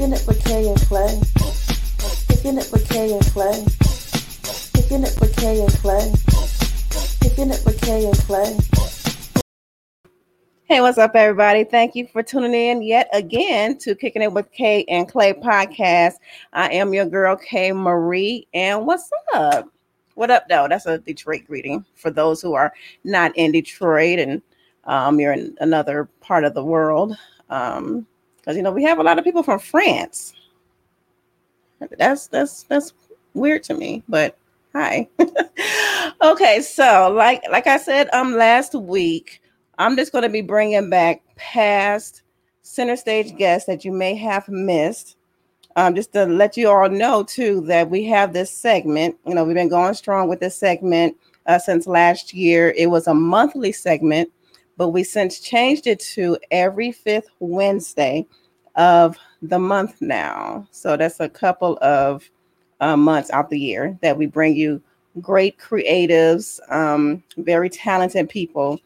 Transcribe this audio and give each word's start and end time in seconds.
Kicking 0.00 0.14
it 0.14 0.26
with 0.26 0.42
Kay 0.46 0.66
and 0.66 0.80
Clay. 0.80 1.20
Kicking 2.26 2.56
it 2.56 2.72
with 2.72 2.88
Kay 2.88 3.12
and 3.12 3.26
Clay. 3.26 3.66
Kicking 4.72 5.02
it 5.02 5.14
with 5.20 5.36
Kay 5.36 5.60
and 5.60 5.72
Clay. 5.74 6.10
Kicking 7.20 7.50
it 7.50 7.62
with 7.66 7.78
Kay 7.82 8.06
and 8.06 8.16
Clay. 8.20 8.56
Hey, 10.64 10.80
what's 10.80 10.96
up, 10.96 11.14
everybody? 11.14 11.64
Thank 11.64 11.94
you 11.94 12.06
for 12.06 12.22
tuning 12.22 12.54
in 12.54 12.80
yet 12.80 13.10
again 13.12 13.76
to 13.80 13.94
Kicking 13.94 14.22
It 14.22 14.32
with 14.32 14.50
Kay 14.52 14.86
and 14.88 15.06
Clay 15.06 15.34
podcast. 15.34 16.14
I 16.54 16.70
am 16.70 16.94
your 16.94 17.04
girl, 17.04 17.36
Kay 17.36 17.72
Marie. 17.72 18.48
And 18.54 18.86
what's 18.86 19.10
up? 19.34 19.68
What 20.14 20.30
up, 20.30 20.48
though? 20.48 20.66
That's 20.66 20.86
a 20.86 20.96
Detroit 20.96 21.42
greeting 21.46 21.84
for 21.94 22.10
those 22.10 22.40
who 22.40 22.54
are 22.54 22.72
not 23.04 23.36
in 23.36 23.52
Detroit 23.52 24.18
and 24.18 24.40
um, 24.84 25.20
you're 25.20 25.34
in 25.34 25.54
another 25.60 26.08
part 26.22 26.44
of 26.44 26.54
the 26.54 26.64
world. 26.64 27.18
Because, 28.40 28.56
you 28.56 28.62
know, 28.62 28.72
we 28.72 28.82
have 28.84 28.98
a 28.98 29.02
lot 29.02 29.18
of 29.18 29.24
people 29.24 29.42
from 29.42 29.58
France. 29.58 30.34
That's 31.98 32.26
that's 32.26 32.64
that's 32.64 32.92
weird 33.34 33.62
to 33.64 33.74
me, 33.74 34.02
but 34.08 34.36
hi. 34.74 35.08
okay, 36.22 36.60
so 36.60 37.10
like 37.14 37.42
like 37.50 37.66
I 37.66 37.78
said 37.78 38.08
um 38.12 38.34
last 38.34 38.74
week, 38.74 39.40
I'm 39.78 39.96
just 39.96 40.12
going 40.12 40.22
to 40.22 40.28
be 40.28 40.42
bringing 40.42 40.90
back 40.90 41.22
past 41.36 42.22
center 42.62 42.96
stage 42.96 43.36
guests 43.36 43.66
that 43.66 43.84
you 43.84 43.92
may 43.92 44.14
have 44.14 44.48
missed. 44.48 45.16
Um, 45.76 45.94
just 45.94 46.12
to 46.14 46.26
let 46.26 46.56
you 46.56 46.68
all 46.68 46.88
know 46.90 47.22
too 47.22 47.60
that 47.62 47.88
we 47.88 48.04
have 48.04 48.32
this 48.32 48.50
segment. 48.50 49.16
You 49.24 49.34
know, 49.34 49.44
we've 49.44 49.54
been 49.54 49.68
going 49.68 49.94
strong 49.94 50.28
with 50.28 50.40
this 50.40 50.56
segment 50.56 51.16
uh, 51.46 51.58
since 51.58 51.86
last 51.86 52.34
year. 52.34 52.74
It 52.76 52.90
was 52.90 53.06
a 53.06 53.14
monthly 53.14 53.72
segment, 53.72 54.30
but 54.80 54.88
we 54.88 55.04
since 55.04 55.40
changed 55.40 55.86
it 55.86 56.00
to 56.00 56.38
every 56.50 56.90
fifth 56.90 57.28
Wednesday 57.38 58.26
of 58.76 59.18
the 59.42 59.58
month 59.58 60.00
now. 60.00 60.66
So 60.70 60.96
that's 60.96 61.20
a 61.20 61.28
couple 61.28 61.76
of 61.82 62.30
uh, 62.80 62.96
months 62.96 63.30
out 63.30 63.50
the 63.50 63.60
year 63.60 63.98
that 64.00 64.16
we 64.16 64.24
bring 64.24 64.56
you 64.56 64.80
great 65.20 65.58
creatives, 65.58 66.60
um, 66.72 67.22
very 67.36 67.68
talented 67.68 68.30
people. 68.30 68.80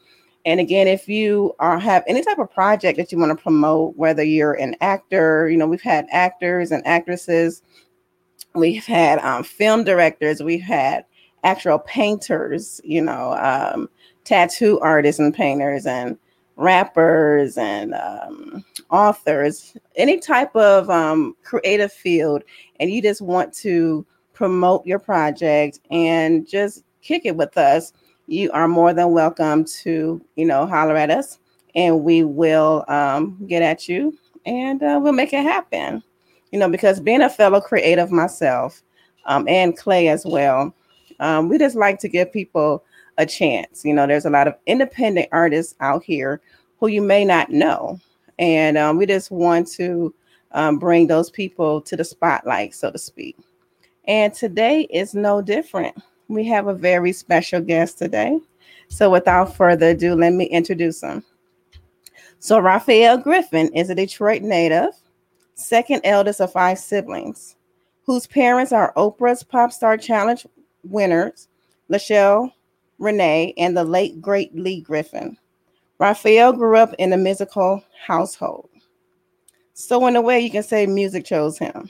And 0.45 0.59
again, 0.59 0.89
if 0.89 1.07
you 1.07 1.55
are 1.59 1.79
have 1.79 2.03
any 2.07 2.21
type 2.21 2.39
of 2.39 2.51
project 2.51 2.97
that 2.97 3.13
you 3.13 3.17
want 3.17 3.29
to 3.29 3.41
promote, 3.41 3.95
whether 3.95 4.21
you're 4.21 4.55
an 4.55 4.75
actor, 4.81 5.47
you 5.47 5.55
know, 5.55 5.65
we've 5.65 5.81
had 5.81 6.07
actors 6.11 6.71
and 6.71 6.85
actresses, 6.85 7.61
we've 8.53 8.85
had 8.85 9.19
um, 9.19 9.43
film 9.43 9.85
directors, 9.85 10.43
we've 10.43 10.61
had 10.61 11.05
actual 11.45 11.79
painters, 11.79 12.81
you 12.83 13.01
know, 13.01 13.31
um, 13.39 13.87
tattoo 14.25 14.79
artists 14.81 15.19
and 15.19 15.33
painters 15.33 15.85
and 15.85 16.17
rappers 16.57 17.57
and 17.57 17.93
um, 17.93 18.63
authors, 18.89 19.77
any 19.95 20.19
type 20.19 20.55
of 20.55 20.89
um, 20.89 21.35
creative 21.43 21.91
field, 21.91 22.43
and 22.79 22.91
you 22.91 23.01
just 23.01 23.21
want 23.21 23.53
to 23.53 24.05
promote 24.33 24.85
your 24.85 24.99
project 24.99 25.79
and 25.91 26.47
just 26.47 26.83
kick 27.01 27.25
it 27.25 27.37
with 27.37 27.57
us 27.57 27.93
you 28.27 28.51
are 28.51 28.67
more 28.67 28.93
than 28.93 29.11
welcome 29.11 29.63
to, 29.65 30.21
you 30.35 30.45
know, 30.45 30.65
holler 30.65 30.95
at 30.95 31.11
us 31.11 31.39
and 31.75 32.03
we 32.03 32.23
will 32.23 32.83
um, 32.87 33.37
get 33.47 33.61
at 33.61 33.87
you 33.87 34.17
and 34.45 34.81
uh, 34.81 34.99
we'll 35.01 35.13
make 35.13 35.33
it 35.33 35.43
happen. 35.43 36.01
You 36.51 36.59
know, 36.59 36.69
because 36.69 36.99
being 36.99 37.21
a 37.21 37.29
fellow 37.29 37.59
creative 37.59 38.11
myself 38.11 38.81
um, 39.25 39.47
and 39.47 39.77
Clay 39.77 40.07
as 40.07 40.25
well, 40.25 40.73
um, 41.19 41.49
we 41.49 41.57
just 41.57 41.75
like 41.75 41.99
to 41.99 42.07
give 42.07 42.31
people 42.31 42.83
a 43.17 43.25
chance. 43.25 43.83
You 43.85 43.93
know, 43.93 44.07
there's 44.07 44.25
a 44.25 44.29
lot 44.29 44.47
of 44.47 44.55
independent 44.65 45.29
artists 45.31 45.75
out 45.79 46.03
here 46.03 46.41
who 46.79 46.87
you 46.87 47.01
may 47.01 47.25
not 47.25 47.49
know. 47.49 47.99
And 48.37 48.77
um, 48.77 48.97
we 48.97 49.05
just 49.05 49.31
want 49.31 49.67
to 49.73 50.13
um, 50.51 50.77
bring 50.77 51.07
those 51.07 51.29
people 51.29 51.81
to 51.81 51.95
the 51.95 52.03
spotlight, 52.03 52.73
so 52.73 52.91
to 52.91 52.97
speak. 52.97 53.37
And 54.05 54.33
today 54.33 54.81
is 54.91 55.13
no 55.13 55.41
different 55.41 55.95
we 56.27 56.45
have 56.45 56.67
a 56.67 56.73
very 56.73 57.11
special 57.11 57.61
guest 57.61 57.97
today. 57.97 58.39
So 58.87 59.09
without 59.09 59.55
further 59.55 59.89
ado, 59.89 60.15
let 60.15 60.33
me 60.33 60.45
introduce 60.45 61.01
him. 61.01 61.23
So 62.39 62.59
Raphael 62.59 63.17
Griffin 63.17 63.69
is 63.73 63.89
a 63.89 63.95
Detroit 63.95 64.41
native, 64.41 64.93
second 65.55 66.01
eldest 66.03 66.41
of 66.41 66.51
five 66.51 66.79
siblings, 66.79 67.55
whose 68.05 68.27
parents 68.27 68.71
are 68.71 68.93
Oprah's 68.95 69.43
Pop 69.43 69.71
Star 69.71 69.97
Challenge 69.97 70.45
winners, 70.83 71.47
Lachelle 71.89 72.51
Renee, 72.99 73.53
and 73.57 73.75
the 73.75 73.83
late 73.83 74.21
great 74.21 74.55
Lee 74.55 74.81
Griffin. 74.81 75.37
Raphael 75.99 76.53
grew 76.53 76.77
up 76.77 76.93
in 76.99 77.13
a 77.13 77.17
musical 77.17 77.83
household. 78.05 78.69
So 79.73 80.07
in 80.07 80.15
a 80.15 80.21
way, 80.21 80.39
you 80.39 80.49
can 80.49 80.63
say 80.63 80.85
music 80.85 81.25
chose 81.25 81.57
him. 81.57 81.89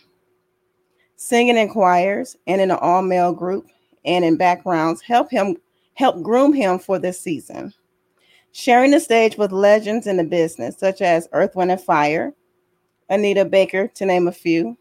Singing 1.16 1.58
in 1.58 1.70
choirs 1.70 2.36
and 2.48 2.60
in 2.60 2.72
an 2.72 2.78
all-male 2.78 3.34
group, 3.34 3.68
and 4.04 4.26
in 4.26 4.38
backgrounds 4.38 5.02
help 5.02 5.30
him 5.32 5.58
help 5.94 6.22
groom 6.22 6.54
him 6.54 6.78
for 6.78 7.00
this 7.00 7.20
season. 7.20 7.74
Sharing 8.52 8.92
the 8.92 9.00
stage 9.00 9.38
with 9.38 9.52
legends 9.52 10.08
in 10.08 10.18
the 10.18 10.24
business, 10.24 10.78
such 10.78 11.02
as 11.02 11.28
Earth, 11.32 11.56
Wind, 11.56 11.72
and 11.72 11.82
Fire, 11.82 12.34
Anita 13.10 13.46
Baker, 13.46 13.88
to 13.90 14.06
name 14.06 14.28
a 14.28 14.32
few, 14.32 14.78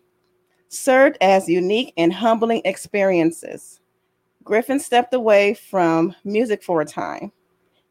served 0.69 1.17
as 1.21 1.49
unique 1.49 1.93
and 1.97 2.13
humbling 2.13 2.63
experiences. 2.65 3.81
Griffin 4.45 4.79
stepped 4.79 5.15
away 5.15 5.55
from 5.55 6.15
music 6.25 6.63
for 6.63 6.83
a 6.83 6.85
time 6.85 7.33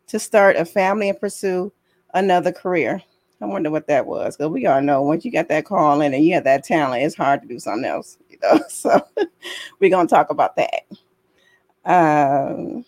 to 0.08 0.20
start 0.20 0.56
a 0.56 0.66
family 0.66 1.10
and 1.10 1.20
pursue 1.20 1.74
another 2.14 2.52
career. 2.52 3.02
I 3.42 3.46
wonder 3.46 3.72
what 3.72 3.88
that 3.88 4.06
was 4.06 4.38
because 4.38 4.52
we 4.52 4.66
all 4.68 4.82
know 4.82 5.02
once 5.02 5.26
you 5.26 5.32
got 5.32 5.50
that 5.50 5.66
call 5.66 6.00
in 6.02 6.14
and 6.14 6.24
you 6.24 6.34
have 6.36 6.46
that 6.46 6.64
talent, 6.64 7.04
it's 7.04 7.16
hard 7.16 7.42
to 7.42 7.48
do 7.48 7.60
something 7.60 7.90
else, 7.90 8.18
you 8.30 8.38
know. 8.42 8.60
So 8.70 9.02
we're 9.80 9.90
gonna 9.90 10.08
talk 10.08 10.30
about 10.30 10.56
that. 10.56 10.84
Um, 11.86 12.86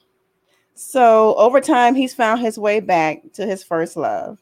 so 0.76 1.36
over 1.36 1.60
time, 1.60 1.96
he's 1.96 2.14
found 2.14 2.40
his 2.40 2.58
way 2.58 2.80
back 2.80 3.22
to 3.34 3.46
his 3.46 3.64
first 3.64 3.98
love. 3.98 4.40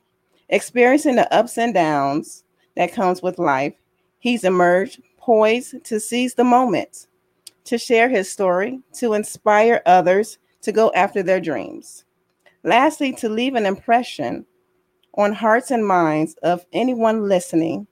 Experiencing 0.49 1.15
the 1.15 1.33
ups 1.33 1.57
and 1.57 1.73
downs 1.73 2.43
that 2.75 2.93
comes 2.93 3.21
with 3.21 3.39
life, 3.39 3.73
he's 4.19 4.43
emerged 4.43 5.01
poised 5.17 5.83
to 5.85 5.99
seize 5.99 6.33
the 6.33 6.43
moment, 6.43 7.07
to 7.65 7.77
share 7.77 8.09
his 8.09 8.29
story, 8.29 8.79
to 8.93 9.13
inspire 9.13 9.81
others 9.85 10.37
to 10.61 10.71
go 10.71 10.91
after 10.95 11.23
their 11.23 11.39
dreams. 11.39 12.05
Lastly, 12.63 13.13
to 13.13 13.29
leave 13.29 13.55
an 13.55 13.65
impression 13.65 14.45
on 15.15 15.33
hearts 15.33 15.71
and 15.71 15.85
minds 15.85 16.35
of 16.43 16.65
anyone 16.73 17.27
listening. 17.27 17.87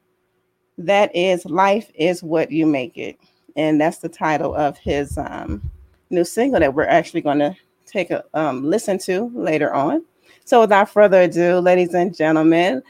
That 0.77 1.15
is, 1.15 1.45
life 1.45 1.91
is 1.93 2.23
what 2.23 2.51
you 2.51 2.65
make 2.65 2.97
it. 2.97 3.17
And 3.55 3.79
that's 3.79 3.99
the 3.99 4.09
title 4.09 4.55
of 4.55 4.77
his 4.77 5.17
um, 5.17 5.69
new 6.09 6.23
single 6.23 6.59
that 6.59 6.73
we're 6.73 6.85
actually 6.85 7.21
going 7.21 7.39
to 7.39 7.55
take 7.85 8.09
a 8.11 8.23
um, 8.33 8.63
listen 8.63 8.97
to 8.99 9.31
later 9.35 9.73
on. 9.73 10.03
So, 10.45 10.61
without 10.61 10.89
further 10.89 11.21
ado, 11.21 11.59
ladies 11.59 11.93
and 11.93 12.15
gentlemen, 12.15 12.81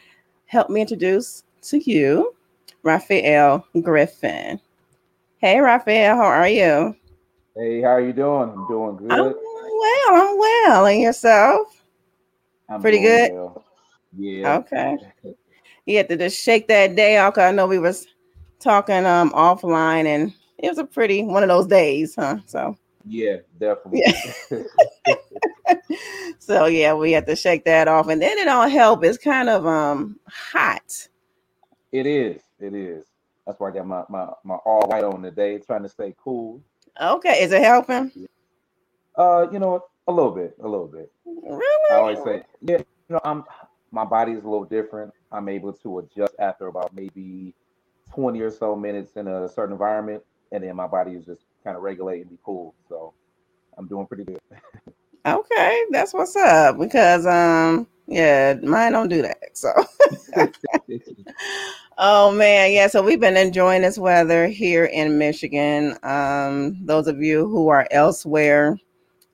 help 0.46 0.70
me 0.70 0.82
introduce 0.82 1.44
to 1.64 1.80
you 1.80 2.36
Raphael 2.84 3.66
Griffin. 3.82 4.60
Hey, 5.42 5.60
Raphael, 5.60 6.18
how 6.18 6.26
are 6.26 6.48
you? 6.48 6.96
Hey, 7.56 7.82
how 7.82 7.88
are 7.88 8.02
you 8.02 8.14
doing? 8.14 8.52
I'm 8.52 8.68
doing 8.68 8.96
good. 8.96 9.12
I'm 9.12 9.24
well. 9.24 10.14
I'm 10.14 10.38
well. 10.38 10.86
And 10.86 11.02
yourself? 11.02 11.84
I'm 12.70 12.80
Pretty 12.80 13.00
good. 13.00 13.32
Well. 13.32 13.66
Yeah. 14.16 14.58
Okay. 14.58 15.00
You 15.88 15.98
had 15.98 16.10
to 16.10 16.18
just 16.18 16.40
shake 16.40 16.68
that 16.68 16.96
day 16.96 17.18
off. 17.18 17.40
I 17.40 17.50
know 17.50 17.66
we 17.66 17.80
was 17.80 18.06
talking 18.60 19.04
um 19.08 19.32
offline, 19.32 20.06
and 20.06 20.32
it 20.60 20.70
was 20.70 20.78
a 20.78 20.86
pretty 20.86 21.24
one 21.24 21.42
of 21.42 21.50
those 21.50 21.66
days, 21.66 22.14
huh? 22.14 22.38
So 22.46 22.78
yeah, 23.08 23.38
definitely. 23.60 24.04
Yeah. 24.06 24.62
so 26.40 26.66
yeah, 26.68 26.94
we 26.94 27.14
have 27.14 27.26
to 27.26 27.36
shake 27.36 27.66
that 27.66 27.88
off, 27.88 28.10
and 28.10 28.22
then 28.22 28.38
it 28.38 28.48
all 28.48 28.70
help. 28.70 29.04
It's 29.04 29.18
kind 29.18 29.50
of 29.50 29.66
um 29.66 30.20
hot. 30.28 31.08
It 31.92 32.06
is. 32.06 32.44
It 32.60 32.76
is. 32.76 33.06
That's 33.46 33.60
why 33.60 33.70
I 33.70 33.72
got 33.72 33.88
my 33.88 34.04
my 34.10 34.28
my 34.44 34.56
all 34.56 34.88
white 34.88 35.04
on 35.04 35.22
today, 35.22 35.60
trying 35.60 35.84
to 35.84 35.90
stay 35.90 36.14
cool. 36.18 36.62
Okay, 37.00 37.44
is 37.44 37.52
it 37.52 37.64
helping? 37.64 38.12
Uh, 39.18 39.48
you 39.52 39.60
know, 39.60 39.84
a 40.08 40.12
little 40.12 40.32
bit, 40.32 40.56
a 40.62 40.68
little 40.68 40.88
bit. 40.88 41.12
Really? 41.26 41.92
I 41.92 41.96
always 41.96 42.20
say, 42.24 42.44
yeah. 42.62 42.78
You 42.78 43.16
know, 43.16 43.22
I'm 43.24 43.44
my 43.92 44.06
body 44.06 44.34
is 44.34 44.44
a 44.44 44.50
little 44.50 44.66
different. 44.66 45.14
I'm 45.32 45.50
able 45.50 45.74
to 45.74 46.00
adjust 46.00 46.34
after 46.40 46.68
about 46.68 46.94
maybe 46.96 47.54
20 48.14 48.40
or 48.42 48.52
so 48.52 48.76
minutes 48.76 49.16
in 49.16 49.28
a 49.28 49.50
certain 49.50 49.74
environment, 49.74 50.24
and 50.52 50.64
then 50.64 50.76
my 50.76 50.88
body 50.88 51.12
is 51.12 51.26
just 51.26 51.42
kind 51.64 51.76
of 51.76 51.84
regulating 51.84 52.24
and 52.24 52.32
be 52.32 52.38
cool. 52.44 52.74
So 52.88 53.14
I'm 53.78 53.88
doing 53.88 54.08
pretty 54.08 54.24
good. 54.24 54.40
okay, 55.26 55.84
that's 55.92 56.14
what's 56.14 56.36
up. 56.36 56.78
Because 56.78 57.26
um, 57.26 57.88
yeah, 58.08 58.56
mine 58.64 58.92
don't 58.94 59.10
do 59.10 59.22
that. 59.22 59.58
So 59.58 59.74
oh 61.98 62.32
man, 62.32 62.72
yeah. 62.72 62.88
So 62.88 63.02
we've 63.02 63.20
been 63.20 63.38
enjoying 63.38 63.84
this 63.84 63.98
weather 63.98 64.48
here 64.48 64.86
in 64.86 65.18
Michigan. 65.18 65.98
Um, 66.04 66.86
those 66.86 67.08
of 67.08 67.22
you 67.22 67.48
who 67.48 67.70
are 67.70 67.88
elsewhere. 67.92 68.78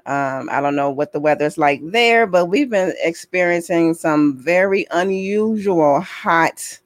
Um, 0.05 0.49
I 0.51 0.61
don't 0.61 0.77
know 0.77 0.89
what 0.89 1.11
the 1.11 1.19
weather's 1.19 1.57
like 1.57 1.81
there, 1.83 2.27
but 2.27 2.45
we've 2.47 2.69
been 2.69 2.93
experiencing 3.03 3.93
some 3.93 4.37
very 4.39 4.87
unusual 4.91 5.99
hot 5.99 6.79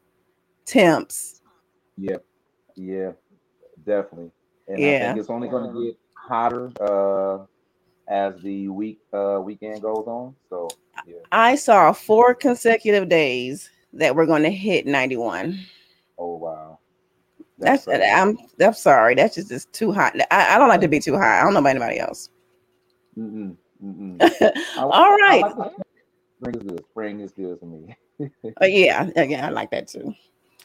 temps 0.65 1.41
Yeah, 1.97 2.17
yeah, 2.75 3.11
definitely. 3.85 4.31
And 4.67 4.77
I 4.77 4.99
think 4.99 5.19
it's 5.19 5.29
only 5.29 5.49
going 5.49 5.71
to 5.71 5.85
get 5.85 5.97
hotter 6.15 6.71
uh, 6.81 7.45
as 8.07 8.41
the 8.41 8.69
week 8.69 8.99
uh, 9.13 9.41
weekend 9.43 9.81
goes 9.81 10.05
on. 10.07 10.35
So 10.49 10.69
yeah. 11.05 11.17
I 11.31 11.55
saw 11.55 11.93
four 11.93 12.33
consecutive 12.33 13.09
days 13.09 13.69
that 13.93 14.15
we're 14.15 14.25
going 14.25 14.43
to 14.43 14.49
hit 14.51 14.85
91. 14.85 15.59
Oh 16.17 16.37
wow. 16.37 16.79
That's 17.57 17.85
crazy. 17.85 18.03
I'm 18.03 18.37
I'm 18.59 18.73
sorry. 18.73 19.15
That's 19.15 19.35
just, 19.35 19.49
just 19.49 19.71
too 19.73 19.91
hot. 19.91 20.13
I, 20.31 20.55
I 20.55 20.57
don't 20.57 20.69
like 20.69 20.81
to 20.81 20.87
be 20.87 20.99
too 20.99 21.13
hot. 21.13 21.23
I 21.39 21.43
don't 21.43 21.53
know 21.53 21.59
about 21.59 21.69
anybody 21.71 21.99
else. 21.99 22.29
Mm-mm, 23.17 23.55
mm-mm. 23.83 24.55
All 24.77 25.17
like 25.21 25.55
the- 25.55 25.71
Spring 26.39 26.55
is 26.55 26.63
good. 26.63 26.85
Spring 26.89 27.19
is 27.19 27.31
good 27.33 27.59
to 27.59 27.65
me. 27.65 27.95
Uh, 28.61 28.65
yeah, 28.65 29.09
yeah, 29.15 29.47
I 29.47 29.49
like 29.49 29.69
that 29.71 29.87
too. 29.87 30.13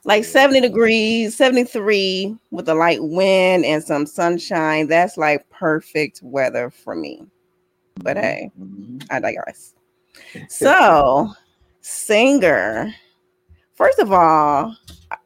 Like 0.05 0.22
Yeah. 0.22 0.29
70 0.31 0.61
degrees, 0.61 1.37
73 1.37 2.37
with 2.50 2.69
a 2.69 2.75
light 2.75 3.02
wind 3.02 3.64
and 3.64 3.82
some 3.82 4.06
sunshine. 4.06 4.87
That's 4.87 5.17
like 5.17 5.49
perfect 5.50 6.20
weather 6.22 6.70
for 6.70 6.94
me. 6.94 7.26
But 8.02 8.17
hey, 8.17 8.50
Mhm. 8.58 9.05
I 9.11 9.20
digress. 9.20 9.75
So, 10.49 11.32
singer. 11.81 12.94
First 13.76 13.99
of 13.99 14.12
all, 14.12 14.76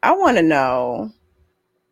I 0.03 0.11
want 0.13 0.37
to 0.37 0.43
know, 0.43 1.11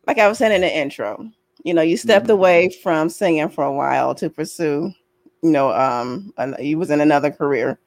like 0.06 0.18
I 0.18 0.28
was 0.28 0.38
saying 0.38 0.52
in 0.54 0.60
the 0.62 0.74
intro, 0.76 1.30
you 1.64 1.74
know, 1.74 1.82
you 1.82 1.96
stepped 1.96 2.28
Mhm. 2.28 2.32
away 2.32 2.70
from 2.82 3.08
singing 3.08 3.48
for 3.48 3.64
a 3.64 3.72
while 3.72 4.14
to 4.16 4.30
pursue, 4.30 4.92
you 5.42 5.50
know, 5.50 5.72
um, 5.72 6.32
you 6.58 6.78
was 6.78 6.90
in 6.90 7.00
another 7.00 7.30
career. 7.30 7.78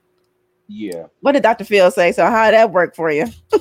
yeah. 0.68 1.08
What 1.22 1.34
did 1.34 1.44
Dr. 1.44 1.66
Phil 1.66 1.92
say? 1.92 2.12
So, 2.12 2.26
how 2.26 2.46
did 2.46 2.56
that 2.58 2.72
work 2.72 2.96
for 2.96 3.12
you? 3.12 3.28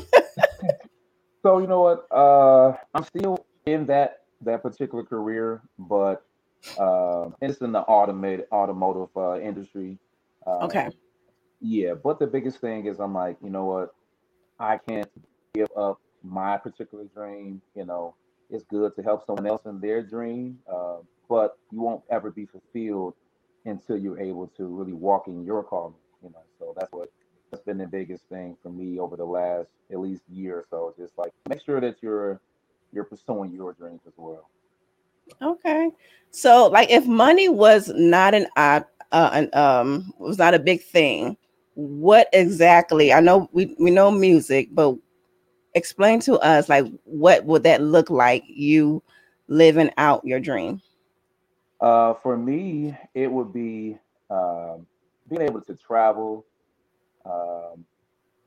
So 1.44 1.58
you 1.58 1.66
know 1.66 1.80
what? 1.80 2.06
Uh, 2.10 2.76
I'm 2.94 3.04
still 3.04 3.46
in 3.66 3.86
that 3.86 4.18
that 4.42 4.62
particular 4.62 5.04
career, 5.04 5.62
but 5.78 6.24
uh, 6.76 7.30
it's 7.40 7.60
in 7.60 7.72
the 7.72 7.80
automated 7.80 8.46
automotive 8.52 9.08
uh, 9.16 9.40
industry. 9.40 9.98
Uh, 10.46 10.60
Okay. 10.66 10.88
Yeah, 11.60 11.94
but 11.94 12.18
the 12.18 12.26
biggest 12.26 12.60
thing 12.60 12.86
is 12.86 13.00
I'm 13.00 13.14
like, 13.14 13.36
you 13.42 13.50
know 13.50 13.64
what? 13.64 13.94
I 14.58 14.78
can't 14.78 15.10
give 15.54 15.68
up 15.76 16.00
my 16.22 16.56
particular 16.56 17.04
dream. 17.04 17.60
You 17.74 17.84
know, 17.84 18.14
it's 18.50 18.64
good 18.64 18.94
to 18.96 19.02
help 19.02 19.26
someone 19.26 19.46
else 19.46 19.62
in 19.66 19.80
their 19.80 20.02
dream, 20.02 20.58
uh, 20.72 20.96
but 21.28 21.58
you 21.70 21.80
won't 21.80 22.02
ever 22.10 22.30
be 22.30 22.46
fulfilled 22.46 23.14
until 23.64 23.96
you're 23.96 24.20
able 24.20 24.48
to 24.56 24.66
really 24.66 24.92
walk 24.92 25.28
in 25.28 25.44
your 25.44 25.62
calling. 25.62 25.94
You 26.22 26.30
know, 26.30 26.42
so 26.58 26.74
that's 26.78 26.92
what 26.92 27.10
that's 27.50 27.62
been 27.64 27.78
the 27.78 27.86
biggest 27.86 28.24
thing 28.28 28.56
for 28.62 28.70
me 28.70 28.98
over 28.98 29.16
the 29.16 29.24
last 29.24 29.68
at 29.90 29.98
least 29.98 30.22
year 30.28 30.58
or 30.58 30.64
so. 30.70 30.94
Just 30.98 31.16
like 31.18 31.32
make 31.48 31.62
sure 31.64 31.80
that 31.80 31.96
you're 32.00 32.40
you're 32.92 33.04
pursuing 33.04 33.52
your 33.52 33.72
dreams 33.72 34.00
as 34.06 34.12
well. 34.16 34.48
Okay. 35.40 35.90
So, 36.30 36.68
like, 36.68 36.90
if 36.90 37.06
money 37.06 37.48
was 37.48 37.90
not 37.94 38.34
an 38.34 38.46
odd, 38.56 38.84
uh, 39.12 39.30
an, 39.32 39.50
um, 39.54 40.12
was 40.18 40.38
not 40.38 40.54
a 40.54 40.58
big 40.58 40.82
thing, 40.82 41.36
what 41.74 42.28
exactly? 42.32 43.12
I 43.12 43.20
know 43.20 43.48
we 43.52 43.74
we 43.78 43.90
know 43.90 44.10
music, 44.10 44.68
but 44.72 44.96
explain 45.74 46.20
to 46.20 46.38
us, 46.38 46.68
like, 46.68 46.86
what 47.04 47.44
would 47.44 47.62
that 47.62 47.80
look 47.82 48.10
like? 48.10 48.44
You 48.46 49.02
living 49.48 49.90
out 49.96 50.24
your 50.24 50.40
dream. 50.40 50.80
Uh, 51.80 52.14
for 52.14 52.36
me, 52.36 52.96
it 53.14 53.30
would 53.30 53.52
be 53.52 53.98
um, 54.30 54.86
being 55.28 55.42
able 55.42 55.60
to 55.62 55.74
travel. 55.74 56.44
Um, 57.24 57.84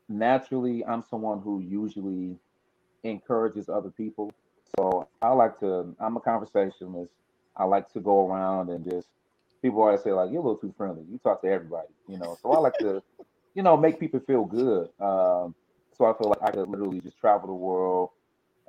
naturally, 0.08 0.86
I'm 0.86 1.04
someone 1.10 1.42
who 1.42 1.60
usually 1.60 2.38
encourages 3.04 3.70
other 3.70 3.90
people. 3.90 4.32
So 4.78 5.08
I 5.22 5.30
like 5.30 5.60
to, 5.60 5.96
I'm 6.00 6.18
a 6.18 6.22
conversationalist. 6.22 7.12
I 7.58 7.66
like 7.66 7.92
to 7.94 8.00
go 8.00 8.28
around 8.28 8.70
and 8.70 8.84
just, 8.90 9.08
people 9.62 9.82
always 9.82 10.04
say, 10.04 10.12
like, 10.12 10.32
you're 10.32 10.42
a 10.42 10.46
little 10.46 10.58
too 10.60 10.74
friendly. 10.78 11.04
You 11.12 11.20
talk 11.20 11.42
to 11.44 11.50
everybody, 11.50 11.90
you 12.08 12.18
know. 12.18 12.38
So 12.42 12.52
I 12.54 12.60
like 12.60 12.78
to, 12.80 13.04
you 13.56 13.64
know, 13.64 13.78
make 13.78 14.00
people 14.00 14.20
feel 14.22 14.46
good. 14.46 14.90
Um, 15.00 15.56
so 15.98 16.06
I 16.06 16.14
feel 16.18 16.30
like 16.30 16.44
I 16.44 16.52
could 16.52 16.70
literally 16.70 17.02
just 17.02 17.20
travel 17.20 17.48
the 17.48 17.54
world. 17.54 18.12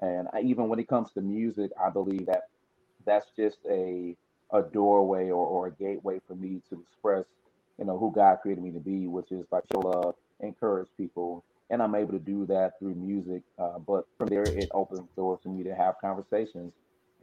And 0.03 0.29
I, 0.33 0.41
even 0.43 0.69
when 0.69 0.79
it 0.79 0.89
comes 0.89 1.13
to 1.13 1.21
music, 1.23 1.71
I 1.83 1.91
believe 1.91 2.27
that 2.27 2.45
that's 3.07 3.29
just 3.37 3.59
a 3.71 4.17
a 4.53 4.63
doorway 4.63 5.27
or, 5.31 5.47
or 5.47 5.67
a 5.69 5.73
gateway 5.73 6.21
for 6.27 6.37
me 6.37 6.63
to 6.71 6.81
express, 6.81 7.25
you 7.79 7.85
know, 7.85 7.99
who 7.99 8.13
God 8.15 8.39
created 8.43 8.65
me 8.65 8.71
to 8.73 8.81
be, 8.81 9.07
which 9.09 9.33
is 9.33 9.47
like 9.53 9.65
show 9.73 9.81
love, 9.81 10.15
encourage 10.41 10.89
people, 10.97 11.45
and 11.71 11.83
I'm 11.83 11.95
able 11.97 12.13
to 12.13 12.19
do 12.21 12.47
that 12.47 12.79
through 12.79 12.95
music. 12.95 13.43
Uh, 13.59 13.79
but 13.81 14.07
from 14.19 14.29
there, 14.29 14.45
it 14.45 14.71
opens 14.73 15.09
doors 15.17 15.41
for 15.43 15.51
me 15.51 15.65
to 15.65 15.75
have 15.75 15.97
conversations 16.01 16.73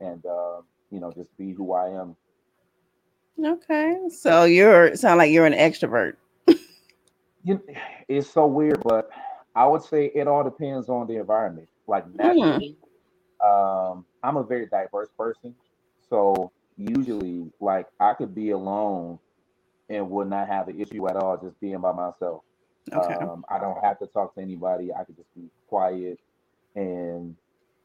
and 0.02 0.26
uh, 0.26 0.62
you 0.92 1.00
know 1.00 1.12
just 1.12 1.36
be 1.38 1.54
who 1.54 1.74
I 1.74 1.90
am. 1.90 2.16
Okay. 3.44 3.98
So 4.10 4.46
you're 4.46 4.96
sound 4.96 5.18
like 5.18 5.32
you're 5.32 5.46
an 5.46 5.54
extrovert. 5.54 6.16
You, 7.44 7.62
it's 8.08 8.30
so 8.30 8.48
weird, 8.48 8.82
but 8.84 9.10
I 9.56 9.66
would 9.68 9.84
say 9.84 10.12
it 10.16 10.28
all 10.28 10.44
depends 10.44 10.90
on 10.90 11.08
the 11.08 11.18
environment. 11.18 11.70
Like 11.88 12.06
Hmm. 12.22 12.60
um, 13.46 14.06
I'm 14.24 14.38
a 14.38 14.44
very 14.44 14.68
diverse 14.68 15.10
person, 15.18 15.56
so 16.10 16.52
usually, 16.78 17.52
like 17.60 17.88
I 18.00 18.14
could 18.14 18.34
be 18.34 18.52
alone 18.52 19.20
and 19.90 20.10
would 20.10 20.30
not 20.30 20.48
have 20.48 20.70
an 20.70 20.80
issue 20.80 21.08
at 21.10 21.16
all 21.18 21.38
just 21.38 21.60
being 21.60 21.80
by 21.82 21.92
myself. 21.92 22.44
Okay. 22.94 23.16
Um, 23.24 23.46
I 23.50 23.60
don't 23.60 23.84
have 23.84 24.00
to 24.00 24.08
talk 24.08 24.36
to 24.36 24.42
anybody. 24.42 24.94
I 24.94 25.04
could 25.04 25.18
just 25.18 25.34
be 25.36 25.50
quiet 25.68 26.20
and 26.76 27.36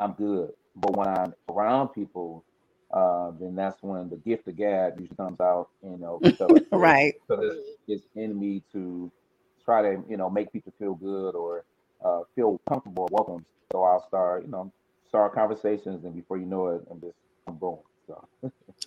I'm 0.01 0.13
good. 0.13 0.51
But 0.77 0.97
when 0.97 1.09
I'm 1.09 1.35
around 1.51 1.89
people, 1.89 2.45
uh, 2.91 3.33
then 3.39 3.55
that's 3.55 3.83
when 3.83 4.09
the 4.09 4.17
gift 4.17 4.49
of 4.49 4.57
gab 4.57 4.99
usually 4.99 5.17
comes 5.17 5.41
out. 5.41 5.69
You 5.83 5.99
know, 5.99 6.23
because 6.25 6.61
right. 6.73 7.15
so 7.27 7.41
it's, 7.41 7.79
it's 7.87 8.05
in 8.15 8.39
me 8.39 8.63
to 8.73 9.11
try 9.65 9.83
to 9.83 10.03
you 10.09 10.17
know 10.17 10.31
make 10.31 10.53
people 10.53 10.73
feel 10.79 10.95
good 10.95 11.35
or 11.35 11.65
uh, 12.05 12.21
feel 12.35 12.61
comfortable, 12.69 13.05
or 13.05 13.09
welcome. 13.11 13.45
So 13.73 13.83
I'll 13.83 14.07
start 14.09 14.45
you 14.45 14.51
know 14.51 14.73
start 15.09 15.35
conversations, 15.35 16.05
and 16.05 16.15
before 16.15 16.39
you 16.39 16.47
know 16.47 16.69
it, 16.69 16.83
I'm 16.91 17.01
just 17.01 17.17
I'm 17.47 17.59
going. 17.59 17.79
So 18.07 18.25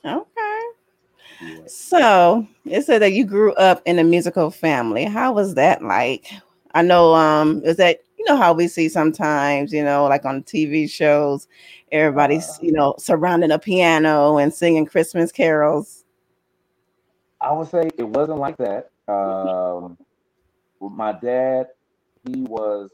Okay. 0.04 0.62
yeah. 1.42 1.68
So 1.68 2.48
it 2.66 2.84
said 2.84 3.02
that 3.02 3.14
you 3.14 3.26
grew 3.26 3.54
up 3.54 3.82
in 3.86 4.00
a 4.00 4.04
musical 4.04 4.50
family. 4.50 5.06
How 5.06 5.34
was 5.34 5.56
that 5.56 5.84
like? 5.84 6.32
I 6.74 6.82
know 6.82 7.14
um 7.14 7.62
is 7.64 7.78
that 7.78 8.02
you 8.22 8.34
know 8.34 8.38
how 8.38 8.54
we 8.54 8.68
see 8.68 8.88
sometimes, 8.88 9.74
you 9.74 9.84
know, 9.84 10.06
like 10.06 10.26
on 10.26 10.44
TV 10.44 10.90
shows, 10.90 11.48
everybody's, 11.92 12.48
Uh. 12.50 12.58
you 12.62 12.72
know, 12.72 12.96
surrounding 13.00 13.52
a 13.52 13.58
piano 13.60 14.38
and 14.38 14.54
singing 14.54 14.86
Christmas 14.86 15.32
carols. 15.32 16.06
I 17.42 17.52
would 17.52 17.70
say 17.70 17.90
it 17.98 18.04
wasn't 18.08 18.40
like 18.40 18.58
that. 18.58 18.92
Um, 19.12 19.98
my 20.80 21.14
dad, 21.14 21.68
he 22.28 22.42
was 22.44 22.92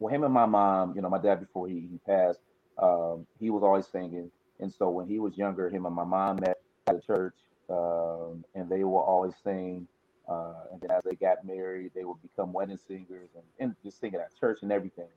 well, 0.00 0.12
him 0.12 0.24
and 0.24 0.34
my 0.34 0.46
mom. 0.46 0.94
You 0.96 1.02
know, 1.02 1.08
my 1.08 1.20
dad 1.20 1.40
before 1.40 1.68
he, 1.68 1.74
he 1.92 2.00
passed, 2.06 2.40
um, 2.78 3.26
he 3.40 3.50
was 3.50 3.62
always 3.62 3.86
singing, 3.86 4.30
and 4.60 4.72
so 4.72 4.90
when 4.90 5.06
he 5.06 5.20
was 5.20 5.36
younger, 5.38 5.70
him 5.70 5.86
and 5.86 5.94
my 5.94 6.04
mom 6.04 6.36
met 6.40 6.58
at 6.88 6.96
a 6.96 7.00
church, 7.00 7.34
um, 7.70 8.44
and 8.54 8.68
they 8.68 8.84
will 8.84 8.98
always 8.98 9.34
sing. 9.44 9.86
Uh, 10.28 10.54
and 10.72 10.80
then 10.80 10.90
as 10.90 11.02
they 11.04 11.14
got 11.14 11.44
married, 11.44 11.90
they 11.94 12.04
would 12.04 12.20
become 12.22 12.52
wedding 12.52 12.78
singers 12.88 13.28
and, 13.34 13.44
and 13.60 13.76
just 13.84 14.00
singing 14.00 14.20
at 14.20 14.38
church 14.38 14.60
and 14.62 14.72
everything. 14.72 15.08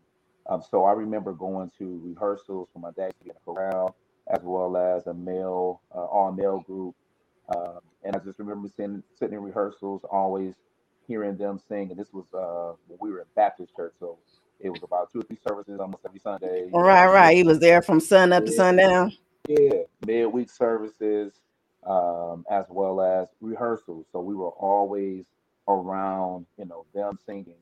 Um, 0.50 0.62
so 0.70 0.86
I 0.86 0.92
remember 0.94 1.34
going 1.34 1.72
to 1.78 2.02
rehearsals 2.04 2.70
for 2.74 2.80
my 2.80 2.92
dad 2.92 3.14
to 3.18 3.24
be 3.24 3.30
in 3.30 3.36
a 3.36 3.40
chorale, 3.46 3.96
as 4.28 4.42
well 4.44 4.76
as 4.78 5.08
a 5.08 5.14
male, 5.14 5.82
uh, 5.94 6.06
all 6.06 6.32
male 6.32 6.60
group. 6.60 6.96
Um, 7.56 7.80
and 8.04 8.16
I 8.16 8.20
just 8.20 8.40
remember 8.40 8.68
sitting, 8.76 9.04
sitting 9.18 9.36
in 9.36 9.44
rehearsals, 9.44 10.02
always 10.12 10.54
hearing 11.08 11.38
them 11.38 11.60
sing. 11.68 11.90
And 11.92 12.00
this 12.00 12.12
was 12.14 12.26
uh, 12.34 12.76
when 12.88 12.98
we 13.02 13.12
were 13.12 13.22
at 13.22 13.36
Baptist 13.36 13.76
church, 13.76 13.94
so 14.00 14.18
it 14.60 14.70
was 14.70 14.82
about 14.84 15.12
two 15.12 15.20
or 15.20 15.24
three 15.24 15.38
services 15.48 15.80
almost 15.80 16.04
every 16.06 16.20
Sunday. 16.20 16.70
Right, 16.74 17.08
right. 17.08 17.36
He 17.36 17.44
was 17.44 17.60
there 17.60 17.82
from 17.82 18.00
sun 18.00 18.34
up 18.34 18.46
to 18.46 18.52
Yeah. 18.52 18.58
sundown. 18.58 19.14
Yeah, 19.48 19.84
midweek 20.06 20.50
services, 20.50 21.34
um, 21.88 22.46
as 22.52 22.66
well 22.70 23.02
as 23.02 23.30
rehearsals. 23.42 24.08
So 24.14 24.22
we 24.22 24.36
were 24.36 24.52
always 24.52 25.26
around, 25.70 26.48
you 26.60 26.66
know, 26.66 26.86
them 26.96 27.20
singing. 27.28 27.56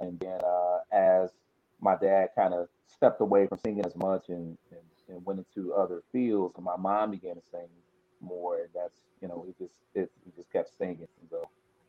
And 0.00 0.20
then 0.20 0.40
uh, 0.44 0.80
as 0.92 1.30
my 1.80 1.96
dad 1.96 2.30
kind 2.36 2.54
of 2.54 2.68
stepped 2.88 3.22
away 3.22 3.48
from 3.48 3.58
singing 3.60 3.86
as 3.86 3.96
much 3.96 4.30
and, 4.30 4.58
and, 4.72 4.80
and 5.10 5.26
went 5.26 5.40
into 5.40 5.74
other 5.74 6.02
fields, 6.12 6.56
my 6.60 6.76
mom 6.78 7.12
began 7.12 7.36
to 7.36 7.42
sing 7.52 7.68
more. 8.22 8.58
And 8.60 8.70
that's, 8.74 8.94
you 9.22 9.28
know, 9.28 9.46
it 9.48 9.58
just 9.58 9.74
it 9.94 10.12
we 10.26 10.32
just 10.36 10.52
kept 10.52 10.70
singing. 10.78 11.08
So 11.30 11.44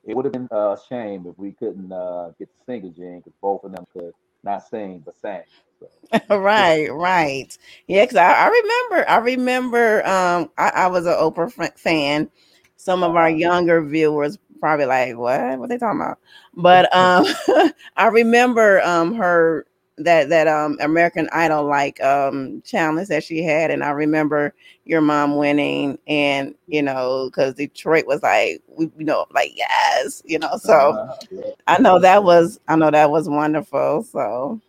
it 0.06 0.16
would 0.16 0.26
have 0.26 0.34
been 0.34 0.50
a 0.52 0.78
shame 0.90 1.26
if 1.28 1.38
we 1.40 1.54
couldn't 1.54 1.92
uh, 1.94 2.32
get 2.40 2.50
to 2.58 2.66
sing 2.66 2.86
again 2.86 3.20
because 3.20 3.34
both 3.42 3.66
of 3.66 3.74
them 3.74 3.86
could 3.94 4.14
not 4.44 4.68
sing 4.70 5.04
but 5.06 5.18
sang. 5.18 5.44
So. 5.82 5.93
right, 6.30 6.92
right. 6.94 7.58
Yeah, 7.88 8.04
because 8.04 8.18
I, 8.18 8.32
I 8.34 8.48
remember, 8.48 9.10
I 9.10 9.18
remember, 9.18 10.08
um, 10.08 10.50
I, 10.58 10.70
I 10.70 10.88
was 10.88 11.06
an 11.06 11.14
Oprah 11.14 11.52
fan. 11.78 12.30
Some 12.78 13.04
of 13.04 13.16
our 13.16 13.30
younger 13.30 13.82
viewers 13.82 14.38
probably 14.60 14.86
like, 14.86 15.18
what? 15.18 15.60
What 15.60 15.70
they 15.70 15.78
talking 15.78 16.02
about? 16.02 16.20
But 16.56 16.96
um, 16.96 17.26
I 17.98 18.08
remember 18.08 18.80
um 18.84 19.16
her 19.16 19.66
that 19.98 20.30
that 20.30 20.48
um 20.48 20.78
American 20.82 21.28
Idol 21.34 21.66
like 21.66 22.00
um 22.04 22.62
challenge 22.64 23.08
that 23.08 23.24
she 23.24 23.44
had, 23.44 23.72
and 23.72 23.84
I 23.84 23.90
remember 23.92 24.54
your 24.86 25.02
mom 25.02 25.36
winning, 25.38 25.98
and 26.08 26.54
you 26.68 26.84
know 26.84 27.30
because 27.32 27.56
Detroit 27.56 28.06
was 28.06 28.22
like 28.22 28.62
we 28.68 28.92
you 28.98 29.06
know 29.06 29.26
like 29.34 29.52
yes, 29.56 30.22
you 30.26 30.38
know 30.38 30.58
so 30.58 31.00
Uh-huh. 31.00 31.16
Yeah. 31.32 31.52
I 31.68 31.80
know 31.80 32.00
that 32.00 32.24
was 32.24 32.60
I 32.68 32.76
know 32.76 32.92
that 32.92 33.12
was 33.12 33.30
wonderful. 33.30 34.04
So 34.04 34.62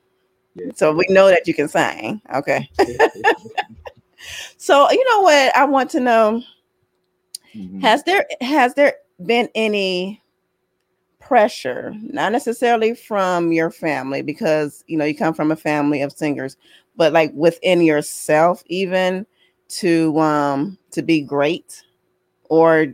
Yeah. 0.55 0.67
so 0.75 0.93
we 0.93 1.05
know 1.09 1.29
that 1.29 1.47
you 1.49 1.55
can 1.55 1.69
sing. 1.69 2.21
Okay, 2.35 2.69
so 4.57 4.91
you 4.91 5.05
know 5.11 5.21
what 5.23 5.57
I 5.57 5.65
want 5.65 5.91
to 5.91 6.01
know 6.01 6.43
Mhm. 7.55 7.81
has 7.83 8.03
there 8.05 8.27
has 8.41 8.75
there 8.75 8.95
been 9.25 9.49
any 9.55 10.21
pressure 11.21 11.95
not 12.03 12.33
necessarily 12.33 12.95
from 12.95 13.53
your 13.53 13.71
family 13.71 14.23
because 14.23 14.85
you 14.89 14.97
know 14.99 15.05
you 15.05 15.15
come 15.15 15.33
from 15.33 15.51
a 15.51 15.57
family 15.57 16.03
of 16.03 16.13
singers 16.13 16.57
but 16.97 17.13
like 17.13 17.33
within 17.35 17.81
yourself 17.81 18.63
even 18.67 19.25
to 19.69 20.19
um 20.19 20.77
to 20.91 21.01
be 21.03 21.23
great 21.23 21.83
or 22.51 22.87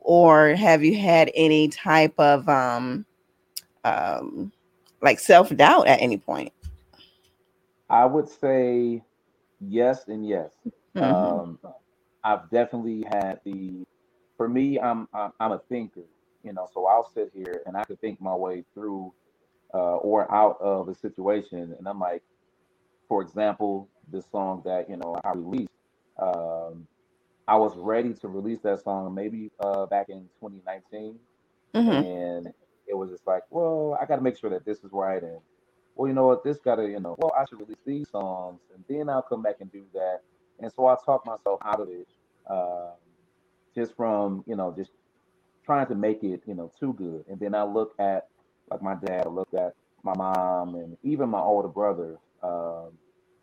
or 0.00 0.50
have 0.56 0.84
you 0.84 0.98
had 0.98 1.30
any 1.34 1.68
type 1.68 2.14
of 2.18 2.46
um 2.48 3.06
um 3.84 4.52
like 5.02 5.18
self-doubt 5.18 5.86
at 5.86 6.00
any 6.02 6.18
point 6.18 6.52
I 7.90 8.06
would 8.06 8.28
say 8.28 9.04
yes 9.60 10.08
and 10.08 10.26
yes. 10.28 10.54
Mhm. 10.96 11.44
Um, 11.44 11.60
I've 12.24 12.50
definitely 12.50 13.04
had 13.08 13.40
the. 13.44 13.84
For 14.38 14.48
me, 14.48 14.80
I'm 14.80 15.08
I'm, 15.14 15.32
I'm 15.40 15.52
a 15.52 15.60
thinker, 15.70 16.04
you 16.44 16.52
know. 16.54 16.68
So 16.74 16.86
I'll 16.86 17.10
sit 17.14 17.32
here 17.34 17.62
and 17.66 17.76
I 17.76 17.84
can 17.84 17.98
think 17.98 18.20
my 18.22 18.34
way 18.36 18.64
through 18.74 19.14
uh, 19.74 19.96
or 19.98 20.32
out 20.34 20.58
of 20.60 20.88
a 20.88 20.94
situation, 20.96 21.74
and 21.78 21.88
I'm 21.88 22.00
like, 22.00 22.22
for 23.08 23.22
example, 23.22 23.90
this 24.10 24.26
song 24.30 24.62
that 24.66 24.90
you 24.90 24.96
know 24.96 25.16
I 25.24 25.32
released. 25.34 25.70
Um, 26.20 26.88
I 27.48 27.56
was 27.56 27.76
ready 27.76 28.14
to 28.14 28.28
release 28.28 28.60
that 28.62 28.82
song 28.82 29.14
maybe 29.14 29.52
uh, 29.60 29.86
back 29.86 30.08
in 30.10 30.28
2019, 30.40 31.18
Mhm. 31.74 32.06
and 32.06 32.48
it 32.86 32.94
was 32.96 33.10
just 33.10 33.26
like, 33.26 33.44
well, 33.50 33.98
I 34.00 34.06
got 34.06 34.16
to 34.16 34.22
make 34.22 34.38
sure 34.38 34.50
that 34.50 34.64
this 34.64 34.84
is 34.84 34.92
right, 34.92 35.22
and 35.22 35.40
well, 35.96 36.08
you 36.08 36.14
know 36.14 36.26
what, 36.28 36.44
this 36.44 36.58
got 36.58 36.76
to, 36.76 36.88
you 36.88 37.00
know, 37.00 37.16
well, 37.18 37.32
I 37.38 37.44
should 37.46 37.60
release 37.60 37.78
these 37.86 38.10
songs, 38.10 38.60
and 38.74 38.84
then 38.88 39.08
I'll 39.10 39.22
come 39.22 39.42
back 39.42 39.56
and 39.60 39.72
do 39.72 39.84
that, 39.94 40.20
and 40.60 40.72
so 40.72 40.86
I 40.86 40.96
talked 41.04 41.26
myself 41.26 41.60
out 41.64 41.80
of 41.80 41.88
it, 41.90 42.08
um, 42.50 42.92
just 43.76 43.96
from, 43.96 44.44
you 44.46 44.56
know, 44.56 44.74
just 44.76 44.92
trying 45.64 45.86
to 45.88 45.94
make 45.96 46.24
it, 46.24 46.42
you 46.46 46.54
know, 46.54 46.72
too 46.80 46.94
good, 46.94 47.24
and 47.28 47.40
then 47.40 47.54
I 47.54 47.64
look 47.64 47.94
at 48.00 48.28
like 48.70 48.82
my 48.82 48.96
dad, 48.96 49.26
I 49.26 49.30
looked 49.30 49.54
at 49.54 49.74
my 50.04 50.14
mom, 50.16 50.76
and 50.76 50.96
even 51.02 51.30
my 51.30 51.40
older 51.40 51.68
brother. 51.68 52.18
Um, 52.42 52.92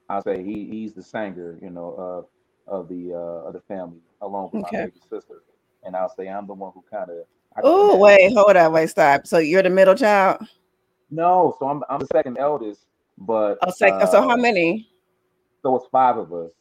I 0.10 0.22
say 0.22 0.44
he 0.44 0.68
he's 0.70 0.94
the 0.94 1.04
singer, 1.04 1.58
you 1.62 1.70
know, 1.72 1.96
of 1.98 2.27
of 2.68 2.89
the 2.89 3.13
uh, 3.13 3.48
of 3.48 3.54
the 3.54 3.62
family, 3.62 4.01
along 4.22 4.51
with 4.54 4.62
Okay. 4.62 4.62
my 4.62 4.72
baby 4.86 5.00
sister, 5.10 5.44
and 5.84 5.96
I'll 5.96 6.13
say 6.16 6.27
I'm 6.30 6.48
the 6.48 6.54
one 6.56 6.74
who 6.74 6.84
kind 6.92 7.10
of. 7.12 7.18
oh 7.63 7.98
wait 7.98 8.34
hold 8.36 8.56
on 8.58 8.74
wait 8.74 8.89
stop 8.89 9.27
so 9.27 9.39
you're 9.39 9.63
the 9.63 9.70
middle 9.70 9.96
child 9.96 10.39
No, 11.12 11.56
so 11.60 11.68
I'm 11.68 11.84
I'm 11.90 12.00
the 12.00 12.08
second 12.08 12.38
eldest, 12.40 12.88
but 13.18 13.64
oh 13.64 13.72
sec- 13.72 14.08
so 14.08 14.22
how 14.22 14.36
uh, 14.36 14.38
many 14.38 14.90
So 15.64 15.76
it's 15.78 15.88
five 15.92 16.18
of 16.18 16.34
us. 16.34 16.52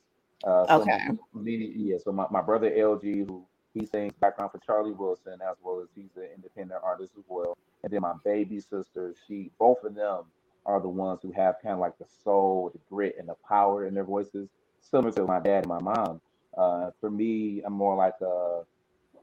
Uh, 0.47 0.67
so 0.69 0.85
Okay. 0.85 1.01
Me, 1.35 1.73
yeah. 1.77 1.99
So 2.05 2.13
my, 2.13 2.27
my 2.33 2.43
brother 2.43 2.71
LG, 2.71 3.27
who 3.29 3.47
he 3.75 3.87
sings 3.87 4.15
background 4.21 4.53
for 4.53 4.59
Charlie 4.61 4.93
Wilson, 4.93 5.35
as 5.49 5.57
well 5.63 5.81
as 5.83 5.89
he's 5.97 6.17
an 6.17 6.29
independent 6.35 6.81
artist 6.85 7.13
as 7.19 7.25
well. 7.29 7.57
And 7.85 7.93
then 7.93 8.03
my 8.03 8.15
baby 8.25 8.61
sister, 8.61 9.15
she, 9.29 9.53
both 9.59 9.79
of 9.85 9.95
them 9.95 10.25
are 10.67 10.81
the 10.81 10.89
ones 10.89 11.21
who 11.23 11.33
have 11.33 11.57
kind 11.63 11.75
of 11.75 11.81
like 11.81 11.99
the 11.99 12.07
soul, 12.25 12.71
the 12.75 12.81
grit, 12.91 13.17
and 13.19 13.29
the 13.29 13.37
power 13.49 13.87
in 13.87 13.95
their 13.95 14.05
voices, 14.05 14.49
similar 14.81 15.13
to 15.13 15.27
my 15.27 15.41
dad 15.41 15.67
and 15.67 15.69
my 15.69 15.81
mom. 15.81 16.21
Uh, 16.59 16.91
for 17.01 17.11
me, 17.11 17.63
I'm 17.67 17.75
more 17.75 17.97
like 17.97 18.15
a, 18.23 18.63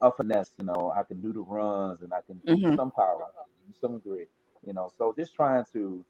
a 0.02 0.12
finesse. 0.12 0.52
You 0.60 0.66
know, 0.66 0.94
I 0.96 1.04
can 1.04 1.22
do 1.22 1.34
the 1.34 1.42
runs 1.42 2.02
and 2.04 2.14
I 2.14 2.22
can 2.28 2.42
Mhm. 2.48 2.76
some 2.76 2.92
power, 2.92 3.18
I 3.24 3.30
can 3.46 3.74
do 3.74 3.74
some 3.82 4.00
grit. 4.00 4.30
You 4.66 4.74
know, 4.74 4.92
so 4.98 5.14
just 5.18 5.36
trying 5.36 5.66
to 5.74 6.06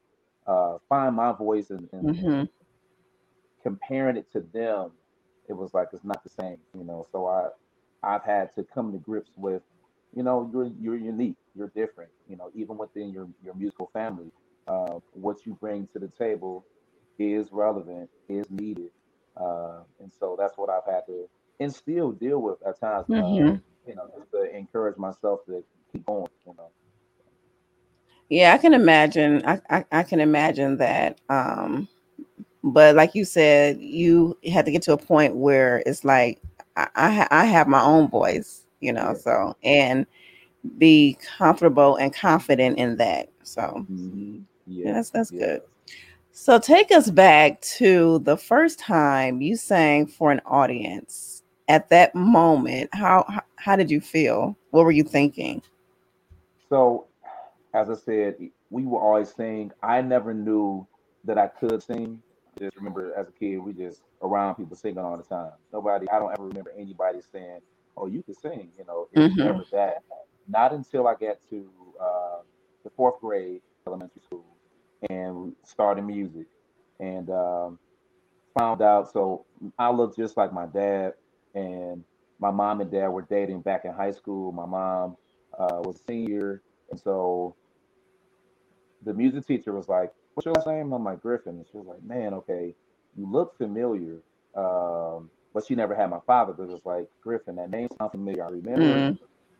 uh, 0.48 0.77
find 0.89 1.15
my 1.15 1.33
voice 1.33 1.69
and, 1.72 1.89
and, 1.93 2.03
Mhm. 2.03 2.50
comparing 3.63 4.17
it 4.17 4.31
to 4.33 4.41
them, 4.53 4.91
it 5.50 5.53
was 5.53 5.74
like 5.74 5.89
it's 5.93 6.05
not 6.05 6.24
the 6.24 6.29
same, 6.29 6.57
you 6.77 6.83
know. 6.83 7.07
So 7.12 7.27
I 7.27 7.50
I've 8.03 8.24
had 8.24 8.55
to 8.55 8.63
come 8.63 8.91
to 8.93 8.98
grips 9.00 9.31
with, 9.38 9.63
you 10.15 10.24
know, 10.24 10.50
you're 10.53 10.72
you're 10.81 10.98
unique, 10.98 11.38
you're 11.55 11.72
different, 11.75 12.12
you 12.29 12.38
know, 12.38 12.51
even 12.55 12.77
within 12.77 13.12
your 13.12 13.27
your 13.43 13.55
musical 13.55 13.89
family, 13.93 14.31
uh, 14.67 15.00
what 15.13 15.45
you 15.45 15.55
bring 15.62 15.88
to 15.93 16.00
the 16.00 16.10
table 16.10 16.65
is 17.19 17.48
relevant, 17.51 18.10
is 18.29 18.50
needed, 18.51 18.91
uh, 19.38 19.81
and 20.01 20.12
so 20.19 20.36
that's 20.39 20.57
what 20.57 20.69
I've 20.69 20.86
had 20.91 21.05
to 21.07 21.29
and 21.60 21.74
still 21.74 22.12
deal 22.12 22.41
with 22.41 22.57
at 22.67 22.79
times, 22.79 23.07
uh, 23.15 23.50
Mhm. 23.50 23.62
you 23.88 23.95
know, 23.95 24.10
just 24.17 24.31
to 24.31 24.55
encourage 24.55 24.98
myself 24.98 25.41
to 25.48 25.63
keep 25.91 26.05
going, 26.05 26.27
you 26.45 26.53
know. 26.57 26.72
Yeah, 28.34 28.56
I 28.56 28.58
can 28.58 28.74
imagine. 28.74 29.44
I, 29.46 29.62
I, 29.70 29.86
I 29.92 30.04
can 30.04 30.20
imagine 30.20 30.78
that. 30.78 31.20
Um, 31.30 31.88
but 32.63 32.96
like 32.96 33.16
you 33.16 33.25
said, 33.25 33.80
you 33.80 34.38
had 34.52 34.66
to 34.66 34.72
get 34.72 34.82
to 34.84 34.94
a 34.94 34.98
point 34.98 35.36
where 35.36 35.84
it's 35.86 36.04
like 36.04 36.42
I 36.75 36.88
I, 36.96 37.28
I 37.32 37.46
have 37.46 37.68
my 37.68 37.84
own 37.84 38.10
voice, 38.10 38.66
you 38.82 38.92
know. 38.92 39.13
So 39.13 39.56
and 39.63 40.08
be 40.80 41.18
comfortable 41.38 41.98
and 41.98 42.13
confident 42.13 42.80
in 42.80 42.98
that. 42.98 43.30
So 43.44 43.86
Mm-hmm. 43.92 44.40
yeah, 44.68 44.86
Yeah, 44.86 44.94
that's 44.94 45.12
that's 45.12 45.32
yeah. 45.32 45.40
good. 45.40 45.62
So 46.32 46.58
take 46.60 46.92
us 46.92 47.12
back 47.12 47.62
to 47.78 48.20
the 48.20 48.38
first 48.38 48.80
time 48.80 49.42
you 49.42 49.56
sang 49.58 50.08
for 50.08 50.32
an 50.32 50.42
audience. 50.46 51.44
At 51.70 51.90
that 51.90 52.16
moment, 52.16 52.90
how 52.94 53.25
how, 53.30 53.44
how 53.58 53.75
did 53.75 53.92
you 53.92 54.02
feel? 54.02 54.58
What 54.72 54.86
were 54.86 54.92
you 54.92 55.04
thinking? 55.04 55.62
So, 56.70 57.08
as 57.74 57.89
I 57.89 57.96
said, 57.96 58.36
we 58.70 58.86
were 58.86 59.00
always 59.01 59.34
sing. 59.34 59.72
I 59.84 60.01
never 60.01 60.34
knew 60.34 60.88
that 61.25 61.38
I 61.39 61.48
could 61.48 61.84
sing. 61.84 62.24
Just 62.60 62.77
remember, 62.77 63.13
as 63.18 63.30
a 63.30 63.34
kid, 63.34 63.58
we 63.60 63.74
just 63.74 64.03
around 64.24 64.56
people 64.56 64.77
singing 64.77 65.00
all 65.00 65.18
the 65.18 65.24
time. 65.24 65.53
Nobody, 65.74 66.10
I 66.10 66.20
don't 66.20 66.34
ever 66.34 66.48
remember 66.48 66.72
anybody 66.77 67.20
saying, 67.34 67.62
"Oh, 67.98 68.08
you 68.08 68.24
can 68.24 68.36
sing." 68.36 68.72
You 68.77 68.86
know, 68.86 69.10
Mhm. 69.15 69.38
never 69.44 69.65
that. 69.72 70.03
Not 70.48 70.74
until 70.74 71.08
I 71.08 71.13
got 71.15 71.38
to 71.51 71.72
uh, 72.01 72.39
the 72.84 72.92
fourth 72.92 73.22
grade, 73.22 73.62
elementary 73.88 74.22
school, 74.24 74.58
and 75.10 75.56
started 75.65 76.03
music, 76.03 76.48
and 77.00 77.30
um, 77.32 77.80
found 78.58 78.82
out. 78.82 79.12
So 79.12 79.46
I 79.80 79.92
looked 79.92 80.18
just 80.18 80.38
like 80.38 80.53
my 80.53 80.68
dad, 80.68 81.13
and 81.56 82.03
my 82.39 82.51
mom 82.51 82.82
and 82.82 82.92
dad 82.92 83.10
were 83.10 83.24
dating 83.30 83.62
back 83.62 83.86
in 83.86 83.94
high 83.94 84.12
school. 84.12 84.51
My 84.51 84.65
mom 84.65 85.18
uh, 85.58 85.82
was 85.84 85.98
a 85.98 86.03
senior, 86.12 86.63
and 86.92 87.00
so 87.00 87.56
the 89.05 89.13
music 89.13 89.48
teacher 89.48 89.74
was 89.74 89.89
like, 89.89 90.12
"What's 90.33 90.45
your 90.45 90.55
last 90.55 90.67
name?" 90.67 90.93
I'm 90.93 91.03
like 91.03 91.22
Griffin, 91.22 91.55
and 91.57 91.65
she 91.72 91.77
was 91.77 91.88
like, 91.88 92.03
"Man, 92.03 92.33
okay, 92.36 92.75
you 93.17 93.31
look 93.31 93.57
familiar." 93.57 94.22
Um, 94.55 95.31
but 95.53 95.65
she 95.67 95.75
never 95.75 95.95
had 95.95 96.10
my 96.10 96.19
father, 96.27 96.53
but 96.53 96.63
it 96.63 96.69
was 96.69 96.86
like 96.86 97.07
Griffin. 97.22 97.57
That 97.57 97.72
name 97.72 97.89
sounds 98.00 98.12
familiar. 98.12 98.45
I 98.45 98.50
remember 98.50 99.03
Mm. 99.03 99.19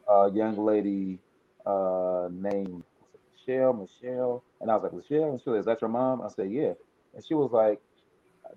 a 0.10 0.32
young 0.34 0.58
lady 0.58 1.20
uh, 1.66 2.30
named 2.32 2.84
Michelle, 3.34 3.74
Michelle, 3.74 4.44
and 4.62 4.72
I 4.72 4.76
was 4.76 4.84
like, 4.84 4.94
Michelle, 4.94 5.32
and 5.32 5.42
she 5.42 5.50
was, 5.50 5.62
is 5.62 5.66
that 5.68 5.82
your 5.82 5.90
mom? 5.90 6.22
I 6.22 6.30
said, 6.30 6.52
yeah, 6.52 6.74
and 7.14 7.26
she 7.26 7.34
was 7.36 7.52
like, 7.52 7.82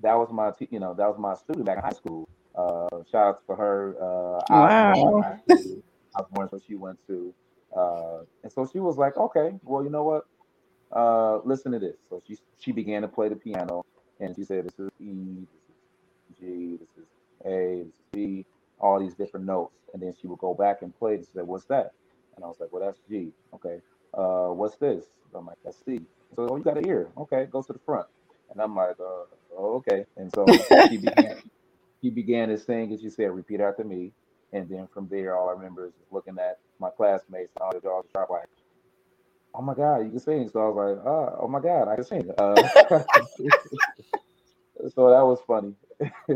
that 0.02 0.14
was 0.14 0.31
my, 0.33 0.50
te- 0.52 0.69
you 0.71 0.81
know, 0.81 0.95
that 0.95 1.09
was 1.09 1.19
my 1.19 1.35
student 1.35 1.66
back 1.66 1.78
in 1.78 1.85
high 1.85 1.93
school. 1.93 2.28
Uh, 2.57 2.88
shout 3.11 3.26
out 3.28 3.43
for 3.47 3.57
her. 3.57 3.97
Uh, 4.00 4.43
I 4.50 4.62
was 4.62 4.76
born 4.85 5.02
in. 5.19 5.25
I 6.16 6.21
was 6.21 6.28
born, 6.33 6.49
so 6.50 6.61
she 6.66 6.75
went 6.76 6.99
to, 7.09 7.35
uh, 7.76 8.19
and 8.43 8.52
so 8.52 8.69
she 8.73 8.81
was 8.81 8.97
like, 8.99 9.16
okay, 9.16 9.52
well, 9.64 9.85
you 9.85 9.90
know 9.90 10.05
what? 10.05 10.25
Uh, 10.93 11.38
listen 11.45 11.73
to 11.73 11.78
this. 11.78 11.97
So 12.09 12.23
she 12.26 12.38
she 12.59 12.73
began 12.73 13.02
to 13.02 13.09
play 13.09 13.28
the 13.28 13.37
piano, 13.37 13.85
and 14.21 14.35
she 14.37 14.45
said, 14.45 14.64
this 14.66 14.78
is 14.78 14.90
E, 15.00 15.47
this 15.52 16.38
is 16.38 16.40
G, 16.40 16.78
this 16.78 16.88
is 16.99 17.11
A, 17.45 17.85
this 17.85 17.95
is 17.95 18.02
B, 18.12 18.47
all 18.81 19.00
these 19.00 19.14
different 19.14 19.47
notes, 19.47 19.75
and 19.93 20.02
then 20.02 20.14
she 20.21 20.26
would 20.26 20.38
go 20.38 20.55
back 20.55 20.83
and 20.83 20.97
play. 20.99 21.14
And 21.14 21.25
she 21.25 21.31
said, 21.35 21.47
what's 21.47 21.64
that? 21.66 21.93
And 22.37 22.45
I 22.45 22.49
was 22.49 22.57
like, 22.61 22.73
well, 22.73 22.83
that's 22.85 23.00
G. 23.09 23.33
Okay. 23.55 23.81
Uh, 24.14 24.49
what's 24.49 24.76
this? 24.76 25.05
I'm 25.35 25.47
like, 25.47 25.59
that's 25.64 25.78
C. 25.85 26.00
So, 26.35 26.49
oh, 26.50 26.57
you 26.57 26.62
got 26.64 26.78
an 26.78 26.87
ear. 26.88 27.09
Okay, 27.19 27.47
go 27.50 27.62
to 27.62 27.73
the 27.73 27.78
front. 27.81 28.07
And 28.52 28.61
I'm 28.61 28.75
like, 28.75 28.97
uh, 29.00 29.26
oh, 29.59 29.76
okay. 29.76 30.07
And 30.16 30.33
so 30.35 30.47
she 30.88 30.97
began, 30.99 31.37
she 32.02 32.11
began 32.11 32.49
to 32.49 32.59
sing, 32.59 32.93
and 32.93 33.00
she 33.00 33.11
said, 33.11 33.31
repeat 33.33 33.61
after 33.61 33.85
me. 33.85 34.12
And 34.52 34.69
then 34.69 34.88
from 34.95 35.09
there, 35.11 35.37
all 35.37 35.49
I 35.49 35.52
remember 35.52 35.87
is 35.87 35.93
looking 36.11 36.38
at 36.38 36.59
my 36.78 36.90
classmates 36.90 37.52
and 37.57 37.62
all 37.62 37.73
the 37.73 37.81
dogs 37.81 38.09
sharp 38.12 38.31
like, 38.31 38.49
oh 39.55 39.62
my 39.62 39.75
God, 39.75 39.99
you 40.05 40.11
can 40.11 40.21
sing. 40.21 40.49
So 40.53 40.61
I 40.61 40.69
was 40.69 40.76
like, 40.97 41.07
oh, 41.07 41.38
oh 41.43 41.49
my 41.49 41.61
God, 41.61 41.88
I 41.88 41.97
can 41.97 42.05
sing. 42.05 42.31
Uh, 42.38 42.69
so 44.95 45.11
that 45.11 45.26
was 45.26 45.41
funny. 45.47 45.75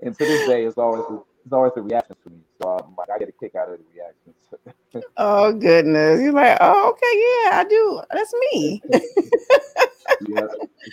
and 0.00 0.16
to 0.18 0.26
this 0.26 0.42
day, 0.42 0.64
it's 0.64 0.78
always 0.78 1.04
it's 1.44 1.52
always 1.52 1.72
the 1.74 1.82
reactions 1.82 2.18
to 2.24 2.30
me. 2.30 2.40
So 2.62 2.70
I'm 2.70 2.94
like, 2.96 3.10
I 3.14 3.18
get 3.18 3.28
a 3.30 3.32
kick 3.32 3.54
out 3.56 3.70
of 3.70 3.78
the 3.78 3.84
reactions. 3.94 4.36
Oh 5.16 5.52
goodness. 5.52 6.20
You're 6.22 6.32
like, 6.32 6.58
oh, 6.60 6.90
okay, 6.90 7.14
yeah, 7.52 7.60
I 7.60 7.64
do. 7.68 8.02
That's 8.12 8.34
me. 8.52 8.82
yeah, 10.20 10.46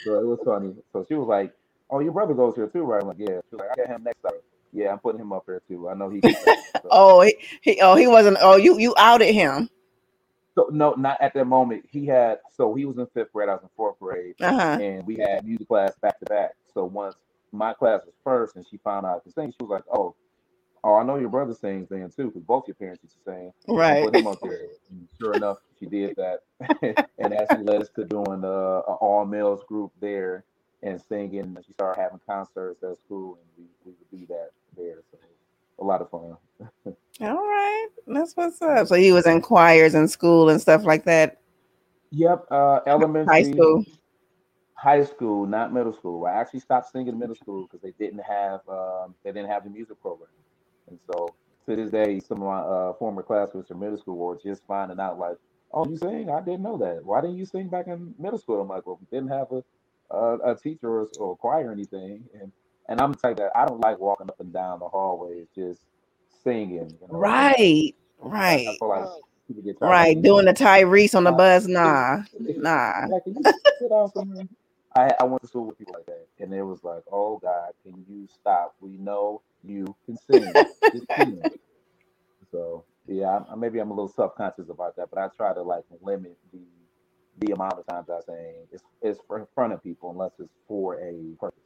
so 0.06 0.20
it 0.20 0.26
was 0.28 0.40
funny. 0.46 0.74
So 0.94 1.06
she 1.08 1.16
was 1.16 1.28
like, 1.28 1.54
"Oh, 1.90 2.00
your 2.02 2.14
brother 2.14 2.34
goes 2.36 2.56
here 2.56 2.68
too, 2.68 2.84
right?" 2.84 3.02
I'm 3.02 3.08
like, 3.10 3.18
"Yeah." 3.20 3.40
She 3.50 3.56
was 3.56 3.62
like, 3.62 3.72
"I 3.72 3.76
got 3.76 3.88
him 3.96 4.04
next 4.04 4.22
time." 4.24 4.34
Yeah, 4.74 4.92
I'm 4.92 5.00
putting 5.00 5.22
him 5.22 5.34
up 5.34 5.46
there 5.48 5.62
too. 5.70 5.90
I 5.90 5.96
know 5.96 6.10
he. 6.10 6.24
So, 6.84 6.92
Oh, 6.92 7.22
he, 7.22 7.36
he 7.62 7.80
oh 7.82 7.96
he 7.96 8.08
wasn't. 8.08 8.38
Oh, 8.42 8.58
you 8.58 8.80
you 8.80 8.96
outed 8.98 9.34
him. 9.34 9.70
So 10.56 10.70
no, 10.72 10.94
not 10.94 11.22
at 11.22 11.34
that 11.36 11.46
moment. 11.48 11.86
He 11.90 12.06
had 12.08 12.40
so 12.52 12.74
he 12.76 12.86
was 12.86 12.98
in 12.98 13.08
fifth 13.14 13.34
grade. 13.34 13.50
I 13.50 13.54
was 13.54 13.64
in 13.64 13.70
fourth 13.78 14.00
grade, 14.00 14.36
Uh 14.42 14.54
huh. 14.54 14.80
and 14.80 15.06
we 15.08 15.18
had 15.18 15.46
music 15.46 15.68
class 15.68 15.94
back 16.02 16.20
to 16.20 16.26
back. 16.28 16.52
So 16.74 16.86
once 16.86 17.16
my 17.54 17.74
class 17.74 18.02
was 18.06 18.16
first, 18.24 18.56
and 18.58 18.66
she 18.70 18.78
found 18.80 19.06
out 19.06 19.26
the 19.26 19.32
sing, 19.32 19.52
she 19.52 19.64
was 19.66 19.72
like, 19.72 19.86
"Oh, 19.94 20.16
oh, 20.84 20.96
I 20.96 21.04
know 21.04 21.18
your 21.18 21.30
brother 21.30 21.54
sings 21.56 21.90
then 21.90 22.12
too, 22.16 22.28
because 22.28 22.44
both 22.44 22.66
your 22.68 22.76
parents 22.76 23.04
used 23.04 23.16
to 23.26 23.32
sing." 23.32 23.52
Right. 23.68 24.00
put 24.00 24.16
him 24.16 24.28
up 24.28 24.40
there. 24.44 24.68
And 24.92 25.08
sure 25.20 25.36
enough, 25.36 25.58
she 25.80 25.88
did 25.88 26.16
that, 26.18 26.42
and 27.20 27.34
actually 27.34 27.64
led 27.64 27.82
us 27.82 27.90
to 27.98 28.06
doing 28.06 28.44
uh, 28.46 28.82
an 28.88 28.96
all 29.02 29.26
males 29.26 29.64
group 29.68 29.92
there 30.02 30.46
and 30.84 31.02
singing. 31.02 31.42
And 31.42 31.66
she 31.66 31.74
started 31.74 32.02
having 32.02 32.22
concerts 32.30 32.84
at 32.84 32.98
school, 33.00 33.40
and 33.40 33.48
we, 33.58 33.66
we 33.86 33.94
would 34.00 34.20
do 34.22 34.28
that 34.34 34.52
there. 34.78 35.02
So 35.12 35.20
a 35.80 35.86
lot 35.86 36.02
of 36.02 36.10
fun. 36.12 36.38
All 37.22 37.36
right. 37.36 37.88
That's 38.08 38.36
what's 38.36 38.62
up. 38.62 38.88
So 38.88 38.96
he 38.96 39.12
was 39.12 39.26
in 39.26 39.42
choirs 39.42 39.94
in 39.96 40.08
school 40.08 40.50
and 40.50 40.62
stuff 40.62 40.86
like 40.86 41.06
that. 41.06 41.42
Yep, 42.12 42.46
uh, 42.52 42.80
elementary, 42.88 43.28
High 43.28 43.44
school. 43.44 43.86
high 44.76 45.04
school, 45.04 45.46
not 45.46 45.74
middle 45.74 45.94
school. 45.94 46.26
I 46.26 46.32
actually 46.34 46.62
stopped 46.62 46.92
singing 46.92 47.10
in 47.10 47.20
middle 47.20 47.36
school 47.36 47.64
because 47.68 47.82
they 47.82 47.94
didn't 48.04 48.24
have 48.24 48.62
um, 48.68 49.14
they 49.24 49.32
didn't 49.32 49.50
have 49.50 49.64
the 49.64 49.70
music 49.70 50.02
program, 50.02 50.30
and 50.90 50.98
so 51.12 51.36
to 51.68 51.76
this 51.76 51.92
day, 51.92 52.20
some 52.20 52.42
of 52.42 52.48
my 52.48 52.60
uh, 52.60 52.94
former 52.94 53.22
classmates 53.22 53.68
from 53.68 53.80
middle 53.80 53.98
school 53.98 54.18
were 54.18 54.40
just 54.44 54.64
finding 54.66 55.00
out 55.00 55.20
like, 55.20 55.38
"Oh, 55.72 55.86
you 55.88 55.98
sing? 55.98 56.32
I 56.32 56.42
didn't 56.42 56.64
know 56.64 56.78
that. 56.78 57.06
Why 57.06 57.22
didn't 57.22 57.38
you 57.38 57.46
sing 57.46 57.68
back 57.68 57.88
in 57.88 58.16
middle 58.18 58.40
school?" 58.40 58.62
I'm 58.62 58.68
like, 58.70 58.88
"Well, 58.88 59.00
we 59.00 59.08
didn't 59.16 59.30
have 59.32 59.52
a 59.52 59.64
a, 60.12 60.54
a 60.54 60.56
teacher 60.56 60.90
or, 60.90 61.08
or 61.20 61.38
choir 61.38 61.68
or 61.70 61.72
anything," 61.72 62.24
and 62.42 62.52
and 62.88 63.00
I'm 63.00 63.12
the 63.12 63.18
type 63.20 63.38
that 63.38 63.52
I 63.56 63.66
don't 63.68 63.82
like 63.82 64.00
walking 64.00 64.30
up 64.30 64.40
and 64.40 64.52
down 64.52 64.80
the 64.80 64.88
hallways 64.88 65.46
just 65.56 65.82
singing. 66.44 66.98
You 67.02 67.08
know? 67.08 67.18
Right. 67.18 67.96
Right. 68.20 68.78
feel 68.80 68.90
like 68.90 69.08
people 69.48 69.64
get 69.64 69.80
tired 69.80 69.88
of 69.88 69.92
Right. 69.92 70.22
Doing 70.22 70.46
the 70.46 70.54
Tyrese 70.54 71.16
on 71.16 71.24
the 71.24 71.32
bus. 71.32 71.68
Nah. 71.68 72.24
Nah. 72.40 73.08
Like, 73.10 73.24
can 73.24 73.36
you 73.36 73.44
sit 73.80 73.90
down 73.90 74.12
somewhere? 74.12 74.48
I, 74.96 75.12
I 75.20 75.24
went 75.24 75.42
to 75.44 75.48
school 75.48 75.66
with 75.66 75.78
people 75.78 75.94
like 75.94 76.08
that, 76.08 76.28
and 76.40 76.54
it 76.54 76.64
was 76.64 76.84
like, 76.84 77.04
"Oh 77.12 77.38
God, 77.38 77.72
can 77.84 78.04
you 78.10 78.28
stop? 78.28 78.76
We 78.82 78.98
know 78.98 79.42
you 79.64 79.96
can 80.06 80.18
sing. 80.18 80.52
Sing." 81.16 81.42
So 82.52 82.86
yeah, 83.08 83.40
I, 83.52 83.56
maybe 83.56 83.80
I'm 83.80 83.92
a 83.92 83.94
little 83.94 84.12
self 84.12 84.36
conscious 84.36 84.70
about 84.70 84.96
that, 84.96 85.10
but 85.12 85.20
I 85.20 85.28
try 85.38 85.54
to 85.54 85.62
like 85.62 85.84
limit 86.02 86.38
the 86.52 86.60
the 87.40 87.54
amount 87.54 87.74
of 87.74 87.86
times 87.88 88.10
I 88.10 88.20
sing. 88.26 88.56
It's 88.72 88.84
it's 89.02 89.20
for 89.28 89.40
in 89.40 89.48
front 89.54 89.74
of 89.74 89.84
people 89.84 90.12
unless 90.12 90.32
it's 90.40 90.50
for 90.68 90.96
a 91.00 91.36
purpose. 91.40 91.60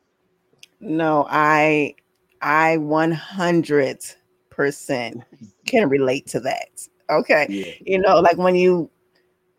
No, 0.82 1.25
I 1.30 1.96
I 2.42 2.77
100 2.77 4.15
percent 4.55 5.22
can 5.65 5.89
relate 5.89 6.27
to 6.27 6.39
that. 6.41 6.88
Okay. 7.10 7.48
Yeah, 7.50 7.74
You 7.81 8.00
know, 8.00 8.19
like 8.19 8.38
when 8.38 8.55
you 8.55 8.89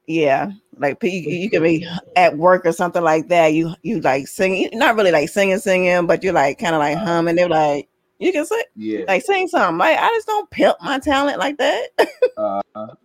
yeah, 0.07 0.51
like 0.77 1.03
you, 1.03 1.11
you 1.11 1.49
can 1.51 1.63
be 1.63 1.87
at 2.17 2.37
work 2.37 2.67
or 2.67 2.73
something 2.73 3.03
like 3.03 3.29
that. 3.29 3.55
You 3.55 3.75
you 3.83 4.01
like 4.01 4.29
singing, 4.29 4.71
not 4.75 4.97
really 4.97 5.11
like 5.13 5.29
singing, 5.31 5.59
singing, 5.59 6.07
but 6.07 6.23
you're 6.23 6.33
like 6.35 6.59
kind 6.59 6.75
of 6.75 6.81
like 6.81 6.99
humming. 6.99 7.37
They're 7.37 7.49
like, 7.49 7.89
you 8.19 8.33
can 8.33 8.45
sing, 8.45 8.63
yeah, 8.77 9.05
like 9.09 9.23
sing 9.23 9.49
something. 9.49 9.79
Like 9.79 9.99
I 9.99 10.09
just 10.09 10.27
don't 10.27 10.51
pimp 10.51 10.77
my 10.83 10.99
talent 10.99 11.39
like 11.39 11.57
that. 11.59 11.89
uh, 12.37 12.61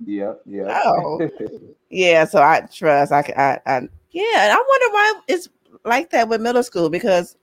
yeah, 0.06 0.34
yeah. 0.46 0.82
Oh. 0.86 1.30
Yeah, 1.90 2.26
so 2.26 2.42
I 2.42 2.62
trust. 2.72 3.12
I, 3.12 3.20
I, 3.36 3.60
I, 3.66 3.78
yeah, 4.12 4.44
and 4.44 4.52
I 4.52 4.56
wonder 4.56 4.94
why 4.94 5.14
it's 5.28 5.50
like 5.86 6.10
that 6.12 6.28
with 6.28 6.42
middle 6.42 6.64
school 6.64 6.90
because 6.90 7.36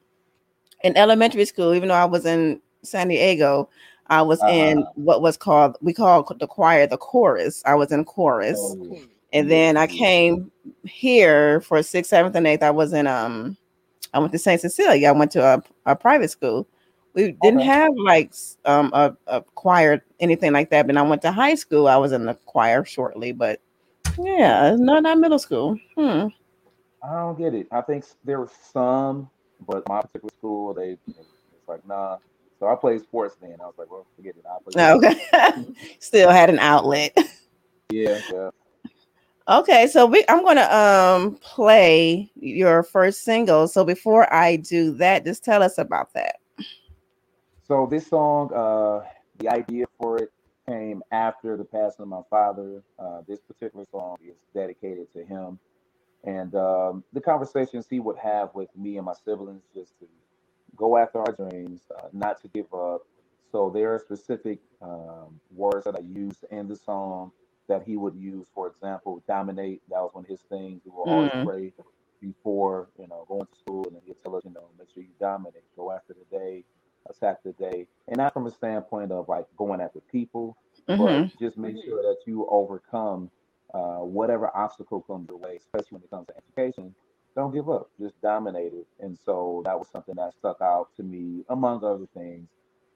in 0.84 0.96
elementary 0.96 1.44
school, 1.46 1.74
even 1.74 1.88
though 1.88 1.94
I 1.94 2.04
was 2.04 2.26
in 2.26 2.60
San 2.82 3.08
Diego, 3.08 3.68
I 4.08 4.22
was 4.22 4.40
in 4.42 4.78
Uh-huh. 4.78 4.92
what 4.94 5.22
was 5.22 5.36
called 5.36 5.76
we 5.80 5.92
called 5.92 6.38
the 6.38 6.46
choir 6.46 6.86
the 6.86 6.96
chorus. 6.96 7.62
I 7.66 7.74
was 7.74 7.92
in 7.92 8.04
chorus, 8.04 8.58
Oh, 8.58 8.98
and 9.32 9.50
then 9.50 9.76
I 9.76 9.86
came 9.86 10.50
here 10.84 11.60
for 11.60 11.82
sixth, 11.82 12.10
seventh, 12.10 12.34
and 12.36 12.46
eighth. 12.46 12.62
I 12.62 12.70
was 12.70 12.92
in 12.92 13.06
um, 13.06 13.56
I 14.14 14.18
went 14.18 14.32
to 14.32 14.38
Saint 14.38 14.60
Cecilia. 14.60 15.08
I 15.08 15.12
went 15.12 15.30
to 15.32 15.42
a, 15.42 15.62
a 15.86 15.96
private 15.96 16.30
school. 16.30 16.66
We 17.14 17.32
didn't 17.32 17.60
Okay. 17.60 17.66
have 17.66 17.92
like 17.96 18.32
um 18.64 18.90
a, 18.94 19.16
a 19.26 19.42
choir 19.54 20.02
anything 20.20 20.52
like 20.52 20.70
that. 20.70 20.86
But 20.86 20.96
I 20.96 21.02
went 21.02 21.22
to 21.22 21.32
high 21.32 21.54
school. 21.54 21.88
I 21.88 21.96
was 21.96 22.12
in 22.12 22.26
the 22.26 22.34
choir 22.34 22.84
shortly, 22.84 23.32
but 23.32 23.60
yeah, 24.18 24.76
no, 24.78 24.98
not 25.00 25.18
middle 25.18 25.38
school. 25.38 25.78
Hmm. 25.96 26.28
I 27.02 27.12
don't 27.12 27.38
get 27.38 27.54
it. 27.54 27.66
I 27.70 27.82
think 27.82 28.04
there 28.24 28.40
were 28.40 28.50
some, 28.72 29.30
but 29.66 29.88
my 29.88 30.00
particular 30.00 30.30
school, 30.38 30.74
they 30.74 30.96
it's 31.06 31.68
like 31.68 31.86
nah. 31.86 32.18
So 32.58 32.66
I 32.66 32.74
played 32.74 33.02
sports 33.02 33.36
then. 33.40 33.56
I 33.62 33.66
was 33.66 33.74
like, 33.76 33.90
well, 33.90 34.06
forget 34.16 34.34
it. 34.36 34.44
I 34.48 34.56
play. 34.62 34.72
No, 34.76 34.96
Okay, 34.96 35.74
still 35.98 36.30
had 36.30 36.50
an 36.50 36.58
outlet. 36.58 37.16
Yeah, 37.90 38.20
yeah. 38.32 38.50
Okay, 39.48 39.86
so 39.86 40.06
we 40.06 40.24
I'm 40.28 40.44
gonna 40.44 40.62
um 40.62 41.36
play 41.36 42.30
your 42.34 42.82
first 42.82 43.22
single. 43.22 43.68
So 43.68 43.84
before 43.84 44.32
I 44.32 44.56
do 44.56 44.92
that, 44.94 45.24
just 45.24 45.44
tell 45.44 45.62
us 45.62 45.78
about 45.78 46.12
that. 46.14 46.36
So 47.62 47.86
this 47.90 48.08
song, 48.08 48.52
uh, 48.52 49.06
the 49.38 49.48
idea 49.48 49.86
for 50.00 50.18
it 50.18 50.32
came 50.66 51.02
after 51.12 51.56
the 51.56 51.64
passing 51.64 52.02
of 52.02 52.08
my 52.08 52.22
father. 52.28 52.82
Uh, 52.98 53.20
this 53.28 53.40
particular 53.40 53.84
song 53.90 54.16
is 54.24 54.34
dedicated 54.52 55.12
to 55.12 55.24
him, 55.24 55.60
and 56.24 56.54
um, 56.56 57.04
the 57.12 57.20
conversations 57.20 57.86
he 57.88 58.00
would 58.00 58.16
have 58.16 58.50
with 58.54 58.68
me 58.76 58.96
and 58.96 59.06
my 59.06 59.14
siblings 59.24 59.62
just 59.74 59.96
to 60.00 60.06
go 60.76 60.96
after 60.96 61.18
our 61.20 61.32
dreams, 61.32 61.82
uh, 61.96 62.08
not 62.12 62.40
to 62.42 62.48
give 62.48 62.72
up. 62.74 63.02
So 63.52 63.70
there 63.70 63.94
are 63.94 63.98
specific 63.98 64.60
um, 64.82 65.40
words 65.54 65.84
that 65.84 65.96
I 65.96 66.02
use 66.02 66.44
in 66.50 66.68
the 66.68 66.76
song 66.76 67.32
that 67.68 67.82
he 67.84 67.96
would 67.96 68.14
use. 68.16 68.48
For 68.54 68.68
example, 68.68 69.22
dominate. 69.28 69.82
That 69.88 70.00
was 70.00 70.10
one 70.14 70.24
of 70.24 70.30
his 70.30 70.42
things. 70.48 70.82
He 70.84 70.90
would 70.90 71.02
always 71.02 71.32
Mm. 71.32 71.44
pray 71.44 71.72
before 72.20 72.88
you 72.98 73.06
know 73.08 73.24
going 73.28 73.46
to 73.46 73.56
school, 73.58 73.84
and 73.88 73.96
he'd 74.04 74.16
tell 74.22 74.36
us, 74.36 74.44
you 74.44 74.52
know, 74.52 74.68
make 74.78 74.88
sure 74.92 75.02
you 75.02 75.10
dominate, 75.20 75.64
go 75.76 75.92
after 75.92 76.14
the 76.14 76.36
day, 76.38 76.64
attack 77.08 77.38
the 77.44 77.52
day, 77.52 77.86
and 78.08 78.16
not 78.16 78.32
from 78.34 78.46
a 78.46 78.50
standpoint 78.50 79.12
of 79.12 79.28
like 79.28 79.46
going 79.56 79.80
after 79.80 80.00
people, 80.12 80.56
Mhm. 80.88 80.98
but 80.98 81.38
just 81.38 81.56
make 81.58 81.76
sure 81.84 82.02
that 82.02 82.18
you 82.26 82.46
overcome 82.50 83.30
uh, 83.74 83.98
whatever 83.98 84.54
obstacle 84.56 85.02
comes 85.02 85.28
your 85.28 85.38
way, 85.38 85.56
especially 85.56 85.96
when 85.96 86.02
it 86.02 86.10
comes 86.10 86.26
to 86.28 86.34
education. 86.36 86.94
Don't 87.36 87.54
give 87.54 87.70
up, 87.70 87.90
just 88.00 88.20
dominate 88.22 88.74
it. 88.74 88.88
And 89.00 89.18
so 89.26 89.62
that 89.66 89.78
was 89.78 89.88
something 89.90 90.16
that 90.16 90.34
stuck 90.34 90.60
out 90.62 90.90
to 90.98 91.04
me, 91.04 91.44
among 91.50 91.84
other 91.84 92.08
things. 92.14 92.48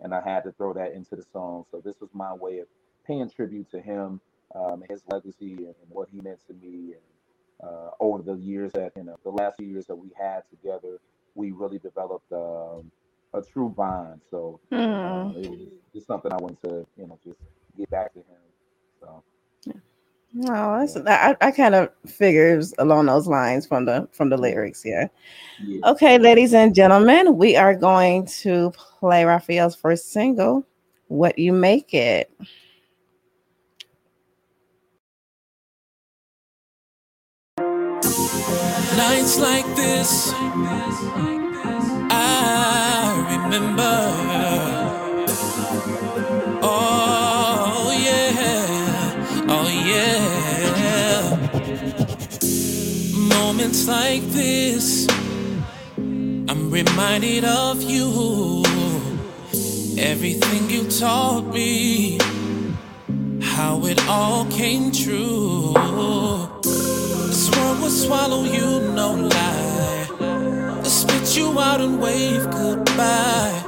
And 0.02 0.14
I 0.14 0.22
had 0.22 0.44
to 0.44 0.52
throw 0.52 0.74
that 0.74 0.94
into 0.94 1.16
the 1.16 1.24
song. 1.32 1.66
So 1.72 1.82
this 1.84 1.96
was 2.02 2.10
my 2.14 2.34
way 2.34 2.60
of 2.60 2.68
paying 3.06 3.30
tribute 3.30 3.70
to 3.72 3.80
him, 3.80 4.20
um, 4.54 4.84
his 4.90 5.02
legacy, 5.12 5.54
and, 5.58 5.68
and 5.68 5.90
what 5.90 6.10
he 6.10 6.20
meant 6.22 6.40
to 6.48 6.54
me. 6.54 6.94
And 6.94 7.70
uh, 7.70 7.90
over 8.00 8.22
the 8.22 8.34
years 8.36 8.72
that 8.74 8.92
you 8.96 9.04
know, 9.04 9.16
the 9.24 9.30
last 9.30 9.58
few 9.58 9.68
years 9.68 9.86
that 9.88 9.96
we 9.96 10.10
had 10.20 10.42
together, 10.50 11.00
we 11.36 11.52
really 11.52 11.80
developed 11.80 12.32
um, 12.32 12.92
a 13.34 13.42
true 13.42 13.70
bond. 13.70 14.22
So 14.30 14.60
uh, 15.02 15.30
Hmm. 15.32 15.32
it 15.36 15.50
was 15.50 15.68
just 15.94 16.08
something 16.08 16.32
I 16.32 16.38
wanted 16.38 16.62
to, 16.64 16.86
you 16.98 17.08
know, 17.08 17.18
just 17.24 17.40
get 17.78 17.90
back 17.90 18.12
to 18.14 18.20
him. 18.20 18.42
So 19.00 19.24
No, 20.32 20.78
that's 20.78 20.96
I, 20.96 21.36
I 21.40 21.50
kind 21.50 21.74
of 21.74 21.90
figures 22.06 22.72
along 22.78 23.06
those 23.06 23.26
lines 23.26 23.66
from 23.66 23.84
the 23.84 24.08
from 24.12 24.28
the 24.28 24.36
lyrics. 24.36 24.84
Yeah. 24.84 25.08
yeah. 25.64 25.90
Okay, 25.90 26.18
ladies 26.18 26.54
and 26.54 26.72
gentlemen, 26.72 27.36
we 27.36 27.56
are 27.56 27.74
going 27.74 28.26
to 28.42 28.70
play 28.76 29.24
Raphael's 29.24 29.74
first 29.74 30.12
single, 30.12 30.64
"What 31.08 31.36
You 31.36 31.52
Make 31.52 31.92
It." 31.94 32.30
Nights 38.96 39.38
like 39.40 39.66
this, 39.74 40.30
I 42.12 43.40
remember. 43.48 44.79
Moments 53.60 53.86
like 53.88 54.22
this, 54.30 55.06
I'm 55.98 56.70
reminded 56.70 57.44
of 57.44 57.82
you. 57.82 58.64
Everything 59.98 60.70
you 60.70 60.88
taught 60.88 61.44
me, 61.52 62.18
how 63.42 63.84
it 63.84 64.00
all 64.08 64.46
came 64.46 64.90
true. 64.90 65.74
Swore 66.62 67.74
would 67.82 67.92
swallow 67.92 68.44
you, 68.44 68.80
no 68.94 69.12
lie. 69.12 70.06
To 70.82 70.88
spit 70.88 71.36
you 71.36 71.60
out 71.60 71.82
and 71.82 72.00
wave 72.00 72.50
goodbye. 72.50 73.62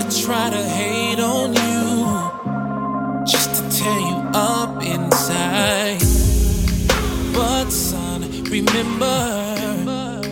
To 0.00 0.24
try 0.24 0.50
to 0.50 0.62
hate 0.78 1.20
on 1.20 1.54
you, 1.54 3.24
just 3.24 3.54
to 3.54 3.78
tear 3.78 4.00
you 4.00 4.16
up 4.34 4.82
inside. 4.82 6.03
Remember, 8.54 10.22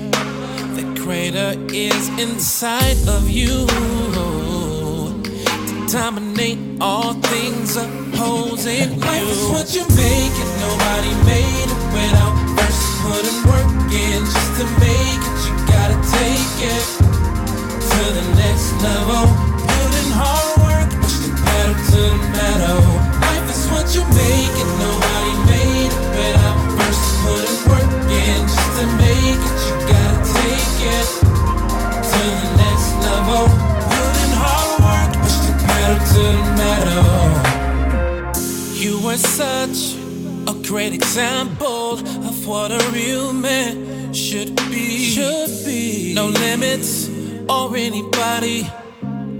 greater 0.94 1.58
is 1.74 2.06
inside 2.20 2.96
of 3.08 3.28
you. 3.28 3.66
To 5.66 5.86
dominate 5.90 6.60
all 6.80 7.14
things 7.14 7.74
opposing 7.74 8.94
you. 8.94 9.00
Life 9.00 9.26
is 9.26 9.42
what 9.50 9.74
you 9.74 9.82
make 9.98 10.34
it. 10.38 10.50
Nobody 10.62 11.12
made 11.26 11.66
it 11.66 11.82
without 11.90 12.38
first 12.54 12.86
putting 13.02 13.42
work 13.50 13.90
in 13.90 14.22
just 14.22 14.52
to 14.60 14.66
make 14.78 15.22
it. 15.26 15.36
You 15.42 15.52
gotta 15.66 15.98
take 16.14 16.56
it 16.62 16.84
to 17.90 18.02
the 18.18 18.24
next 18.38 18.70
level. 18.86 19.26
Putting 19.66 20.12
hard 20.14 20.62
work, 20.62 20.88
push 21.02 21.26
the 21.26 21.34
pedal 21.42 21.74
to 21.90 22.00
the 22.06 22.22
metal. 22.38 22.86
Life 23.18 23.50
is 23.50 23.66
what 23.66 23.90
you 23.96 24.06
make 24.14 24.54
it. 24.62 24.68
Nobody 24.78 25.34
made 25.50 25.90
it 25.90 26.06
without 26.14 26.58
first 26.78 27.11
work 27.68 27.90
in 28.10 28.40
just 28.46 28.70
to 28.78 28.84
make 28.98 29.42
it. 29.48 29.58
You 29.66 29.74
gotta 29.92 30.18
take 30.38 30.78
it 30.96 31.08
to 32.10 32.20
the 32.42 32.50
next 32.62 32.88
level. 33.06 33.42
Putting 33.92 34.34
hard 34.42 34.70
work, 34.84 35.10
push 35.22 35.38
the 35.46 35.52
pedal 35.64 35.98
to 36.14 36.24
the 36.46 36.52
metal. 36.60 37.14
You 38.74 38.92
were 39.04 39.16
such 39.18 39.78
a 40.48 40.54
great 40.66 40.92
example 40.92 41.98
of 42.28 42.46
what 42.46 42.70
a 42.72 42.80
real 42.92 43.32
man 43.32 44.12
should 44.12 44.56
be. 44.70 45.10
Should 45.10 45.64
be. 45.64 46.14
No 46.14 46.26
limits 46.28 47.08
or 47.48 47.76
anybody 47.76 48.66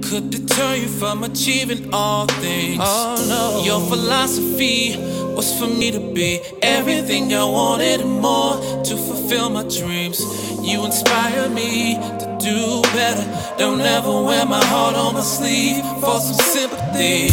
could 0.03 0.31
deter 0.31 0.75
you 0.77 0.89
from 0.89 1.25
achieving 1.25 1.93
all 1.93 2.27
things. 2.27 2.81
Oh 2.83 3.17
no. 3.29 3.65
Your 3.65 3.81
philosophy 3.89 4.95
was 5.35 5.59
for 5.59 5.67
me 5.67 5.91
to 5.91 6.01
be 6.13 6.41
everything 6.63 7.33
I 7.35 7.45
wanted 7.45 8.01
and 8.01 8.21
more 8.21 8.55
to 8.85 8.97
fulfill 8.97 9.51
my 9.51 9.63
dreams. 9.63 10.21
You 10.61 10.85
inspire 10.85 11.49
me 11.49 11.97
to 12.21 12.37
do 12.41 12.83
better. 12.93 13.25
Don't 13.59 13.81
ever 13.81 14.23
wear 14.23 14.45
my 14.47 14.65
heart 14.67 14.95
on 14.97 15.15
my 15.15 15.21
sleeve 15.21 15.85
for 16.01 16.21
some 16.21 16.41
sympathy. 16.55 17.29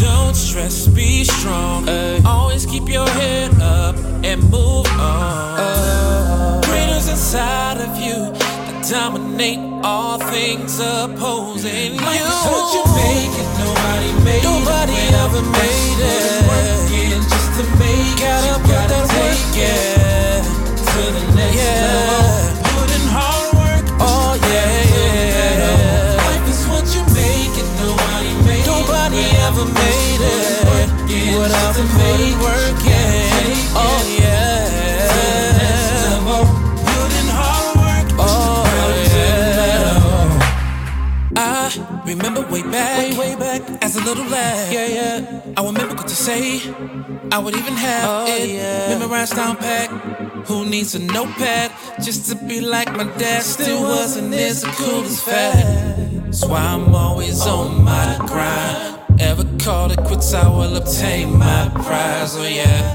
Don't 0.00 0.34
stress, 0.34 0.88
be 0.88 1.24
strong. 1.24 1.88
Always 2.26 2.66
keep 2.66 2.88
your 2.88 3.08
head 3.08 3.52
up 3.60 3.96
and 4.24 4.42
move 4.50 4.86
on. 4.98 6.62
Greater's 6.62 7.08
inside 7.08 7.78
of 7.78 7.96
you 7.98 8.45
dominate 8.90 9.58
all 9.84 10.18
things 10.18 10.78
opposing 10.78 11.94
you. 11.94 12.00
Life 12.00 12.20
is 12.22 12.42
what 12.46 12.66
you 12.74 12.84
make 12.94 13.34
it. 13.34 13.48
Nobody 13.58 14.10
made 14.22 14.42
Nobody 14.44 14.94
it. 14.94 15.14
ever 15.26 15.42
made 15.42 15.98
it. 16.06 16.46
Working 16.46 17.18
just 17.18 17.50
to 17.58 17.64
make 17.82 18.20
gotta 18.22 18.46
it. 18.46 18.46
You 18.46 18.54
put 18.62 18.70
gotta 18.70 19.00
take 19.10 19.58
it 19.58 20.42
to 20.86 21.02
the 21.16 21.24
next 21.34 21.56
yeah. 21.56 21.82
level. 21.98 22.62
Putting 22.78 23.06
hard 23.10 23.50
work. 23.58 23.84
Oh 23.98 24.38
yeah, 24.54 24.94
yeah. 24.94 26.22
Life 26.22 26.46
is 26.46 26.62
what 26.70 26.86
you 26.94 27.02
make 27.10 27.58
it. 27.58 27.68
Nobody 27.82 28.30
made 28.46 28.66
Nobody 28.66 29.18
it. 29.18 29.46
ever 29.50 29.64
made 29.66 30.20
it 30.22 30.66
the 31.76 31.82
hard 31.82 32.34
work. 32.40 32.50
Yeah. 32.50 32.55
Remember 42.06 42.42
way 42.42 42.62
back, 42.62 42.98
way, 42.98 43.18
way 43.18 43.36
back 43.36 43.62
as 43.82 43.96
a 43.96 44.04
little 44.04 44.24
lad. 44.26 44.72
Yeah, 44.72 44.86
yeah. 44.86 45.40
I 45.56 45.64
remember 45.64 45.94
what 45.94 46.08
to 46.08 46.14
say. 46.14 46.60
I 47.32 47.38
would 47.38 47.56
even 47.56 47.74
have 47.74 48.08
oh, 48.08 48.26
it 48.28 48.50
yeah. 48.50 48.88
memorized 48.96 49.34
down 49.34 49.56
pat. 49.56 49.90
Who 50.46 50.64
needs 50.64 50.94
a 50.94 51.00
notepad 51.00 51.72
just 52.02 52.30
to 52.30 52.36
be 52.46 52.60
like 52.60 52.94
my 52.94 53.04
dad? 53.18 53.42
Still 53.42 53.82
wasn't 53.82 54.32
as 54.34 54.64
cool 54.64 55.02
as 55.02 55.20
fat. 55.20 55.96
That's 56.24 56.44
why 56.44 56.60
I'm 56.60 56.94
always 56.94 57.44
on 57.46 57.82
my 57.82 58.16
grind. 58.26 59.00
Ever 59.20 59.44
call 59.58 59.90
it 59.90 59.98
quits, 60.04 60.32
I 60.34 60.48
will 60.48 60.76
obtain 60.76 61.36
my 61.36 61.68
prize. 61.74 62.36
Oh 62.36 62.46
yeah, 62.46 62.94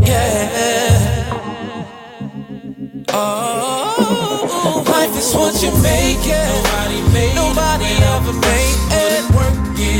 yeah. 0.00 1.26
Oh, 3.08 4.15
life 5.16 5.24
is 5.24 5.34
what 5.34 5.62
you 5.62 5.70
make 5.82 6.24
it. 6.24 6.46
Nobody 6.48 7.00
made 7.12 7.34
Nobody 7.34 7.84
it. 7.86 8.02
ever 8.02 8.32
made 8.32 8.76
it. 8.92 9.24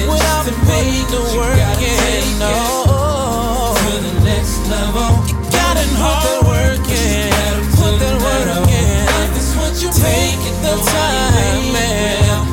Without 0.08 0.44
putting 0.44 1.06
the 1.10 1.20
work 1.36 1.80
in. 1.80 2.38
No. 2.38 3.74
To 3.76 3.92
the 4.04 4.12
next 4.24 4.58
level. 4.68 5.08
You 5.28 5.36
gotta 5.50 5.84
put 5.96 6.16
that 6.24 6.40
work 6.44 6.88
in. 6.88 7.32
Put 7.76 7.98
that 8.00 8.16
work 8.20 8.68
in. 8.68 9.06
Life 9.06 9.36
is 9.36 9.50
what 9.56 9.74
you 9.82 9.90
Take 9.92 10.40
it. 10.40 10.56
the 10.62 10.74
time, 10.84 11.72
man. 11.72 12.46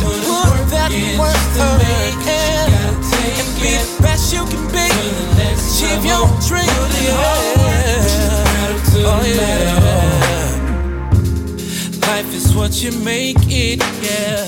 Put 0.00 0.68
that 0.72 0.90
work 1.18 1.36
in. 1.48 1.68
And 2.28 3.48
be 3.60 3.76
the 3.76 4.02
best 4.02 4.32
you 4.32 4.44
can 4.46 4.64
be. 4.72 4.88
Achieve 5.44 6.04
your 6.04 6.26
dreams. 6.46 7.37
What 12.58 12.82
you 12.82 12.90
make 13.04 13.36
it, 13.46 13.78
yeah. 14.02 14.44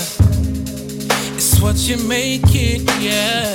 It's 1.37 1.61
what 1.61 1.77
you 1.88 1.96
make 2.09 2.42
it, 2.49 2.83
yeah. 3.01 3.55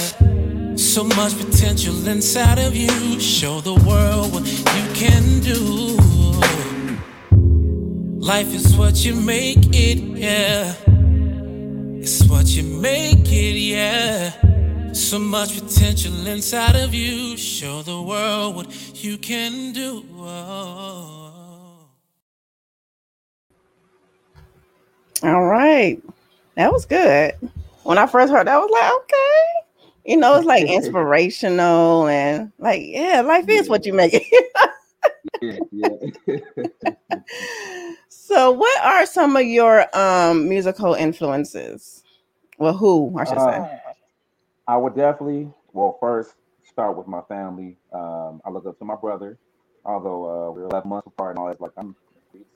So 0.78 1.04
much 1.04 1.38
potential 1.38 2.08
inside 2.08 2.58
of 2.60 2.74
you. 2.74 3.20
Show 3.20 3.60
the 3.60 3.74
world 3.74 4.32
what 4.34 4.48
you 4.48 4.86
can 4.94 5.41
do. 5.41 5.98
Life 8.18 8.56
is 8.56 8.78
what 8.78 9.04
you 9.04 9.13
make 9.13 9.68
it, 9.74 10.00
yeah. 10.18 10.74
It's 12.00 12.24
what 12.24 12.48
you 12.48 12.63
make 12.63 13.30
it, 13.30 13.58
yeah. 13.58 14.32
So 14.94 15.20
much 15.20 15.60
potential 15.60 16.28
inside 16.28 16.78
of 16.78 16.94
you. 16.94 17.36
Show 17.36 17.82
the 17.82 18.02
world 18.02 18.56
what 18.56 18.68
you 19.04 19.18
can 19.18 19.74
do. 19.74 20.06
All 25.26 25.46
right. 25.46 26.02
That 26.56 26.74
was 26.74 26.86
good. 26.86 27.34
When 27.84 27.98
I 28.00 28.08
first 28.08 28.32
heard 28.34 28.48
that, 28.48 28.56
I 28.56 28.60
was 28.60 28.72
like, 28.72 28.94
okay. 29.04 30.12
You 30.12 30.18
know, 30.18 30.38
it's 30.38 30.46
like 30.48 30.66
inspirational 30.68 32.08
and 32.08 32.52
like, 32.60 32.82
yeah, 32.86 33.22
life 33.22 33.46
is 33.50 33.70
what 33.70 33.86
you 33.86 33.94
make 33.94 34.14
it. 34.14 34.24
yeah, 35.42 35.60
yeah. 35.72 35.96
so 38.10 38.52
what 38.52 38.82
are 38.84 39.06
some 39.06 39.36
of 39.38 39.46
your 39.46 39.86
um 39.98 40.50
musical 40.50 40.94
influences? 40.96 42.04
Well, 42.60 42.74
who 42.78 43.16
I 43.20 43.26
should 43.26 43.42
Uh, 43.42 43.42
say. 43.42 43.66
I 44.68 44.78
would 44.78 44.96
definitely, 44.96 45.50
well, 45.74 45.98
first 46.02 46.36
start 46.66 46.98
with 46.98 47.08
my 47.08 47.22
family. 47.30 47.78
Um, 47.94 48.42
I 48.46 48.52
look 48.52 48.66
up 48.68 48.80
to 48.80 48.86
my 48.86 48.96
brother, 48.98 49.40
although 49.86 50.26
uh, 50.50 50.52
we're 50.54 50.66
11 50.66 50.90
months 50.90 51.08
apart 51.08 51.32
and 51.32 51.40
all 51.40 51.48
that. 51.50 51.62
Like, 51.62 51.74
I'm 51.78 51.96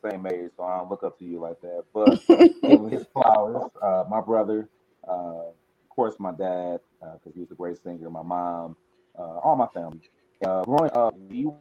same 0.04 0.26
age, 0.28 0.52
so 0.58 0.64
I 0.64 0.80
don't 0.80 0.90
look 0.90 1.04
up 1.04 1.20
to 1.20 1.26
you 1.26 1.40
like 1.40 1.62
that. 1.62 1.84
But 1.94 2.22
give 2.66 2.80
him 2.80 2.90
his 2.90 3.06
flowers. 3.14 3.64
Uh, 3.82 4.06
my 4.10 4.22
brother, 4.22 4.70
uh, 5.08 5.50
of 5.52 5.90
course, 5.90 6.16
my 6.20 6.32
dad, 6.32 6.80
because 7.02 7.34
he 7.36 7.42
was 7.42 7.52
a 7.52 7.56
great 7.56 7.82
singer, 7.84 8.10
my 8.10 8.24
mom, 8.24 8.76
uh, 9.20 9.40
all 9.40 9.56
my 9.56 9.68
family. 9.74 10.02
Uh, 10.46 10.64
growing 10.64 10.92
up, 10.94 11.16
we 11.30 11.46
were 11.46 11.56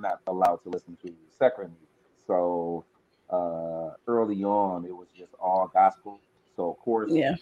not 0.00 0.20
allowed 0.28 0.58
to 0.64 0.70
listen 0.70 0.96
to 1.04 1.12
secular 1.38 1.68
music. 1.68 1.88
So 2.26 2.84
uh, 3.30 3.90
early 4.08 4.44
on, 4.44 4.84
it 4.86 4.96
was 4.96 5.08
just 5.16 5.32
all 5.40 5.70
gospel. 5.72 6.20
So, 6.56 6.70
of 6.70 6.78
course, 6.78 7.12
Yeah. 7.12 7.36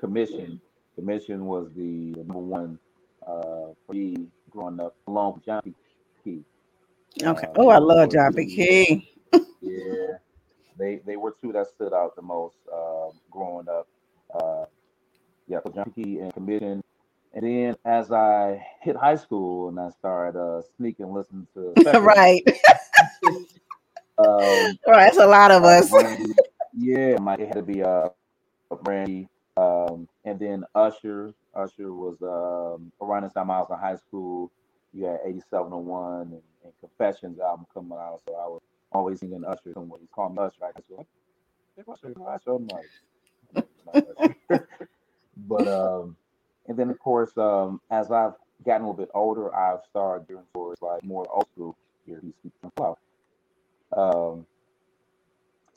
Commission. 0.00 0.60
Commission 0.96 1.46
was 1.46 1.70
the 1.76 2.14
number 2.16 2.38
one 2.38 2.78
uh, 3.26 3.74
for 3.86 3.94
me 3.94 4.28
growing 4.50 4.80
up, 4.80 4.96
along 5.08 5.34
with 5.34 5.44
John 5.46 5.62
P. 5.64 5.74
Kee. 6.24 6.44
Okay. 7.24 7.48
Uh, 7.48 7.56
Oh, 7.56 7.68
I 7.70 7.78
love 7.78 8.10
John 8.12 8.34
P. 8.34 8.46
Kee. 8.46 9.09
Yeah, 9.86 10.18
they 10.78 11.00
they 11.06 11.16
were 11.16 11.34
two 11.40 11.52
that 11.52 11.68
stood 11.68 11.92
out 11.92 12.16
the 12.16 12.22
most 12.22 12.56
um, 12.72 13.12
growing 13.30 13.68
up. 13.68 13.86
Uh, 14.34 14.64
yeah, 15.48 15.60
Kee 15.94 16.18
and 16.18 16.32
Commission. 16.32 16.82
And 17.32 17.44
then 17.44 17.76
as 17.84 18.10
I 18.12 18.64
hit 18.80 18.96
high 18.96 19.16
school 19.16 19.68
and 19.68 19.78
I 19.80 19.90
started 19.90 20.38
uh, 20.38 20.62
sneaking 20.76 21.12
listening 21.12 21.46
to 21.54 21.74
right. 22.00 22.42
um, 24.18 24.78
Right. 24.86 25.08
It's 25.08 25.18
a 25.18 25.26
lot 25.26 25.50
of 25.50 25.64
us. 25.64 25.90
Brandy, 25.90 26.34
yeah, 26.76 27.16
my 27.18 27.34
it 27.34 27.48
had 27.48 27.54
to 27.54 27.62
be 27.62 27.82
uh, 27.82 28.08
Brandy, 28.82 29.28
um, 29.56 30.08
and 30.24 30.38
then 30.38 30.64
Usher. 30.74 31.34
Usher 31.54 31.92
was 31.92 32.16
um, 32.22 32.92
around 33.00 33.24
the 33.24 33.30
time 33.30 33.50
I 33.50 33.60
was 33.60 33.68
in 33.70 33.78
high 33.78 33.96
school. 33.96 34.50
You 34.92 35.06
had 35.06 35.20
8701 35.24 36.22
and, 36.22 36.32
and 36.64 36.72
Confessions 36.80 37.40
album 37.40 37.66
coming 37.72 37.98
out, 37.98 38.20
so 38.26 38.34
I 38.34 38.46
was 38.48 38.62
always 38.92 39.20
singing 39.20 39.44
Usher 39.44 39.72
somewhere. 39.74 40.00
He 40.00 40.06
called 40.08 40.36
me 40.36 40.42
Usher. 40.42 40.64
I 40.64 40.70
like, 40.96 41.06
Usher, 41.88 42.14
Usher?" 42.26 42.52
I'm 42.52 42.68
like, 42.68 42.86
but 45.36 45.68
um, 45.68 46.16
and 46.68 46.78
then 46.78 46.90
of 46.90 46.98
course, 46.98 47.36
um, 47.36 47.80
as 47.90 48.10
I've 48.10 48.34
gotten 48.64 48.82
a 48.82 48.90
little 48.90 49.04
bit 49.04 49.10
older, 49.14 49.54
I've 49.54 49.80
started 49.88 50.28
doing 50.28 50.44
towards 50.52 50.80
like 50.82 51.02
more 51.02 51.26
old 51.32 51.46
school 51.52 51.76
here, 52.06 52.20
East 52.44 52.54
Cloud. 52.76 52.96
Um, 53.96 54.46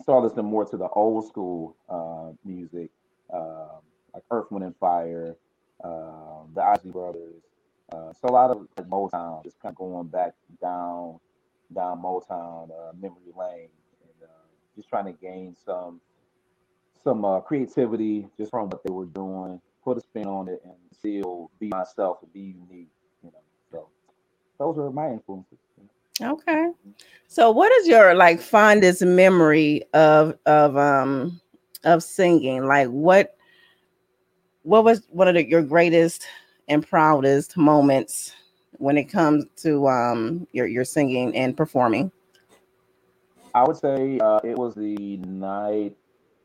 started 0.01 0.27
listening 0.27 0.45
more 0.45 0.65
to 0.65 0.77
the 0.77 0.89
old 0.89 1.27
school 1.27 1.75
uh, 1.89 2.31
music, 2.45 2.89
uh, 3.33 3.79
like 4.13 4.23
Earth, 4.31 4.51
Wind, 4.51 4.65
and 4.65 4.75
Fire, 4.77 5.35
uh, 5.83 6.43
the 6.53 6.61
Isley 6.61 6.91
Brothers. 6.91 7.41
Uh, 7.91 8.11
so 8.13 8.29
a 8.29 8.31
lot 8.31 8.51
of 8.51 8.67
like, 8.77 8.87
Motown, 8.87 9.43
just 9.43 9.59
kind 9.59 9.73
of 9.73 9.77
going 9.77 10.07
back 10.07 10.33
down, 10.61 11.19
down 11.73 12.01
Motown 12.01 12.69
uh, 12.71 12.93
memory 13.01 13.33
lane, 13.37 13.69
and 14.01 14.23
uh, 14.23 14.43
just 14.75 14.89
trying 14.89 15.05
to 15.05 15.13
gain 15.13 15.55
some 15.65 16.01
some 17.03 17.25
uh, 17.25 17.39
creativity 17.41 18.27
just 18.37 18.51
from 18.51 18.69
what 18.69 18.83
they 18.83 18.91
were 18.93 19.05
doing, 19.05 19.61
put 19.83 19.97
a 19.97 20.01
spin 20.01 20.27
on 20.27 20.47
it, 20.47 20.61
and 20.63 20.75
still 20.97 21.51
be 21.59 21.69
myself 21.69 22.19
and 22.23 22.33
be 22.33 22.55
unique. 22.69 22.89
You 23.23 23.31
know, 23.31 23.41
so 23.71 23.89
those 24.59 24.77
are 24.77 24.91
my 24.91 25.09
influences. 25.11 25.59
you 25.77 25.83
know. 25.83 26.33
Okay. 26.33 26.67
So 27.27 27.51
what 27.51 27.71
is 27.81 27.87
your 27.87 28.13
like 28.15 28.41
fondest 28.41 29.01
memory 29.03 29.83
of 29.93 30.37
of 30.45 30.77
um 30.77 31.41
of 31.83 32.03
singing? 32.03 32.65
Like 32.65 32.89
what 32.89 33.35
what 34.63 34.83
was 34.83 35.05
one 35.09 35.27
of 35.27 35.35
the, 35.35 35.47
your 35.47 35.61
greatest 35.63 36.25
and 36.67 36.87
proudest 36.87 37.57
moments 37.57 38.33
when 38.77 38.97
it 38.97 39.05
comes 39.05 39.45
to 39.57 39.87
um 39.87 40.47
your 40.51 40.67
your 40.67 40.85
singing 40.85 41.35
and 41.35 41.55
performing? 41.55 42.11
I 43.55 43.63
would 43.63 43.77
say 43.77 44.19
uh, 44.19 44.39
it 44.43 44.57
was 44.57 44.73
the 44.73 45.17
night 45.17 45.95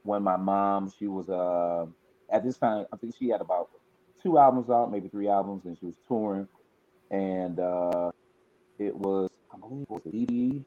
when 0.02 0.22
my 0.22 0.36
mom, 0.36 0.92
she 0.98 1.06
was 1.06 1.28
uh, 1.28 1.86
at 2.30 2.44
this 2.44 2.56
time, 2.56 2.86
I 2.92 2.96
think 2.96 3.14
she 3.18 3.28
had 3.28 3.40
about 3.40 3.70
two 4.22 4.38
albums 4.38 4.70
out, 4.70 4.90
maybe 4.90 5.08
three 5.08 5.28
albums, 5.28 5.64
and 5.64 5.78
she 5.78 5.86
was 5.86 5.96
touring. 6.06 6.48
And 7.10 7.58
uh, 7.58 8.10
it 8.78 8.94
was, 8.94 9.30
I 9.52 9.58
believe 9.58 9.82
it 9.82 9.90
was 9.90 10.02
DD, 10.02 10.64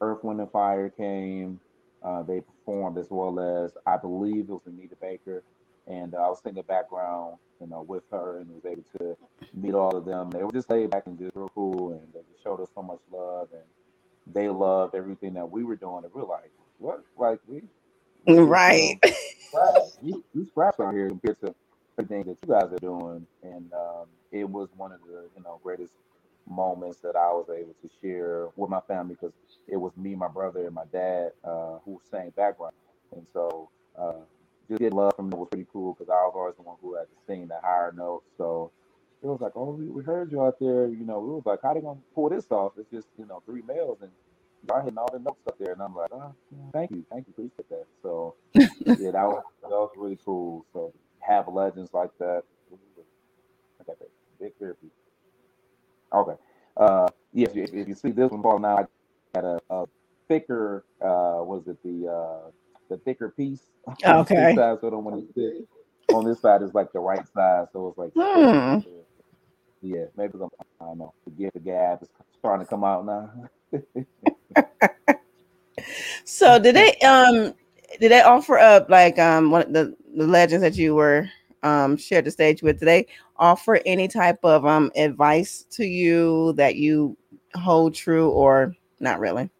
Earth, 0.00 0.24
Wind, 0.24 0.40
and 0.40 0.50
Fire 0.50 0.88
came. 0.88 1.60
Uh, 2.02 2.22
they 2.22 2.40
performed 2.40 2.98
as 2.98 3.06
well 3.10 3.38
as, 3.38 3.72
I 3.86 3.96
believe 3.96 4.44
it 4.48 4.52
was 4.52 4.62
Anita 4.66 4.96
Baker. 5.00 5.42
And 5.88 6.14
uh, 6.14 6.18
I 6.18 6.28
was 6.28 6.40
singing 6.42 6.64
background, 6.68 7.36
you 7.60 7.68
know, 7.68 7.82
with 7.82 8.04
her 8.12 8.40
and 8.40 8.50
was 8.50 8.64
able 8.66 8.84
to 9.00 9.16
meet 9.54 9.74
all 9.74 9.96
of 9.96 10.04
them. 10.06 10.30
They 10.30 10.44
were 10.44 10.52
just 10.52 10.70
laid 10.70 10.90
back 10.90 11.04
and 11.06 11.18
just 11.18 11.36
real 11.36 11.50
cool, 11.54 11.92
and 11.92 12.02
they 12.14 12.20
just 12.32 12.42
showed 12.44 12.60
us 12.60 12.70
so 12.74 12.82
much 12.82 13.00
love. 13.12 13.48
And 13.52 13.62
they 14.34 14.48
loved 14.48 14.94
everything 14.94 15.34
that 15.34 15.50
we 15.50 15.64
were 15.64 15.76
doing. 15.76 16.04
And 16.04 16.14
we 16.14 16.22
were 16.22 16.28
like, 16.28 16.52
what? 16.78 17.04
Like, 17.18 17.40
we, 17.48 17.62
we 18.26 18.46
Right. 18.46 19.00
You 19.04 19.36
scraps. 19.48 19.98
We, 20.02 20.14
we 20.34 20.46
scraps 20.46 20.80
out 20.80 20.94
here 20.94 21.08
compared 21.08 21.40
to 21.42 21.54
everything 21.98 22.24
that 22.24 22.38
you 22.46 22.54
guys 22.54 22.72
are 22.72 22.80
doing. 22.80 23.26
And 23.42 23.72
um, 23.74 24.06
it 24.32 24.48
was 24.48 24.70
one 24.76 24.92
of 24.92 25.00
the, 25.06 25.28
you 25.36 25.42
know, 25.44 25.60
greatest 25.62 25.94
moments 26.48 26.98
that 27.02 27.16
I 27.16 27.28
was 27.32 27.46
able 27.50 27.74
to 27.82 27.90
share 28.02 28.48
with 28.56 28.70
my 28.70 28.80
family 28.88 29.14
because 29.16 29.34
it 29.68 29.76
was 29.76 29.92
me, 29.96 30.14
my 30.16 30.28
brother, 30.28 30.66
and 30.66 30.74
my 30.74 30.84
dad 30.92 31.32
uh, 31.44 31.78
who 31.84 32.00
sang 32.10 32.30
background. 32.36 32.74
And 33.14 33.26
so 33.32 33.70
uh, 33.98 34.14
just 34.72 34.80
get 34.80 34.92
love 34.94 35.14
from 35.16 35.30
them 35.30 35.38
was 35.38 35.48
pretty 35.50 35.66
cool 35.72 35.94
because 35.94 36.08
I 36.10 36.14
was 36.24 36.32
always 36.34 36.56
the 36.56 36.62
one 36.62 36.76
who 36.80 36.96
had 36.96 37.04
to 37.04 37.16
sing 37.26 37.48
the 37.48 37.60
higher 37.62 37.92
notes. 37.96 38.26
So 38.38 38.70
it 39.22 39.26
was 39.26 39.40
like, 39.40 39.52
oh, 39.54 39.72
we, 39.72 39.86
we 39.86 40.02
heard 40.02 40.32
you 40.32 40.42
out 40.42 40.58
there. 40.60 40.88
You 40.88 41.04
know, 41.04 41.20
we 41.20 41.30
was 41.30 41.42
like, 41.46 41.60
how 41.62 41.74
they 41.74 41.80
gonna 41.80 42.00
pull 42.14 42.30
this 42.30 42.46
off? 42.50 42.72
It's 42.78 42.90
just, 42.90 43.08
you 43.18 43.26
know, 43.26 43.42
three 43.46 43.62
males 43.62 43.98
and 44.02 44.10
y'all 44.68 44.82
hitting 44.82 44.98
all 44.98 45.10
the 45.12 45.18
notes 45.18 45.40
up 45.46 45.58
there. 45.58 45.72
And 45.72 45.82
I'm 45.82 45.94
like, 45.94 46.10
oh, 46.12 46.34
thank 46.72 46.90
you, 46.90 47.04
thank 47.10 47.26
you, 47.26 47.32
appreciate 47.32 47.68
that. 47.68 47.86
So 48.02 48.34
yeah, 48.54 49.12
that 49.12 49.26
was 49.26 49.42
that 49.62 49.70
was 49.70 49.90
really 49.96 50.18
cool. 50.24 50.64
So 50.72 50.92
have 51.20 51.48
legends 51.48 51.90
like 51.92 52.10
that. 52.18 52.42
I 53.80 53.84
got 53.84 53.98
that 53.98 54.10
big 54.40 54.54
therapy. 54.58 54.88
Okay. 56.12 56.34
Uh, 56.76 57.08
yes, 57.32 57.52
if, 57.54 57.74
if 57.74 57.88
you 57.88 57.94
see 57.94 58.10
this 58.10 58.30
one 58.30 58.42
falling 58.42 58.64
out, 58.64 58.88
I 59.34 59.40
got 59.40 59.44
a, 59.44 59.74
a 59.74 59.86
thicker. 60.28 60.84
Uh, 61.00 61.42
was 61.44 61.62
it 61.66 61.82
the 61.82 62.08
uh 62.10 62.50
the 62.88 62.98
thicker 62.98 63.32
piece? 63.36 63.62
on 63.86 63.96
the 64.04 64.20
Okay. 64.20 64.54
so 64.54 64.78
don't 64.90 65.04
want 65.04 65.26
to 65.26 65.32
sit. 65.34 65.68
On 66.14 66.24
this 66.24 66.40
side 66.40 66.62
is 66.62 66.74
like 66.74 66.92
the 66.92 67.00
right 67.00 67.26
side, 67.34 67.66
so 67.72 67.88
it's 67.88 67.98
like 67.98 68.12
Hmm. 68.14 68.78
yeah, 69.80 70.04
maybe 70.16 70.34
I'm, 70.34 70.48
I 70.80 70.84
don't 70.84 70.98
know. 70.98 71.14
Gift 71.38 71.54
the 71.54 71.60
gab 71.60 72.02
is 72.02 72.08
starting 72.38 72.66
to 72.66 72.70
come 72.70 72.84
out 72.84 73.06
now. 73.06 73.30
So 76.24 76.58
did 76.58 76.74
they 76.76 76.94
um 77.06 77.54
did 78.00 78.10
they 78.10 78.22
offer 78.22 78.58
up 78.58 78.88
like 78.88 79.18
um 79.18 79.50
one 79.50 79.62
of 79.62 79.72
the, 79.72 79.94
the 80.16 80.26
legends 80.26 80.62
that 80.62 80.76
you 80.76 80.94
were 80.94 81.28
um 81.62 81.96
shared 81.96 82.24
the 82.24 82.30
stage 82.30 82.62
with? 82.62 82.78
Did 82.78 82.86
they 82.86 83.06
offer 83.36 83.80
any 83.86 84.08
type 84.08 84.38
of 84.42 84.64
um 84.66 84.90
advice 84.96 85.66
to 85.72 85.84
you 85.84 86.52
that 86.54 86.76
you 86.76 87.16
hold 87.54 87.94
true 87.94 88.30
or 88.30 88.74
not 89.00 89.20
really? 89.20 89.50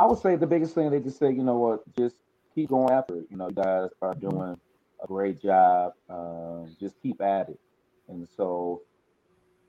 I 0.00 0.06
would 0.06 0.18
say 0.18 0.36
the 0.36 0.46
biggest 0.48 0.74
thing 0.74 0.90
they 0.90 1.00
just 1.00 1.18
say, 1.18 1.30
you 1.32 1.44
know 1.44 1.58
what, 1.58 1.80
just 1.96 2.16
keep 2.54 2.70
going 2.70 2.90
after 2.92 3.18
it. 3.18 3.26
You 3.30 3.36
know, 3.38 3.48
you 3.48 3.54
guys 3.54 3.90
are 4.02 4.14
doing 4.14 4.56
a 5.02 5.08
great 5.08 5.40
job. 5.40 5.92
Um, 6.08 6.76
just 6.80 6.96
keep 7.02 7.22
at 7.22 7.50
it. 7.50 7.60
And 8.08 8.28
so 8.28 8.82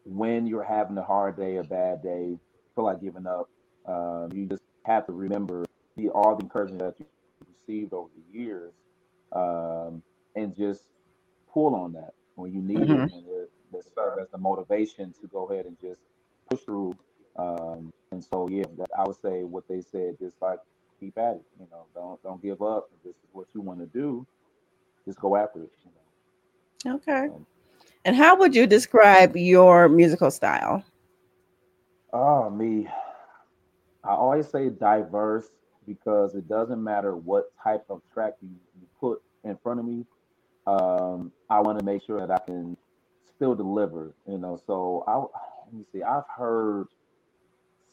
when 0.06 0.48
you're 0.48 0.64
having 0.64 0.98
a 0.98 1.04
hard 1.04 1.38
day, 1.38 1.58
a 1.58 1.64
bad 1.64 2.02
day, 2.04 2.40
feel 2.76 2.86
like 2.86 3.02
giving 3.02 3.28
up, 3.28 3.50
um, 3.86 4.30
you 4.34 4.48
just 4.48 4.64
have 4.86 5.06
to 5.08 5.14
remember 5.14 5.66
the 5.98 6.10
all 6.10 6.36
the 6.36 6.44
encouragement 6.44 6.82
that 6.82 6.96
you 7.00 7.08
received 7.68 7.94
over 7.94 8.10
the 8.16 8.40
years, 8.40 8.74
um, 9.34 10.04
and 10.36 10.56
just 10.56 10.84
pull 11.54 11.76
on 11.76 11.94
that 11.94 12.14
when 12.36 12.54
you 12.54 12.62
need 12.62 12.90
Mhm. 12.90 13.04
it, 13.04 13.08
and 13.12 13.26
it, 13.28 13.52
it 13.74 13.86
serve 13.96 14.20
as 14.22 14.30
the 14.32 14.38
motivation 14.38 15.14
to 15.22 15.28
go 15.28 15.50
ahead 15.50 15.66
and 15.66 15.78
just 15.80 16.02
push 16.50 16.62
through. 16.62 16.98
Um, 17.38 17.92
and 18.12 18.24
so, 18.24 18.48
yeah, 18.50 18.66
that 18.78 18.90
I 18.98 19.08
would 19.08 19.20
say 19.22 19.44
what 19.44 19.68
they 19.68 19.82
said, 19.82 20.18
just 20.20 20.42
like 20.42 20.60
keep 21.00 21.18
at 21.18 21.36
it. 21.36 21.44
You 21.60 21.68
know, 21.72 21.86
don't 21.96 22.22
don't 22.24 22.42
give 22.42 22.62
up. 22.62 22.90
If 22.98 23.04
this 23.04 23.16
is 23.16 23.30
what 23.34 23.48
you 23.54 23.62
want 23.62 23.80
to 23.80 23.86
do, 23.88 24.26
just 25.06 25.20
go 25.20 25.36
after 25.36 25.64
it. 25.64 25.72
You 25.86 25.92
know. 26.90 26.96
Okay. 26.96 27.26
Um, 27.34 27.46
And 28.06 28.16
how 28.16 28.36
would 28.38 28.56
you 28.56 28.68
describe 28.68 29.36
your 29.38 29.88
musical 29.90 30.32
style? 30.32 30.84
Oh, 32.14 32.50
me. 32.50 32.88
I 34.04 34.10
always 34.10 34.48
say 34.48 34.70
diverse 34.70 35.48
because 35.88 36.36
it 36.36 36.48
doesn't 36.48 36.84
matter 36.84 37.16
what 37.16 37.52
type 37.64 37.86
of 37.90 38.02
track 38.14 38.34
you, 38.42 38.50
you 38.50 38.88
put 39.00 39.22
in 39.44 39.58
front 39.58 39.80
of 39.80 39.86
me. 39.86 40.06
Um, 40.68 41.32
I 41.50 41.60
want 41.62 41.80
to 41.80 41.86
make 41.86 42.04
sure 42.04 42.20
that 42.20 42.32
I 42.32 42.40
can 42.46 42.78
still 43.36 43.56
deliver, 43.56 44.14
you 44.28 44.38
know. 44.38 44.60
So 44.68 45.04
I 45.08 45.18
let 45.18 45.74
me 45.74 45.86
see. 45.92 46.04
I've 46.04 46.28
heard 46.36 46.88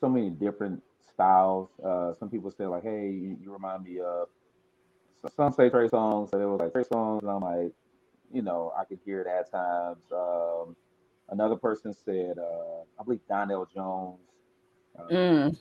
so 0.01 0.09
many 0.09 0.31
different 0.31 0.83
styles. 1.13 1.71
Uh, 1.85 2.15
some 2.19 2.31
people 2.31 2.51
say 2.51 2.67
like, 2.67 2.83
"Hey, 2.85 3.11
you, 3.11 3.37
you 3.43 3.53
remind 3.53 3.85
me 3.85 4.01
of." 4.01 4.29
Some 5.37 5.53
say 5.53 5.69
Trey 5.69 5.89
Songz. 5.89 6.31
So 6.31 6.41
it 6.41 6.47
was 6.47 6.61
like 6.61 6.73
Trey 6.73 6.85
Songz, 6.85 7.23
and 7.23 7.31
I'm 7.31 7.41
like, 7.43 7.73
you 8.33 8.43
know, 8.43 8.73
I 8.79 8.85
could 8.85 9.01
hear 9.05 9.23
it 9.23 9.27
at 9.27 9.51
times. 9.51 9.99
Um, 10.13 10.77
another 11.31 11.57
person 11.57 11.95
said, 12.05 12.39
uh, 12.39 12.83
I 13.01 13.05
believe 13.05 13.21
Donell 13.29 13.69
Jones. 13.75 14.21
Uh, 14.99 15.05
Mm, 15.11 15.57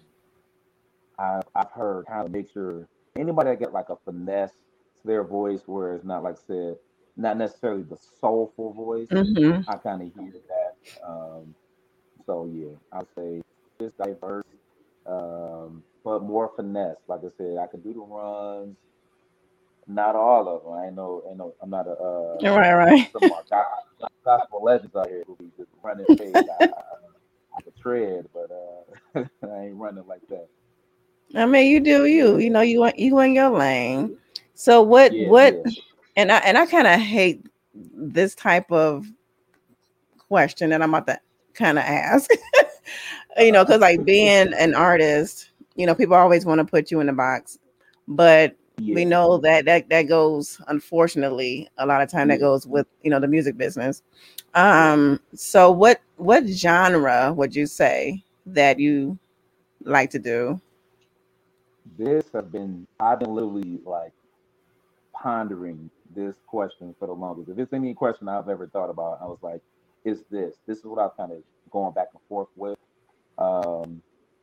I've, 1.19 1.43
I've 1.55 1.71
heard 1.71 2.05
kind 2.07 2.25
of 2.25 2.31
make 2.31 2.51
sure 2.51 2.87
anybody 3.17 3.51
that 3.51 3.59
get 3.59 3.73
like 3.73 3.89
a 3.89 3.97
finesse 4.05 4.51
to 5.01 5.07
their 5.07 5.23
voice 5.23 5.61
where 5.67 5.95
it's 5.95 6.05
not 6.05 6.23
like 6.23 6.37
said, 6.37 6.77
not 7.17 7.37
necessarily 7.37 7.83
the 7.83 7.97
soulful 8.21 8.73
voice. 8.73 9.09
hmm 9.11 9.61
I 9.67 9.77
kind 9.77 10.01
of 10.03 10.13
hear 10.13 10.33
that. 10.49 10.75
Um, 11.07 11.55
so 12.25 12.49
yeah, 12.53 12.75
I'll 12.91 13.07
say 13.17 13.41
just 13.81 13.97
diverse, 13.97 14.45
um, 15.07 15.83
but 16.03 16.23
more 16.23 16.51
finesse. 16.55 16.97
Like 17.07 17.21
I 17.21 17.29
said, 17.37 17.57
I 17.61 17.67
can 17.67 17.81
do 17.81 17.93
the 17.93 18.01
runs. 18.01 18.77
Not 19.87 20.15
all 20.15 20.47
of 20.49 20.63
them. 20.63 20.73
I 20.73 20.89
no, 20.95 21.23
ain't 21.29 21.37
no. 21.37 21.55
I'm 21.61 21.69
not 21.71 21.87
a 21.87 21.91
uh, 21.91 22.43
Right, 22.43 22.73
right. 22.73 23.09
some 23.13 23.27
gospel, 23.49 24.09
gospel 24.25 24.63
legends 24.63 24.95
out 24.95 25.09
here 25.09 25.23
who 25.27 25.35
be 25.37 25.51
just 25.57 25.69
running 25.83 26.07
pace. 26.17 26.39
I, 26.49 26.53
I, 26.53 26.81
I 27.57 27.71
tread, 27.81 28.27
but 28.33 28.49
uh, 28.51 29.25
I 29.51 29.65
ain't 29.65 29.75
running 29.75 30.07
like 30.07 30.21
that. 30.29 30.47
I 31.35 31.45
mean, 31.45 31.71
you 31.71 31.79
do 31.81 32.05
you. 32.05 32.37
You 32.39 32.49
know, 32.49 32.61
you 32.61 32.79
want 32.81 32.99
you 32.99 33.19
in 33.21 33.35
your 33.35 33.49
lane. 33.51 34.17
So 34.55 34.81
what 34.81 35.17
Yeah, 35.17 35.19
what 35.19 35.57
yeah. 35.57 35.63
and 36.15 36.31
I 36.31 36.37
and 36.39 36.57
I 36.57 36.65
kind 36.67 36.87
of 36.87 36.99
hate 36.99 37.45
this 37.73 38.35
type 38.35 38.71
of 38.71 39.07
question 40.29 40.71
that 40.71 40.81
I'm 40.81 40.93
about 40.93 41.07
to 41.07 41.19
kind 41.53 41.77
of 41.79 41.85
ask. 41.85 42.29
you 43.37 43.51
know, 43.51 43.63
because 43.63 43.81
like 43.81 44.05
being 44.05 44.53
an 44.53 44.75
artist, 44.75 45.51
you 45.75 45.85
know, 45.85 45.95
people 45.95 46.15
always 46.15 46.45
want 46.45 46.59
to 46.59 46.65
put 46.65 46.91
you 46.91 46.99
in 46.99 47.09
a 47.09 47.13
box, 47.13 47.59
but 48.07 48.55
Yeah. 48.77 48.95
we 48.95 49.05
know 49.05 49.37
that 49.39 49.65
that 49.65 49.89
that 49.89 50.03
goes 50.03 50.61
unfortunately 50.67 51.69
a 51.77 51.85
lot 51.85 52.01
of 52.01 52.09
time 52.09 52.29
that 52.29 52.39
goes 52.39 52.65
with 52.67 52.87
you 53.03 53.09
know 53.11 53.19
the 53.19 53.27
music 53.27 53.57
business. 53.57 54.01
Um, 54.53 55.19
so 55.35 55.71
what 55.71 56.01
what 56.17 56.47
genre 56.47 57.33
would 57.33 57.55
you 57.55 57.67
say 57.67 58.23
that 58.47 58.79
you 58.79 59.17
like 59.83 60.09
to 60.11 60.19
do? 60.19 60.61
this 61.97 62.25
have 62.33 62.51
been 62.51 62.87
I've 62.99 63.19
been 63.19 63.33
literally 63.33 63.79
like 63.85 64.13
pondering 65.13 65.89
this 66.15 66.35
question 66.47 66.95
for 66.99 67.07
the 67.07 67.13
longest. 67.13 67.49
If 67.49 67.59
it's 67.59 67.73
any 67.73 67.93
question 67.93 68.27
I've 68.29 68.49
ever 68.49 68.67
thought 68.67 68.89
about, 68.89 69.19
I 69.21 69.25
was 69.25 69.39
like, 69.41 69.61
is 70.05 70.23
this. 70.31 70.55
This 70.67 70.79
is 70.79 70.85
what 70.85 70.99
I 70.99 71.03
was 71.03 71.13
kind 71.17 71.31
of 71.31 71.39
going 71.71 71.93
back 71.93 72.07
and 72.13 72.21
forth 72.29 72.49
with. 72.55 72.77
Um, 73.37 74.01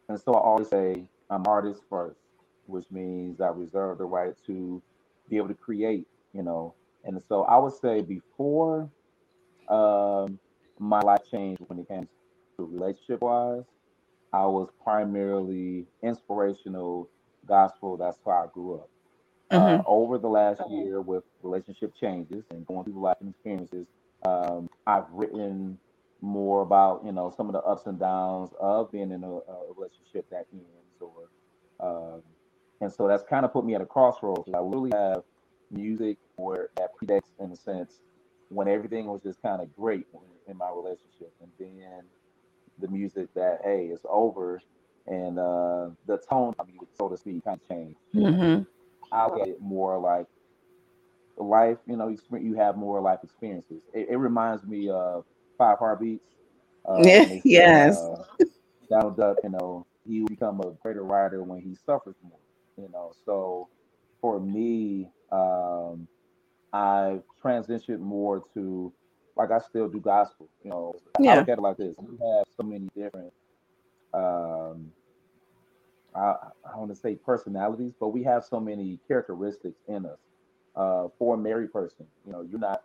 and 0.09 0.21
so 0.21 0.35
I 0.35 0.41
always 0.41 0.69
say 0.69 1.05
I'm 1.31 1.47
artist 1.47 1.83
first. 1.89 2.19
which 2.67 2.85
means 2.91 3.41
I 3.41 3.49
reserve 3.49 3.99
the 3.99 4.05
right 4.05 4.35
to 4.47 4.83
be 5.29 5.37
able 5.37 5.49
to 5.49 5.55
create, 5.55 6.07
you 6.33 6.43
know. 6.43 6.75
And 7.05 7.21
so 7.29 7.43
I 7.45 7.59
would 7.59 7.75
say 7.75 8.01
before 8.03 8.91
um, 9.69 10.39
my 10.79 11.01
life 11.01 11.23
changed 11.31 11.63
when 11.69 11.79
it 11.81 11.89
came 11.89 12.07
to 12.59 12.65
relationship 12.65 13.23
wise, 13.23 13.65
I 14.33 14.47
was 14.47 14.69
primarily 14.83 15.87
inspirational 16.03 17.09
gospel. 17.47 17.97
That's 17.97 18.19
how 18.25 18.33
I 18.33 18.47
grew 18.53 18.75
up. 18.77 18.89
Uh, 19.51 19.79
Mhm. 19.79 19.85
over 19.87 20.19
the 20.19 20.29
last 20.29 20.63
year, 20.69 21.01
with 21.01 21.25
relationship 21.43 21.95
changes 21.95 22.45
and 22.51 22.67
going 22.67 22.85
through 22.85 23.01
life 23.01 23.17
experiences, 23.21 23.87
um, 24.27 24.69
I've 24.87 25.11
written 25.13 25.79
more 26.25 26.63
about 26.63 27.03
you 27.05 27.13
know 27.13 27.33
some 27.37 27.47
of 27.49 27.53
the 27.53 27.63
ups 27.63 27.87
and 27.87 27.99
downs 27.99 28.51
of 28.61 28.91
being 28.91 29.13
in 29.13 29.23
a, 29.23 29.29
a 29.31 29.73
relationship 29.77 30.29
that 30.31 30.47
ends, 30.53 31.01
or 31.01 31.29
um, 31.81 32.23
and 32.81 32.93
so 32.93 33.07
that's 33.07 33.23
kind 33.23 33.45
of 33.45 33.53
put 33.53 33.65
me 33.65 33.75
at 33.75 33.81
a 33.81 33.87
crossroads. 33.87 34.49
I 34.55 34.61
literally 34.61 34.93
have 34.95 35.23
music 35.71 36.19
where 36.37 36.71
that 36.77 36.91
predates 37.01 37.29
in 37.41 37.53
a 37.53 37.57
sense 37.57 38.01
when 38.49 38.69
everything 38.69 39.07
was 39.07 39.23
just 39.23 39.41
kind 39.43 39.61
of 39.61 39.75
great 39.77 40.07
in 40.49 40.57
my 40.57 40.71
relationship, 40.71 41.33
and 41.41 41.51
then 41.59 42.05
the 42.79 42.89
music 42.89 43.29
that 43.35 43.61
hey 43.65 43.91
it's 43.93 44.05
over, 44.09 44.61
and 45.07 45.39
uh, 45.39 45.91
the 46.07 46.19
tone 46.29 46.55
of 46.59 46.67
music, 46.69 46.89
so 46.99 47.09
to 47.09 47.17
speak, 47.17 47.45
kind 47.45 47.61
of 47.63 47.69
changed. 47.69 47.99
hmm 48.13 48.63
I 49.13 49.27
at 49.27 49.49
it 49.49 49.61
more 49.61 49.99
like 50.01 50.27
life, 51.37 51.79
you 51.87 51.97
know, 51.97 52.17
you 52.33 52.55
have 52.55 52.77
more 52.77 53.01
life 53.01 53.21
experiences. 53.23 53.83
It, 53.93 54.09
it 54.11 54.17
reminds 54.17 54.65
me 54.65 54.89
of 54.89 55.25
Five 55.59 55.79
Heartbeats. 55.79 56.25
Uh, 56.87 56.99
Yeah, 57.03 57.21
when 57.21 57.29
they 57.31 57.41
said, 57.41 57.45
yes. 57.47 57.97
Uh, 57.97 58.25
Donald 58.91 59.17
Duck, 59.17 59.39
you 59.43 59.49
know, 59.49 59.87
he 60.07 60.21
will 60.21 60.29
become 60.29 60.61
a 60.61 60.71
greater 60.83 61.03
writer 61.03 61.43
when 61.43 61.61
he 61.61 61.75
suffers 61.87 62.15
more, 62.23 62.39
you 62.77 62.91
know. 62.93 63.13
So 63.25 63.69
for 64.21 64.39
me, 64.39 65.09
um, 65.33 66.07
I've 66.75 67.23
transitioned 67.43 68.01
more 68.01 68.45
to 68.55 68.93
like 69.37 69.51
I 69.51 69.59
still 69.61 69.89
do 69.89 69.99
gospel, 69.99 70.49
you 70.63 70.71
know. 70.71 70.95
I 71.17 71.21
Yeah. 71.23 71.37
look 71.37 71.49
at 71.49 71.59
it 71.59 71.63
like 71.63 71.79
this. 71.79 71.97
We 71.99 72.19
have 72.19 72.45
so 72.57 72.63
many 72.63 72.89
different 72.95 73.33
um 74.13 74.93
I, 76.15 76.35
I 76.73 76.77
want 76.77 76.91
to 76.91 76.97
say 76.97 77.17
personalities, 77.17 77.93
but 77.99 78.09
we 78.09 78.23
have 78.25 78.45
so 78.45 78.61
many 78.61 79.01
characteristics 79.09 79.81
in 79.89 80.07
us. 80.07 80.19
Uh, 80.77 81.09
for 81.19 81.35
a 81.35 81.39
married 81.39 81.73
person, 81.73 82.07
you 82.27 82.33
know, 82.33 82.43
you're 82.43 82.59
not 82.59 82.83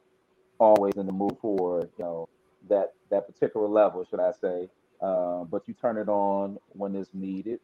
always 0.59 0.95
in 0.97 1.05
the 1.05 1.11
mood 1.11 1.35
for 1.41 1.81
you 1.97 2.03
know 2.03 2.29
that 2.69 2.93
that 3.09 3.27
particular 3.27 3.67
level, 3.67 4.05
should 4.05 4.19
I 4.19 4.31
say? 4.31 4.69
Uh, 5.01 5.43
but 5.45 5.67
you 5.67 5.73
turn 5.73 5.97
it 5.97 6.09
on 6.09 6.57
when 6.69 6.95
it's 6.95 7.13
needed. 7.13 7.59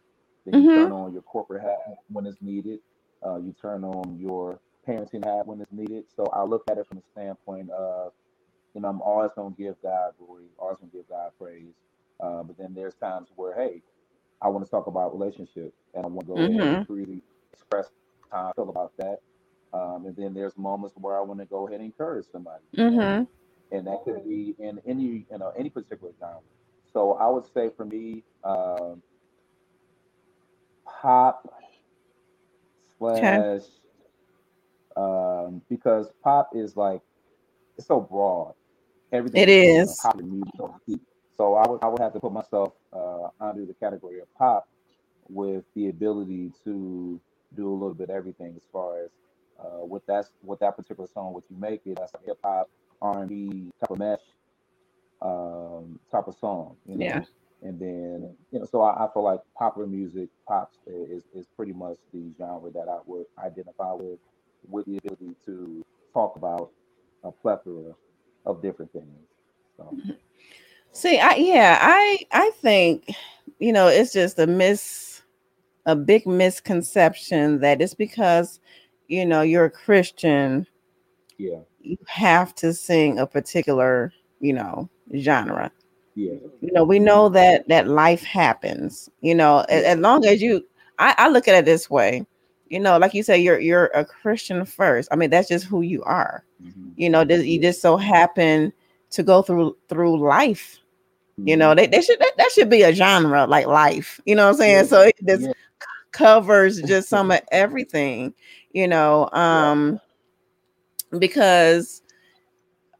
Then 0.45 0.57
you 0.57 0.65
Mhm. 0.65 0.73
turn 0.73 0.91
on 0.91 1.13
your 1.13 1.21
corporate 1.23 1.61
hat 1.63 1.97
when 2.09 2.25
it's 2.25 2.41
needed. 2.41 2.79
Uh, 3.25 3.37
you 3.37 3.53
turn 3.61 3.83
on 3.83 4.17
your 4.19 4.59
parenting 4.87 5.25
hat 5.25 5.47
when 5.47 5.61
it's 5.61 5.71
needed. 5.71 6.05
So 6.15 6.25
I 6.27 6.43
look 6.43 6.63
at 6.69 6.77
it 6.77 6.87
from 6.87 6.97
the 6.97 7.03
standpoint 7.21 7.69
of, 7.71 8.13
you 8.75 8.81
know, 8.81 8.89
I'm 8.89 9.01
always 9.01 9.31
going 9.35 9.55
to 9.55 9.61
give 9.61 9.81
God 9.81 10.13
glory, 10.19 10.45
always 10.59 10.77
going 10.79 10.91
to 10.91 10.97
give 10.97 11.09
God 11.09 11.31
praise. 11.39 11.73
Uh, 12.19 12.43
but 12.43 12.57
then 12.57 12.73
there's 12.75 12.95
times 12.95 13.29
where, 13.35 13.55
hey, 13.55 13.81
I 14.41 14.49
want 14.49 14.65
to 14.65 14.71
talk 14.71 14.87
about 14.87 15.13
relationship 15.17 15.73
and 15.95 16.05
I 16.05 16.09
want 16.09 16.27
to 16.27 16.33
go 16.33 16.45
ahead 16.45 16.61
Mhm. 16.61 16.69
and 16.69 16.79
freely 16.87 17.23
express 17.53 17.89
how 18.31 18.49
I 18.49 18.53
feel 18.53 18.69
about 18.69 18.93
that. 18.99 19.19
Um, 19.73 20.05
and 20.07 20.15
then 20.15 20.33
there's 20.33 20.57
moments 20.57 20.95
where 20.97 21.17
I 21.17 21.21
want 21.21 21.39
to 21.41 21.45
go 21.47 21.67
ahead 21.67 21.81
and 21.81 21.87
encourage 21.87 22.27
somebody, 22.31 22.63
you 22.89 22.99
know, 22.99 23.15
hmm 23.15 23.23
and 23.71 23.87
that 23.87 24.03
could 24.03 24.23
be 24.27 24.55
in 24.59 24.79
any 24.85 25.25
you 25.31 25.37
know 25.37 25.51
any 25.57 25.69
particular 25.69 26.13
genre. 26.19 26.39
So 26.93 27.13
I 27.13 27.27
would 27.27 27.45
say 27.53 27.69
for 27.75 27.85
me, 27.85 28.23
um, 28.43 29.01
pop 30.85 31.47
slash 32.97 33.61
um, 34.95 35.61
because 35.69 36.11
pop 36.23 36.51
is 36.55 36.77
like 36.77 37.01
it's 37.77 37.87
so 37.87 37.99
broad. 37.99 38.53
Everything 39.11 39.41
it 39.41 39.49
is 39.49 39.99
know, 40.03 40.11
is. 40.19 40.57
music, 40.87 41.01
so 41.37 41.55
I 41.55 41.69
would 41.69 41.83
I 41.83 41.87
would 41.87 41.99
have 42.01 42.13
to 42.13 42.19
put 42.19 42.31
myself 42.31 42.73
uh, 42.93 43.27
under 43.39 43.65
the 43.65 43.73
category 43.73 44.19
of 44.19 44.33
pop 44.35 44.67
with 45.27 45.63
the 45.75 45.89
ability 45.89 46.51
to 46.63 47.19
do 47.55 47.69
a 47.69 47.73
little 47.73 47.93
bit 47.93 48.09
of 48.09 48.15
everything 48.15 48.53
as 48.55 48.61
far 48.71 49.03
as 49.03 49.09
uh, 49.59 49.85
with 49.85 50.05
that 50.05 50.25
with 50.43 50.59
that 50.59 50.75
particular 50.75 51.09
song, 51.13 51.33
what 51.33 51.43
you 51.49 51.57
make 51.57 51.81
it, 51.85 51.97
that's 51.97 52.13
a 52.13 52.19
hip 52.25 52.37
hop, 52.43 52.69
R 53.05 53.21
and 53.21 53.29
B 53.29 53.71
type 53.81 53.91
of 53.91 53.99
mesh 53.99 54.19
um, 55.21 55.99
type 56.11 56.27
of 56.27 56.35
song, 56.39 56.77
you 56.87 56.97
know. 56.97 57.05
Yeah. 57.05 57.25
And 57.63 57.79
then 57.79 58.35
you 58.51 58.59
know, 58.59 58.65
so 58.65 58.81
I, 58.81 59.05
I 59.05 59.09
feel 59.13 59.23
like 59.23 59.41
popular 59.57 59.87
music, 59.87 60.29
pops 60.47 60.77
is 60.87 61.23
is 61.33 61.47
pretty 61.57 61.73
much 61.73 61.97
the 62.13 62.31
genre 62.37 62.71
that 62.71 62.87
I 62.89 62.99
would 63.07 63.25
identify 63.43 63.93
with, 63.93 64.19
with 64.69 64.85
the 64.87 64.97
ability 64.97 65.35
to 65.47 65.85
talk 66.13 66.35
about 66.37 66.71
a 67.23 67.31
plethora 67.31 67.93
of 68.45 68.61
different 68.61 68.93
things. 68.93 69.27
So 69.77 69.97
See, 70.93 71.19
I 71.19 71.35
yeah, 71.35 71.79
I 71.81 72.25
I 72.31 72.51
think 72.61 73.15
you 73.59 73.73
know 73.73 73.87
it's 73.87 74.13
just 74.13 74.39
a 74.39 74.47
mis 74.47 75.23
a 75.85 75.95
big 75.95 76.27
misconception 76.27 77.61
that 77.61 77.81
it's 77.81 77.95
because 77.95 78.59
you 79.07 79.25
know 79.25 79.41
you're 79.41 79.65
a 79.65 79.71
Christian 79.71 80.67
yeah, 81.37 81.59
you 81.85 81.97
have 82.07 82.55
to 82.55 82.73
sing 82.73 83.19
a 83.19 83.27
particular 83.27 84.13
you 84.39 84.53
know 84.53 84.89
genre. 85.17 85.71
yeah, 86.15 86.33
You 86.61 86.71
know 86.73 86.83
we 86.83 86.99
know 86.99 87.29
that 87.29 87.67
that 87.67 87.87
life 87.87 88.23
happens. 88.23 89.09
You 89.21 89.35
know 89.35 89.65
a- 89.69 89.71
Yeah. 89.71 89.91
as 89.91 89.99
long 89.99 90.25
as 90.25 90.41
you 90.41 90.65
I, 90.99 91.15
I 91.17 91.29
look 91.29 91.47
at 91.47 91.55
it 91.55 91.65
this 91.65 91.89
way. 91.89 92.25
You 92.69 92.79
know, 92.79 92.97
like 92.97 93.13
you 93.13 93.23
say, 93.23 93.37
you're 93.39 93.59
you're 93.59 93.87
a 93.87 94.05
Christian 94.05 94.65
first. 94.65 95.09
I 95.11 95.15
mean, 95.15 95.29
that's 95.29 95.49
just 95.49 95.65
who 95.65 95.81
you 95.81 96.03
are. 96.03 96.43
mhm, 96.61 96.95
You 96.95 97.09
know, 97.09 97.21
you 97.23 97.61
just 97.61 97.81
so 97.81 97.97
happen 97.97 98.73
to 99.11 99.23
go 99.23 99.41
through 99.41 99.77
through 99.89 100.19
life 100.19 100.79
you 101.45 101.55
mhm. 101.55 101.57
know 101.57 101.75
they, 101.75 101.87
they 101.87 102.01
should 102.01 102.19
that, 102.19 102.33
that 102.37 102.51
should 102.51 102.69
be 102.69 102.83
a 102.83 102.93
genre 102.93 103.47
like 103.47 103.65
life 103.67 104.19
you 104.25 104.35
know 104.35 104.43
what 104.45 104.49
i'm 104.51 104.55
saying 104.57 104.85
Yeah, 104.85 104.87
so 104.87 105.01
it 105.01 105.15
just 105.27 105.47
yeah. 105.47 105.53
covers 106.11 106.81
just 106.81 107.09
some 107.09 107.31
of 107.31 107.41
everything 107.51 108.33
you 108.71 108.87
know 108.87 109.29
um 109.33 109.99
because 111.19 112.01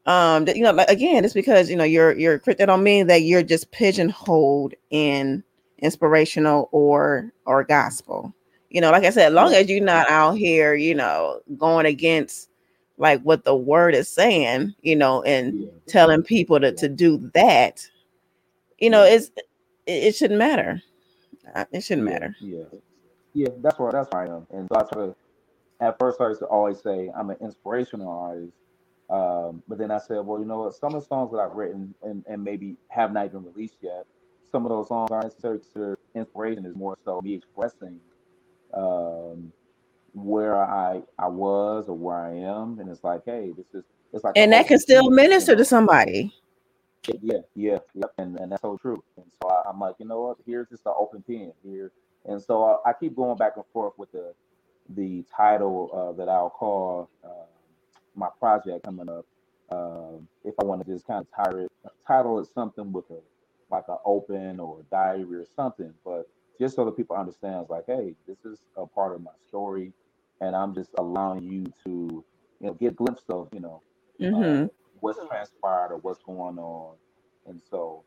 um 0.06 0.46
you 0.48 0.62
know 0.62 0.72
like 0.72 0.88
again 0.88 1.24
it's 1.24 1.34
because 1.34 1.68
you 1.68 1.76
know 1.76 1.84
you're 1.84 2.16
you're 2.16 2.38
that 2.38 2.66
don't 2.66 2.82
mean 2.82 3.06
that 3.06 3.22
you're 3.22 3.42
just 3.42 3.70
pigeonholed 3.72 4.74
in 4.90 5.42
inspirational 5.78 6.68
or 6.72 7.32
or 7.44 7.64
gospel. 7.64 8.34
You 8.70 8.80
know 8.80 8.90
like 8.90 9.04
i 9.04 9.10
said 9.10 9.28
as 9.28 9.32
long 9.32 9.52
as 9.54 9.68
you're 9.68 9.82
not 9.82 10.10
out 10.10 10.32
here 10.32 10.74
you 10.74 10.94
know 10.94 11.40
going 11.56 11.86
against 11.86 12.50
like 12.98 13.22
what 13.22 13.44
the 13.44 13.54
word 13.54 13.94
is 13.94 14.08
saying 14.08 14.74
you 14.82 14.96
know 14.96 15.22
and 15.22 15.70
telling 15.86 16.22
people 16.22 16.60
to, 16.60 16.72
to 16.72 16.88
do 16.88 17.30
that 17.34 17.88
you 18.78 18.90
know 18.90 19.02
it's 19.02 19.30
it, 19.86 20.04
it 20.04 20.14
shouldn't 20.14 20.38
matter. 20.38 20.82
Uh, 21.54 21.64
it 21.72 21.82
shouldn't 21.82 22.06
matter. 22.06 22.36
Yeah, 22.40 22.64
yeah, 23.32 23.48
that's 23.62 23.78
where 23.78 23.92
that's 23.92 24.08
where 24.12 24.22
I 24.22 24.36
am. 24.36 24.46
And 24.50 24.68
so 24.72 24.78
I 24.78 24.82
try 24.82 25.06
to 25.06 25.16
at 25.80 25.98
first 25.98 26.20
I 26.20 26.28
used 26.28 26.40
to 26.40 26.46
always 26.46 26.80
say 26.82 27.10
I'm 27.18 27.30
an 27.30 27.36
inspirational 27.40 28.10
artist. 28.10 28.54
Um, 29.10 29.62
but 29.68 29.78
then 29.78 29.90
I 29.90 29.98
said, 29.98 30.26
well, 30.26 30.40
you 30.40 30.46
know 30.46 30.60
what, 30.62 30.74
some 30.74 30.94
of 30.94 31.02
the 31.02 31.06
songs 31.06 31.32
that 31.32 31.38
I've 31.38 31.52
written 31.56 31.94
and, 32.02 32.24
and 32.28 32.42
maybe 32.44 32.76
have 32.88 33.12
not 33.12 33.26
even 33.26 33.44
released 33.44 33.76
yet, 33.82 34.06
some 34.52 34.64
of 34.66 34.70
those 34.70 34.88
songs 34.88 35.10
aren't 35.12 35.26
necessarily 35.26 35.60
considered 35.60 35.98
inspiration 36.14 36.66
is 36.66 36.76
more 36.76 36.96
so 37.04 37.20
me 37.22 37.34
expressing 37.34 38.00
um 38.74 39.52
where 40.14 40.56
I 40.62 41.02
I 41.18 41.28
was 41.28 41.86
or 41.88 41.96
where 41.96 42.16
I 42.18 42.34
am. 42.34 42.78
And 42.80 42.90
it's 42.90 43.04
like, 43.04 43.22
hey, 43.26 43.52
this 43.56 43.66
is 43.74 43.84
it's 44.12 44.24
like 44.24 44.36
and 44.36 44.52
that 44.52 44.68
can 44.68 44.78
still 44.80 45.10
minister 45.10 45.56
to 45.56 45.64
somebody 45.64 46.34
Yeah, 47.22 47.38
yeah, 47.56 47.78
yep, 47.94 48.12
and, 48.18 48.38
and 48.38 48.52
that's 48.52 48.62
so 48.62 48.78
true. 48.78 49.02
And 49.16 49.26
so 49.42 49.48
I, 49.50 49.70
I'm 49.70 49.80
like, 49.80 49.96
you 49.98 50.06
know 50.06 50.22
what? 50.22 50.38
Here's 50.46 50.68
just 50.68 50.86
an 50.86 50.94
open 50.98 51.22
pen 51.22 51.52
here, 51.64 51.92
and 52.26 52.42
so 52.42 52.64
I, 52.86 52.90
I 52.90 52.92
keep 52.94 53.16
going 53.16 53.38
back 53.38 53.54
and 53.56 53.64
forth 53.72 53.94
with 53.98 54.12
the 54.12 54.34
the 54.90 55.24
title 55.34 55.90
uh, 55.92 56.12
that 56.18 56.28
I'll 56.28 56.50
call 56.50 57.10
uh, 57.24 57.46
my 58.14 58.28
project 58.38 58.84
coming 58.84 59.08
up. 59.08 59.26
Um, 59.70 60.28
if 60.44 60.54
I 60.60 60.64
want 60.64 60.84
to 60.86 60.92
just 60.92 61.06
kind 61.06 61.26
of 61.26 61.44
title 61.44 61.64
it, 61.66 61.72
title 62.06 62.38
it 62.40 62.48
something 62.54 62.92
with 62.92 63.10
a 63.10 63.18
like 63.70 63.84
an 63.88 63.98
open 64.04 64.60
or 64.60 64.84
diary 64.90 65.24
or 65.36 65.46
something, 65.56 65.92
but 66.04 66.28
just 66.60 66.76
so 66.76 66.84
that 66.84 66.96
people 66.96 67.16
understand, 67.16 67.62
it's 67.62 67.70
like, 67.70 67.84
hey, 67.86 68.14
this 68.28 68.38
is 68.44 68.60
a 68.76 68.86
part 68.86 69.14
of 69.14 69.22
my 69.22 69.32
story, 69.48 69.92
and 70.40 70.54
I'm 70.56 70.74
just 70.74 70.90
allowing 70.98 71.42
you 71.44 71.64
to, 71.84 72.24
you 72.60 72.66
know, 72.68 72.74
get 72.74 72.92
a 72.92 72.94
glimpse 72.94 73.24
of, 73.28 73.48
you 73.52 73.60
know, 73.60 73.82
uh, 74.32 74.56
what's 75.00 75.24
transpired 75.26 75.92
or 75.92 75.98
what's 75.98 76.22
going 76.22 76.58
on. 76.58 76.96
And 77.46 77.60
so 77.70 78.04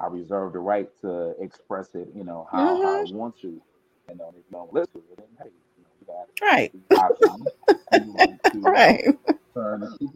I 0.00 0.06
reserve 0.08 0.52
the 0.54 0.60
right 0.60 0.88
to 1.02 1.34
express 1.40 1.94
it, 1.94 2.08
you 2.14 2.24
know, 2.24 2.48
how, 2.50 2.78
how 2.80 3.00
I 3.00 3.04
want 3.04 3.38
to. 3.42 3.62
And 4.08 4.20
uh, 4.20 4.28
if 4.28 4.36
you 4.36 4.42
don't 4.52 4.72
listen 4.72 5.02
to 5.02 5.12
it, 5.12 5.18
then 5.18 5.26
hey, 5.42 5.50
you 5.76 5.82
know, 5.82 5.90
you 6.00 6.46
right. 6.46 6.72
You 7.92 8.62
right 8.62 9.18
turn 9.56 9.82
and 9.82 9.98
keep. 9.98 10.10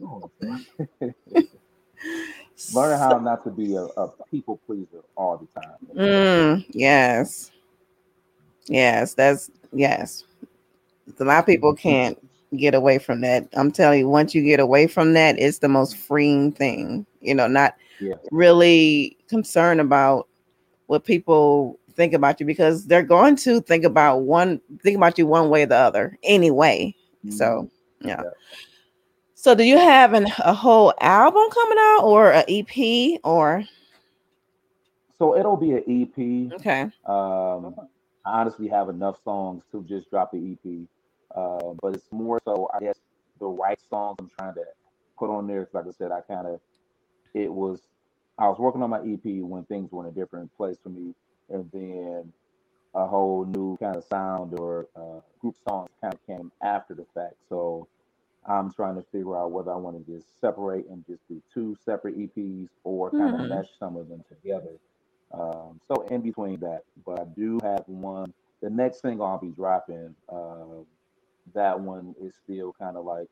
Learn 2.73 2.99
how 2.99 3.17
not 3.19 3.43
to 3.43 3.49
be 3.49 3.75
a, 3.75 3.83
a 3.83 4.09
people 4.29 4.59
pleaser 4.65 5.01
all 5.15 5.37
the 5.37 5.61
time. 5.61 5.73
Mm, 5.95 6.65
yes. 6.69 7.51
Yes, 8.67 9.13
that's 9.13 9.49
Yes. 9.73 10.23
A 11.19 11.23
lot 11.23 11.39
of 11.39 11.45
people 11.45 11.73
can't 11.73 12.17
get 12.55 12.73
away 12.75 12.97
from 12.97 13.21
that. 13.21 13.47
I'm 13.53 13.71
telling 13.71 13.99
you, 13.99 14.07
once 14.07 14.35
you 14.35 14.43
get 14.43 14.59
away 14.59 14.87
from 14.87 15.13
that, 15.13 15.39
it's 15.39 15.59
the 15.59 15.67
most 15.67 15.97
freeing 15.97 16.51
thing. 16.51 17.05
You 17.21 17.35
know, 17.35 17.47
not 17.47 17.75
Yeah. 17.99 18.15
really 18.31 19.17
concerned 19.27 19.81
about 19.81 20.27
what 20.87 21.03
people 21.05 21.79
think 22.01 22.13
about 22.13 22.39
you 22.39 22.47
because 22.47 22.87
they're 22.87 23.03
going 23.03 23.35
to 23.35 23.61
think 23.61 23.83
about 23.83 24.23
one 24.23 24.59
think 24.81 24.97
about 24.97 25.19
you 25.19 25.27
one 25.27 25.49
way 25.49 25.61
or 25.61 25.67
the 25.67 25.75
other 25.77 26.17
anyway. 26.23 26.95
So 27.29 27.69
yeah. 28.01 28.21
Yeah. 28.23 28.29
So 29.35 29.53
do 29.53 29.63
you 29.63 29.77
have 29.77 30.13
an, 30.13 30.25
a 30.39 30.53
whole 30.53 30.93
album 30.99 31.43
coming 31.51 31.77
out 31.79 32.01
or 32.03 32.31
an 32.31 32.43
EP 32.47 33.19
or 33.23 33.63
so 35.19 35.37
it'll 35.37 35.57
be 35.57 35.73
an 35.73 35.83
EP. 35.87 36.53
okay. 36.59 36.81
Um, 37.05 37.75
I 38.25 38.41
honestly 38.41 38.67
have 38.69 38.89
enough 38.89 39.17
songs 39.23 39.63
to 39.71 39.83
just 39.83 40.09
drop 40.09 40.31
the 40.31 40.39
EP, 40.53 40.87
uh, 41.35 41.73
but 41.79 41.93
it's 41.93 42.11
more 42.11 42.41
so 42.43 42.69
I 42.73 42.79
guess 42.79 42.97
the 43.39 43.45
right 43.45 43.79
songs 43.89 44.17
I'm 44.19 44.31
trying 44.39 44.55
to 44.55 44.63
put 45.19 45.29
on 45.29 45.45
there. 45.45 45.67
like 45.73 45.85
I 45.85 45.91
said, 45.91 46.11
I 46.11 46.21
kind 46.21 46.47
of 46.47 46.59
it 47.35 47.53
was 47.53 47.81
I 48.39 48.47
was 48.47 48.57
working 48.57 48.81
on 48.81 48.89
my 48.89 48.99
EP 49.01 49.43
when 49.43 49.63
things 49.65 49.91
were 49.91 50.03
in 50.03 50.09
a 50.09 50.15
different 50.15 50.55
place 50.57 50.77
for 50.81 50.89
me, 50.89 51.13
and 51.51 51.69
then 51.73 52.33
a 52.95 53.07
whole 53.07 53.45
new 53.45 53.77
kind 53.77 53.95
of 53.95 54.03
sound 54.05 54.57
or 54.59 54.87
uh, 54.95 55.21
group 55.41 55.55
songs 55.67 55.89
kind 56.01 56.13
of 56.13 56.27
came 56.27 56.51
after 56.63 56.93
the 56.95 57.05
fact. 57.13 57.35
So 57.49 57.87
I'm 58.47 58.71
trying 58.73 58.95
to 58.95 59.03
figure 59.11 59.37
out 59.37 59.51
whether 59.51 59.71
I 59.71 59.75
want 59.77 60.05
to 60.05 60.13
just 60.13 60.39
separate 60.41 60.87
and 60.89 61.05
just 61.07 61.21
do 61.29 61.41
two 61.53 61.77
separate 61.85 62.17
EPs 62.17 62.69
or 62.83 63.11
kind 63.11 63.33
Mhm. 63.35 63.43
of 63.43 63.49
mesh 63.49 63.69
some 63.79 63.97
of 63.97 64.09
them 64.09 64.23
together. 64.29 64.79
Um, 65.31 65.79
so 65.87 66.01
in 66.07 66.21
between 66.21 66.59
that, 66.61 66.83
but 67.05 67.19
I 67.21 67.25
do 67.25 67.59
have 67.63 67.87
one. 67.87 68.33
The 68.61 68.69
next 68.69 69.01
single 69.01 69.25
I'll 69.25 69.39
be 69.39 69.51
dropping, 69.51 70.15
uh, 70.29 70.83
that 71.53 71.79
one 71.79 72.15
is 72.19 72.35
still 72.35 72.73
kind 72.73 72.97
of 72.97 73.05
like 73.05 73.29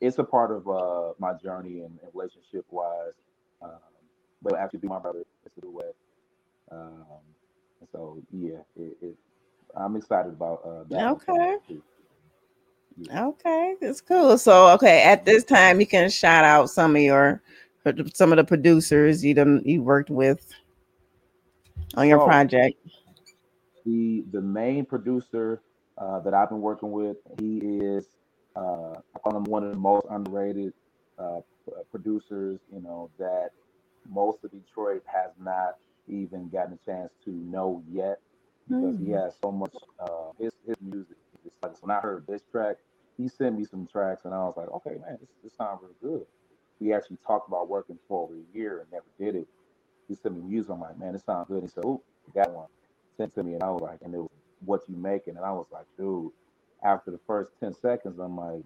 it's 0.00 0.18
a 0.18 0.24
part 0.24 0.50
of 0.52 0.68
uh, 0.68 1.14
my 1.18 1.34
journey 1.34 1.80
and, 1.82 1.98
relationship 2.14 2.66
wise. 2.70 3.14
Um, 3.62 3.78
but 4.42 4.54
actually 4.56 4.80
be 4.80 4.88
my 4.88 4.98
brother. 5.00 5.20
It's 5.20 5.54
the 5.56 5.62
duet. 5.62 5.96
Um, 6.70 7.04
so 7.92 8.22
yeah, 8.32 8.58
it, 8.76 8.96
it, 9.00 9.16
I'm 9.76 9.96
excited 9.96 10.32
about 10.32 10.62
uh, 10.64 10.84
that. 10.90 11.06
Okay. 11.12 11.56
Yeah. 12.96 13.26
Okay, 13.28 13.76
that's 13.80 14.00
cool. 14.00 14.36
So, 14.38 14.70
okay, 14.70 15.02
at 15.04 15.24
this 15.24 15.44
time, 15.44 15.78
you 15.78 15.86
can 15.86 16.10
shout 16.10 16.44
out 16.44 16.68
some 16.68 16.96
of 16.96 17.02
your 17.02 17.42
some 18.12 18.32
of 18.32 18.36
the 18.36 18.44
producers 18.44 19.24
you 19.24 19.34
done 19.34 19.62
you 19.64 19.82
worked 19.82 20.10
with 20.10 20.52
on 21.94 22.08
your 22.08 22.20
Oh. 22.20 22.24
project. 22.26 22.76
the 23.86 24.24
the 24.32 24.40
main 24.40 24.84
producer 24.84 25.62
uh, 25.96 26.20
that 26.20 26.34
I've 26.34 26.50
been 26.50 26.60
working 26.60 26.90
with, 26.90 27.16
he 27.38 27.58
is 27.58 28.04
uh, 28.56 28.94
I 29.14 29.18
call 29.22 29.36
him 29.36 29.44
one 29.44 29.62
of 29.62 29.70
the 29.70 29.78
most 29.78 30.06
underrated 30.10 30.72
uh, 31.18 31.40
producers. 31.90 32.58
You 32.72 32.80
know 32.80 33.10
that 33.18 33.50
most 34.10 34.42
of 34.44 34.50
Detroit 34.50 35.02
has 35.06 35.30
not 35.40 35.76
even 36.10 36.48
gotten 36.50 36.74
a 36.74 36.86
chance 36.90 37.12
to 37.24 37.30
know 37.30 37.82
yet 37.90 38.20
because 38.68 38.96
he 38.98 39.10
Mhm. 39.10 39.12
has 39.12 39.36
so 39.42 39.52
much. 39.52 39.72
Uh, 40.00 40.32
his 40.40 40.52
his 40.66 40.76
music 40.82 41.16
is 41.46 41.52
like 41.62 41.72
when 41.82 41.96
I 41.96 42.00
heard 42.00 42.26
this 42.28 42.42
track, 42.52 42.76
he 43.18 43.28
sent 43.28 43.58
me 43.58 43.64
some 43.66 43.86
tracks 43.86 44.22
and 44.26 44.34
I 44.34 44.38
was 44.38 44.54
like, 44.56 44.70
okay, 44.70 44.98
man, 45.00 45.18
this 45.20 45.30
this 45.44 45.54
sounds 45.56 45.80
really 45.82 45.96
good. 46.02 46.26
We 46.80 46.94
actually 46.94 47.18
talked 47.26 47.48
about 47.48 47.68
working 47.68 47.98
for 48.08 48.24
over 48.24 48.34
a 48.36 48.58
year 48.58 48.80
and 48.80 48.92
never 48.92 49.06
did 49.20 49.36
it. 49.40 49.48
He 50.08 50.16
sent 50.16 50.36
me 50.36 50.42
music. 50.42 50.72
I'm 50.72 50.80
like, 50.80 50.98
man, 50.98 51.14
this 51.14 51.24
sounds 51.24 51.48
good. 51.48 51.62
He 51.62 51.68
said, 51.68 51.84
oh, 51.86 52.02
that 52.34 52.50
one 52.52 52.68
sent 53.16 53.34
to 53.36 53.44
me, 53.44 53.54
and 53.54 53.62
I 53.64 53.70
was 53.70 53.82
like, 53.82 54.00
and 54.02 54.14
it 54.14 54.18
was 54.18 54.30
what 54.64 54.82
you 54.88 54.96
making, 54.96 55.36
and 55.36 55.44
I 55.46 55.52
was 55.52 55.66
like, 55.72 55.86
dude. 55.98 56.32
After 56.84 57.10
the 57.10 57.20
first 57.26 57.52
ten 57.60 57.74
seconds, 57.74 58.18
I'm 58.20 58.36
like, 58.36 58.64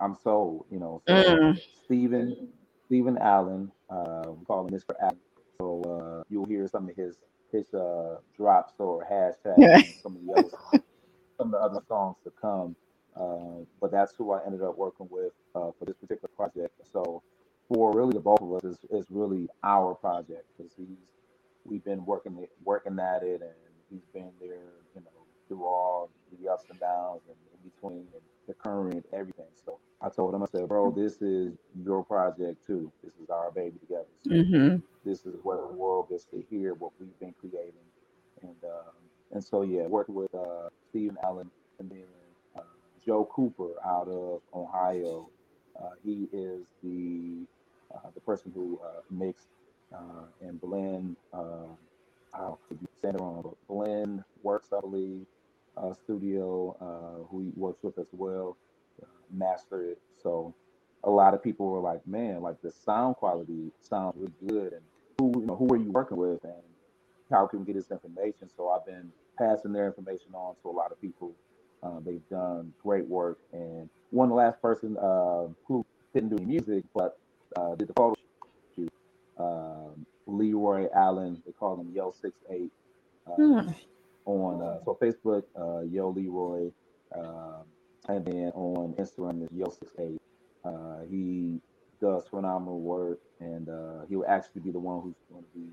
I'm 0.00 0.16
sold, 0.22 0.66
you 0.70 0.78
know. 0.78 1.02
So 1.06 1.28
Mm. 1.28 1.60
Stephen, 1.84 2.48
Stephen 2.86 3.18
Allen, 3.18 3.70
uh, 3.90 4.24
we 4.28 4.44
call 4.44 4.66
him 4.66 4.72
Mr. 4.74 4.94
Allen. 5.00 5.18
So 5.60 5.82
uh, 5.84 6.24
you'll 6.30 6.46
hear 6.46 6.68
some 6.68 6.90
of 6.90 6.96
his 6.96 7.16
his 7.52 7.74
uh, 7.74 8.16
drops 8.36 8.74
or 8.80 9.06
hashtags, 9.10 9.76
and 9.84 9.94
some 10.02 10.16
of 10.16 10.26
the 10.26 10.34
other 10.34 10.50
some 11.38 11.48
of 11.48 11.52
the 11.52 11.58
other 11.58 11.80
songs 11.88 12.16
to 12.24 12.32
come. 12.40 12.76
Uh, 13.16 13.64
but 13.80 13.92
that's 13.92 14.14
who 14.18 14.32
I 14.32 14.40
ended 14.46 14.62
up 14.62 14.78
working 14.78 15.08
with 15.10 15.32
uh, 15.56 15.72
for 15.78 15.86
this 15.86 15.96
particular 15.98 16.30
project. 16.36 16.74
So 16.92 17.22
for 17.68 17.94
really 17.94 18.14
the 18.14 18.20
both 18.20 18.42
of 18.42 18.52
us, 18.54 18.64
is 18.64 18.78
is 18.90 19.06
really 19.10 19.48
our 19.64 19.94
project 19.96 20.46
because 20.56 20.72
he's 20.76 20.98
we've 21.64 21.84
been 21.84 22.06
working 22.06 22.46
working 22.64 22.98
at 23.00 23.24
it, 23.24 23.42
and 23.42 23.52
he's 23.90 24.06
been 24.14 24.32
there, 24.40 24.72
you 24.96 25.02
know, 25.02 25.26
through 25.48 25.64
all 25.66 26.10
the 26.42 26.50
ups 26.50 26.66
and 26.70 26.80
downs 26.80 27.22
and 27.28 27.36
in 27.54 27.70
between 27.70 28.06
and 28.14 28.22
the 28.48 28.54
current 28.54 29.06
everything. 29.12 29.46
So 29.64 29.80
I 30.02 30.10
told 30.10 30.34
him, 30.34 30.42
I 30.42 30.46
said, 30.46 30.68
bro, 30.68 30.92
this 30.92 31.22
is 31.22 31.54
your 31.84 32.04
project 32.04 32.66
too. 32.66 32.92
This 33.04 33.14
is 33.22 33.30
our 33.30 33.52
baby 33.52 33.78
together. 33.80 34.06
So 34.28 34.34
hmm 34.34 34.76
this 35.04 35.26
is 35.26 35.36
where 35.42 35.58
the 35.58 35.66
world 35.68 36.08
gets 36.10 36.24
to 36.26 36.44
hear 36.50 36.74
what 36.74 36.92
we've 37.00 37.18
been 37.20 37.34
creating. 37.40 37.74
And 38.42 38.56
um, 38.64 38.94
and 39.32 39.44
so 39.44 39.62
yeah, 39.62 39.86
working 39.86 40.14
with 40.14 40.34
uh, 40.34 40.68
Stephen 40.90 41.16
Allen 41.24 41.50
and 41.80 41.90
then 41.90 42.04
uh, 42.56 42.62
Joe 43.04 43.28
Cooper 43.32 43.72
out 43.84 44.08
of 44.08 44.42
Ohio. 44.54 45.30
Uh, 45.80 45.90
he 46.04 46.28
is 46.32 46.62
the 46.82 47.46
uh, 47.94 48.10
the 48.14 48.20
person 48.20 48.52
who 48.54 48.80
uh, 48.84 49.02
mixed 49.10 49.48
and 50.42 50.60
blend. 50.60 51.16
I 52.34 52.52
could 52.68 52.80
be 52.80 52.86
saying 53.02 53.16
it 53.16 53.20
wrong, 53.20 53.42
but 53.42 53.56
blend 53.68 54.24
works, 54.42 54.68
I 54.76 54.80
believe. 54.80 55.26
Studio, 56.04 57.26
who 57.30 57.40
he 57.42 57.52
works 57.56 57.82
with 57.82 57.98
as 57.98 58.08
well, 58.12 58.56
mastered 59.32 59.90
it. 59.90 59.98
So 60.22 60.54
a 61.04 61.10
lot 61.10 61.34
of 61.34 61.42
people 61.42 61.68
were 61.68 61.80
like, 61.80 62.06
"Man, 62.06 62.42
like 62.42 62.60
the 62.62 62.70
sound 62.72 63.16
quality 63.16 63.72
sounds 63.80 64.16
really 64.16 64.32
good." 64.48 64.72
And 64.74 64.82
who, 65.18 65.40
you 65.40 65.46
know, 65.46 65.56
who 65.56 65.68
are 65.72 65.78
you 65.78 65.90
working 65.92 66.16
with, 66.18 66.42
and 66.44 66.54
how 67.30 67.46
can 67.46 67.60
we 67.60 67.66
get 67.66 67.76
this 67.76 67.90
information? 67.90 68.48
So 68.56 68.68
I've 68.70 68.86
been 68.86 69.12
passing 69.38 69.72
their 69.72 69.86
information 69.86 70.34
on 70.34 70.54
to 70.62 70.68
a 70.70 70.72
lot 70.72 70.92
of 70.92 71.00
people. 71.00 71.34
Uh, 71.82 72.00
they've 72.04 72.26
done 72.30 72.72
great 72.82 73.06
work, 73.08 73.38
and 73.52 73.88
one 74.10 74.28
the 74.28 74.34
last 74.34 74.60
person 74.62 74.96
uh, 74.98 75.46
who 75.66 75.84
didn't 76.14 76.30
do 76.30 76.36
any 76.36 76.46
music 76.46 76.84
but 76.94 77.18
uh, 77.56 77.74
did 77.76 77.88
the 77.88 77.94
photo 77.94 78.14
shoot, 78.76 78.90
um, 79.38 80.06
Leroy 80.26 80.88
Allen. 80.94 81.42
They 81.46 81.52
call 81.52 81.80
him 81.80 81.90
Yo 81.94 82.12
Six 82.20 82.34
Eight 82.50 82.72
uh, 83.26 83.32
Hmm. 83.36 83.60
on 84.26 84.62
uh, 84.62 84.78
so 84.84 84.98
Facebook, 85.00 85.44
uh, 85.58 85.82
Yo 85.82 86.10
Leroy, 86.10 86.70
um, 87.16 87.64
and 88.08 88.24
then 88.24 88.52
on 88.54 88.94
Instagram 88.94 89.42
is 89.44 89.48
Yo 89.52 89.70
Six 89.70 89.92
Eight. 89.98 90.20
Uh, 90.64 91.04
he 91.10 91.60
does 92.00 92.24
phenomenal 92.28 92.80
work, 92.80 93.20
and 93.40 93.68
uh, 93.68 94.04
he'll 94.08 94.24
actually 94.28 94.62
be 94.62 94.70
the 94.70 94.78
one 94.78 95.02
who's 95.02 95.14
going 95.30 95.44
to 95.44 95.58
be 95.58 95.66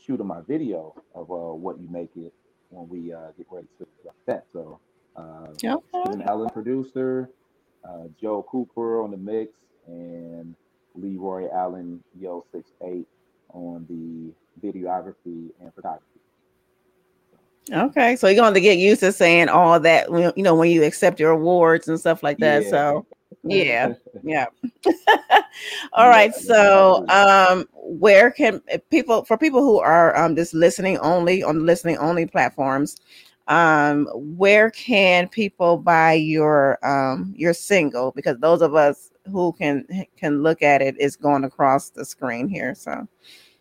shooting 0.00 0.26
my 0.26 0.40
video 0.46 0.94
of 1.14 1.30
uh, 1.30 1.34
what 1.34 1.80
you 1.80 1.88
make 1.90 2.10
it 2.16 2.32
when 2.70 2.88
we 2.88 3.12
uh, 3.12 3.30
get 3.36 3.46
ready 3.50 3.66
to 3.78 3.86
that. 4.26 4.44
So, 4.52 4.80
uh, 5.16 5.46
Okay. 5.64 5.76
Stephen 6.04 6.22
Allen, 6.22 6.50
producer, 6.50 7.30
uh, 7.84 8.04
Joe 8.20 8.46
Cooper 8.48 9.02
on 9.02 9.10
the 9.10 9.16
mix, 9.16 9.52
and 9.86 10.54
Leroy 10.94 11.48
Allen, 11.52 12.02
Yo 12.18 12.44
Six 12.52 12.70
Eight 12.84 13.06
on 13.52 13.86
the 13.88 14.32
videography 14.66 15.50
and 15.60 15.72
photography. 15.74 16.04
Okay. 17.70 18.16
So 18.16 18.28
you're 18.28 18.36
going 18.36 18.54
to 18.54 18.60
get 18.60 18.78
used 18.78 19.00
to 19.00 19.12
saying 19.12 19.48
all 19.48 19.78
that, 19.80 20.08
you 20.36 20.42
know, 20.42 20.54
when 20.54 20.70
you 20.70 20.84
accept 20.84 21.20
your 21.20 21.30
awards 21.32 21.88
and 21.88 21.98
stuff 21.98 22.22
like 22.22 22.38
that. 22.38 22.64
Yeah. 22.64 22.70
So, 22.70 23.06
yeah. 23.44 23.94
Yeah. 24.22 24.46
All 25.92 26.08
right. 26.08 26.34
So, 26.34 27.04
um, 27.08 27.66
where 27.72 28.30
can 28.30 28.60
people 28.90 29.24
for 29.24 29.38
people 29.38 29.60
who 29.60 29.78
are 29.78 30.16
um 30.16 30.36
just 30.36 30.54
listening 30.54 30.98
only 30.98 31.42
on 31.42 31.64
listening 31.64 31.98
only 31.98 32.26
platforms, 32.26 32.96
um, 33.48 34.06
where 34.14 34.70
can 34.70 35.28
people 35.28 35.76
buy 35.76 36.14
your 36.14 36.78
um 36.86 37.34
your 37.36 37.54
single? 37.54 38.12
Because 38.12 38.38
those 38.38 38.62
of 38.62 38.74
us 38.74 39.10
who 39.30 39.52
can 39.52 39.86
can 40.16 40.42
look 40.42 40.62
at 40.62 40.82
it 40.82 40.98
is 41.00 41.16
going 41.16 41.44
across 41.44 41.90
the 41.90 42.04
screen 42.04 42.48
here. 42.48 42.74
So, 42.74 43.06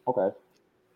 Okay. 0.07 0.35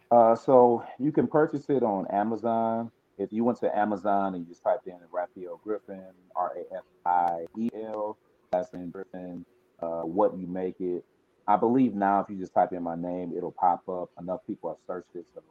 Uh, 0.09 0.35
so 0.35 0.83
you 0.99 1.11
can 1.11 1.27
purchase 1.27 1.65
it 1.69 1.83
on 1.83 2.05
Amazon. 2.07 2.91
If 3.17 3.31
you 3.31 3.43
went 3.43 3.59
to 3.59 3.77
Amazon 3.77 4.35
and 4.35 4.45
you 4.45 4.49
just 4.49 4.63
typed 4.63 4.87
in 4.87 4.97
Rafiel 5.11 5.61
Griffin, 5.63 6.03
R 6.35 6.53
A 6.57 6.75
F 6.75 6.83
I 7.05 7.45
E 7.57 7.69
L, 7.75 8.17
last 8.53 8.73
name 8.73 8.91
Griffin, 8.91 9.45
uh, 9.81 10.01
what 10.01 10.37
you 10.37 10.47
make 10.47 10.75
it. 10.81 11.05
I 11.47 11.57
believe 11.57 11.95
now 11.95 12.21
if 12.21 12.29
you 12.29 12.37
just 12.37 12.53
type 12.53 12.73
in 12.73 12.83
my 12.83 12.95
name, 12.95 13.33
it'll 13.37 13.51
pop 13.53 13.87
up. 13.89 14.11
Enough 14.19 14.41
people 14.47 14.69
have 14.69 14.79
searched 14.87 15.15
it, 15.15 15.25
so 15.35 15.41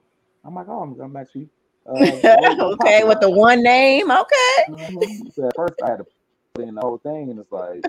I'm 0.44 0.54
like, 0.54 0.68
oh, 0.68 0.82
I'm, 0.82 1.00
I'm 1.02 1.16
actually 1.16 1.48
uh, 1.88 2.20
okay, 2.74 3.04
with 3.04 3.20
the 3.20 3.30
one 3.30 3.62
name. 3.62 4.10
Okay. 4.10 4.64
Mhm. 4.68 5.32
So 5.32 5.48
at 5.48 5.56
first 5.56 5.74
I 5.82 5.90
had 5.90 5.98
to 5.98 6.06
put 6.54 6.66
in 6.68 6.76
the 6.76 6.82
whole 6.82 6.98
thing, 6.98 7.30
and 7.30 7.40
it's 7.40 7.52
like, 7.52 7.84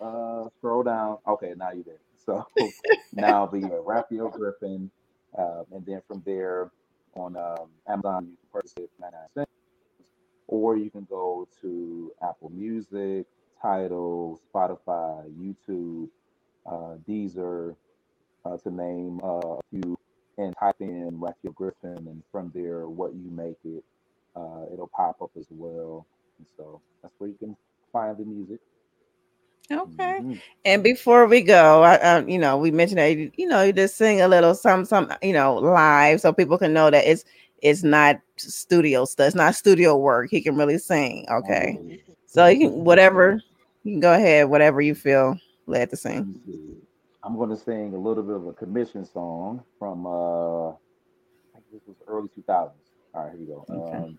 uh, 0.00 0.48
scroll 0.58 0.84
down. 0.84 1.18
Okay, 1.28 1.54
now 1.56 1.72
you're 1.72 1.84
there. 1.84 2.00
So 2.26 2.46
now 3.12 3.46
the 3.46 3.58
uh, 3.66 3.82
Rafiel 3.82 4.32
Griffin, 4.32 4.90
uh, 5.38 5.64
and 5.72 5.86
then 5.86 6.02
from 6.08 6.22
there 6.26 6.72
on 7.16 7.36
um, 7.36 7.68
Amazon 7.88 8.28
you 8.30 8.36
can 8.38 8.48
purchase 8.52 8.74
it 8.78 8.90
for 8.96 9.02
99 9.02 9.22
cents, 9.34 9.50
or 10.48 10.76
you 10.76 10.90
can 10.90 11.06
go 11.10 11.48
to 11.62 12.12
Apple 12.22 12.50
Music, 12.50 13.26
Tidal, 13.62 14.40
Spotify, 14.54 15.24
YouTube, 15.38 16.08
uh, 16.66 16.96
Deezer, 17.08 17.76
uh, 18.44 18.56
to 18.58 18.70
name 18.70 19.20
uh, 19.24 19.56
a 19.58 19.60
few, 19.70 19.98
and 20.38 20.54
type 20.58 20.76
in 20.80 21.10
Rafiel 21.20 21.54
Griffin, 21.54 21.96
and 21.98 22.22
from 22.32 22.52
there, 22.54 22.88
what 22.88 23.14
you 23.14 23.30
make 23.30 23.58
it, 23.64 23.84
uh, 24.36 24.64
it'll 24.72 24.90
pop 24.96 25.20
up 25.22 25.30
as 25.38 25.46
well. 25.50 26.06
And 26.38 26.46
so 26.56 26.80
that's 27.02 27.14
where 27.18 27.30
you 27.30 27.36
can 27.38 27.56
find 27.92 28.16
the 28.16 28.24
music. 28.24 28.60
Okay. 29.70 30.22
Mhm. 30.22 30.40
And 30.64 30.82
before 30.82 31.26
we 31.26 31.42
go, 31.42 31.82
I, 31.82 31.96
uh, 31.96 32.22
you 32.26 32.38
know, 32.38 32.58
we 32.58 32.70
mentioned 32.70 32.98
that 32.98 33.16
you, 33.16 33.30
you 33.36 33.46
know 33.48 33.62
you 33.62 33.72
just 33.72 33.96
sing 33.96 34.20
a 34.20 34.28
little 34.28 34.54
some 34.54 34.84
some 34.84 35.12
you 35.22 35.32
know 35.32 35.56
live 35.56 36.20
so 36.20 36.32
people 36.32 36.58
can 36.58 36.72
know 36.72 36.90
that 36.90 37.06
it's 37.06 37.24
it's 37.62 37.82
not 37.84 38.20
studio 38.36 39.04
stuff. 39.04 39.28
It's 39.28 39.36
not 39.36 39.54
studio 39.54 39.96
work. 39.96 40.30
He 40.30 40.40
can 40.42 40.56
really 40.56 40.78
sing. 40.78 41.26
Okay. 41.30 41.78
So 42.26 42.46
you 42.46 42.58
can 42.58 42.84
whatever 42.84 43.42
you 43.82 43.92
can 43.92 44.00
go 44.00 44.12
ahead, 44.12 44.48
whatever 44.48 44.80
you 44.80 44.94
feel 44.94 45.38
led 45.66 45.90
to 45.90 45.96
sing. 45.96 46.40
I'm 47.22 47.36
going 47.36 47.50
to 47.50 47.56
sing 47.56 47.92
a 47.94 47.98
little 47.98 48.22
bit 48.22 48.36
of 48.36 48.46
a 48.46 48.52
Commissioned 48.52 49.06
song 49.06 49.62
from 49.78 50.06
uh, 50.06 50.70
I 50.70 50.74
think 51.54 51.66
this 51.72 51.82
was 51.86 51.96
early 52.06 52.28
2000s. 52.28 52.70
All 53.14 53.24
right, 53.24 53.32
here 53.32 53.40
we 53.40 53.46
go. 53.46 53.64
Okay. 53.68 53.96
Um, 53.98 54.18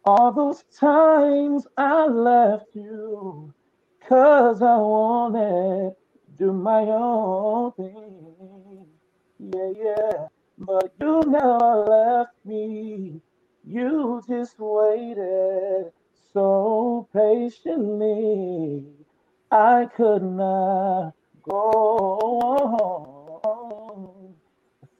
All 0.04 0.32
those 0.32 0.64
times 0.80 1.68
I 1.78 2.06
left 2.08 2.74
you 2.74 3.54
cause 4.08 4.62
I 4.62 4.76
wanted 4.78 5.92
to 5.92 6.32
do 6.38 6.52
my 6.52 6.82
own 6.82 7.72
thing. 7.74 8.86
Yeah, 9.38 9.72
yeah. 9.78 10.28
But 10.58 10.92
you 11.00 11.22
never 11.28 11.86
left 11.88 12.34
me. 12.44 13.22
You 13.64 14.22
just 14.28 14.56
waited 14.58 15.92
so 16.34 17.08
patiently. 17.14 18.97
I 19.50 19.86
could 19.96 20.22
not 20.22 21.14
go 21.48 23.40
on 23.44 24.34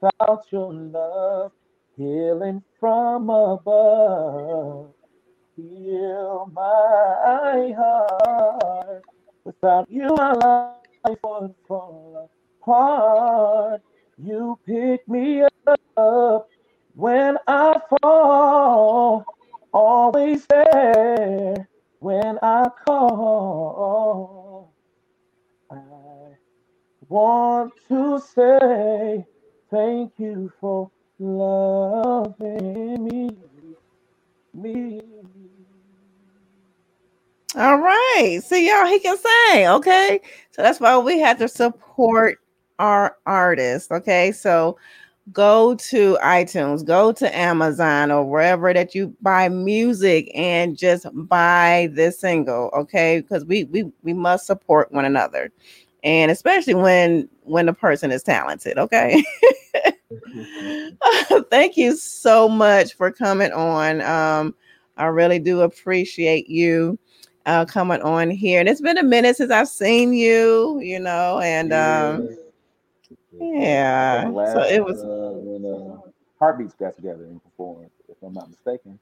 without 0.01 0.45
your 0.51 0.73
love 0.73 1.51
healing 1.95 2.63
from 2.79 3.29
above. 3.29 4.93
Heal 5.55 6.49
my 6.51 7.73
heart. 7.77 9.03
Without 9.43 9.85
you, 9.91 10.07
my 10.15 10.33
life 10.33 11.19
would 11.23 11.53
fall 11.67 12.31
apart. 12.63 13.81
You 14.17 14.57
pick 14.65 15.07
me 15.07 15.43
up 15.97 16.47
when 16.95 17.37
I 17.47 17.79
fall. 18.01 19.25
Always 19.71 20.47
there 20.47 21.69
when 21.99 22.39
I 22.41 22.65
call. 22.85 24.73
I 25.71 25.75
want 27.07 27.73
to 27.89 28.19
say 28.19 29.25
thank 29.69 30.13
you 30.17 30.51
for 30.59 30.89
loving 31.19 33.03
me. 33.03 33.29
Me. 34.53 35.01
All 37.55 37.77
right. 37.77 38.39
See 38.43 38.67
y'all, 38.69 38.85
he 38.85 38.99
can 38.99 39.17
sing. 39.17 39.67
Okay. 39.67 40.21
So 40.51 40.61
that's 40.61 40.79
why 40.79 40.97
we 40.97 41.19
have 41.19 41.37
to 41.39 41.47
support 41.47 42.39
our 42.79 43.17
artists. 43.25 43.91
Okay. 43.91 44.31
So 44.31 44.77
go 45.31 45.75
to 45.75 46.17
iTunes, 46.23 46.85
go 46.85 47.11
to 47.11 47.37
Amazon 47.37 48.11
or 48.11 48.23
wherever 48.23 48.73
that 48.73 48.95
you 48.95 49.15
buy 49.21 49.49
music 49.49 50.31
and 50.33 50.77
just 50.77 51.05
buy 51.13 51.89
this 51.93 52.19
single. 52.19 52.69
Okay. 52.73 53.21
Because 53.21 53.45
we 53.45 53.65
we 53.65 53.91
we 54.03 54.13
must 54.13 54.45
support 54.45 54.91
one 54.91 55.05
another. 55.05 55.51
And 56.03 56.31
especially 56.31 56.75
when 56.75 57.27
when 57.43 57.65
the 57.65 57.73
person 57.73 58.11
is 58.11 58.23
talented. 58.23 58.77
Okay. 58.77 59.23
Thank 61.49 61.77
you 61.77 61.95
so 61.95 62.49
much 62.49 62.93
for 62.93 63.11
coming 63.11 63.51
on. 63.51 64.01
Um, 64.01 64.55
I 64.97 65.05
really 65.05 65.39
do 65.39 65.61
appreciate 65.61 66.49
you 66.49 66.97
uh, 67.45 67.65
coming 67.65 68.01
on 68.01 68.29
here. 68.29 68.59
And 68.59 68.69
it's 68.69 68.81
been 68.81 68.97
a 68.97 69.03
minute 69.03 69.37
since 69.37 69.51
I've 69.51 69.67
seen 69.67 70.13
you, 70.13 70.79
you 70.81 70.99
know, 70.99 71.39
and 71.39 71.73
um, 71.73 72.27
yeah, 72.29 72.35
The 73.39 74.29
last, 74.33 74.53
so 74.53 74.63
it 74.63 74.83
was, 74.83 75.03
uh, 75.03 75.31
when 75.35 75.65
uh, 75.65 75.97
Heartbeats 76.39 76.73
got 76.73 76.95
together 76.95 77.25
and 77.25 77.43
performed, 77.43 77.89
if 78.07 78.17
I'm 78.23 78.33
not 78.33 78.49
mistaken. 78.49 78.99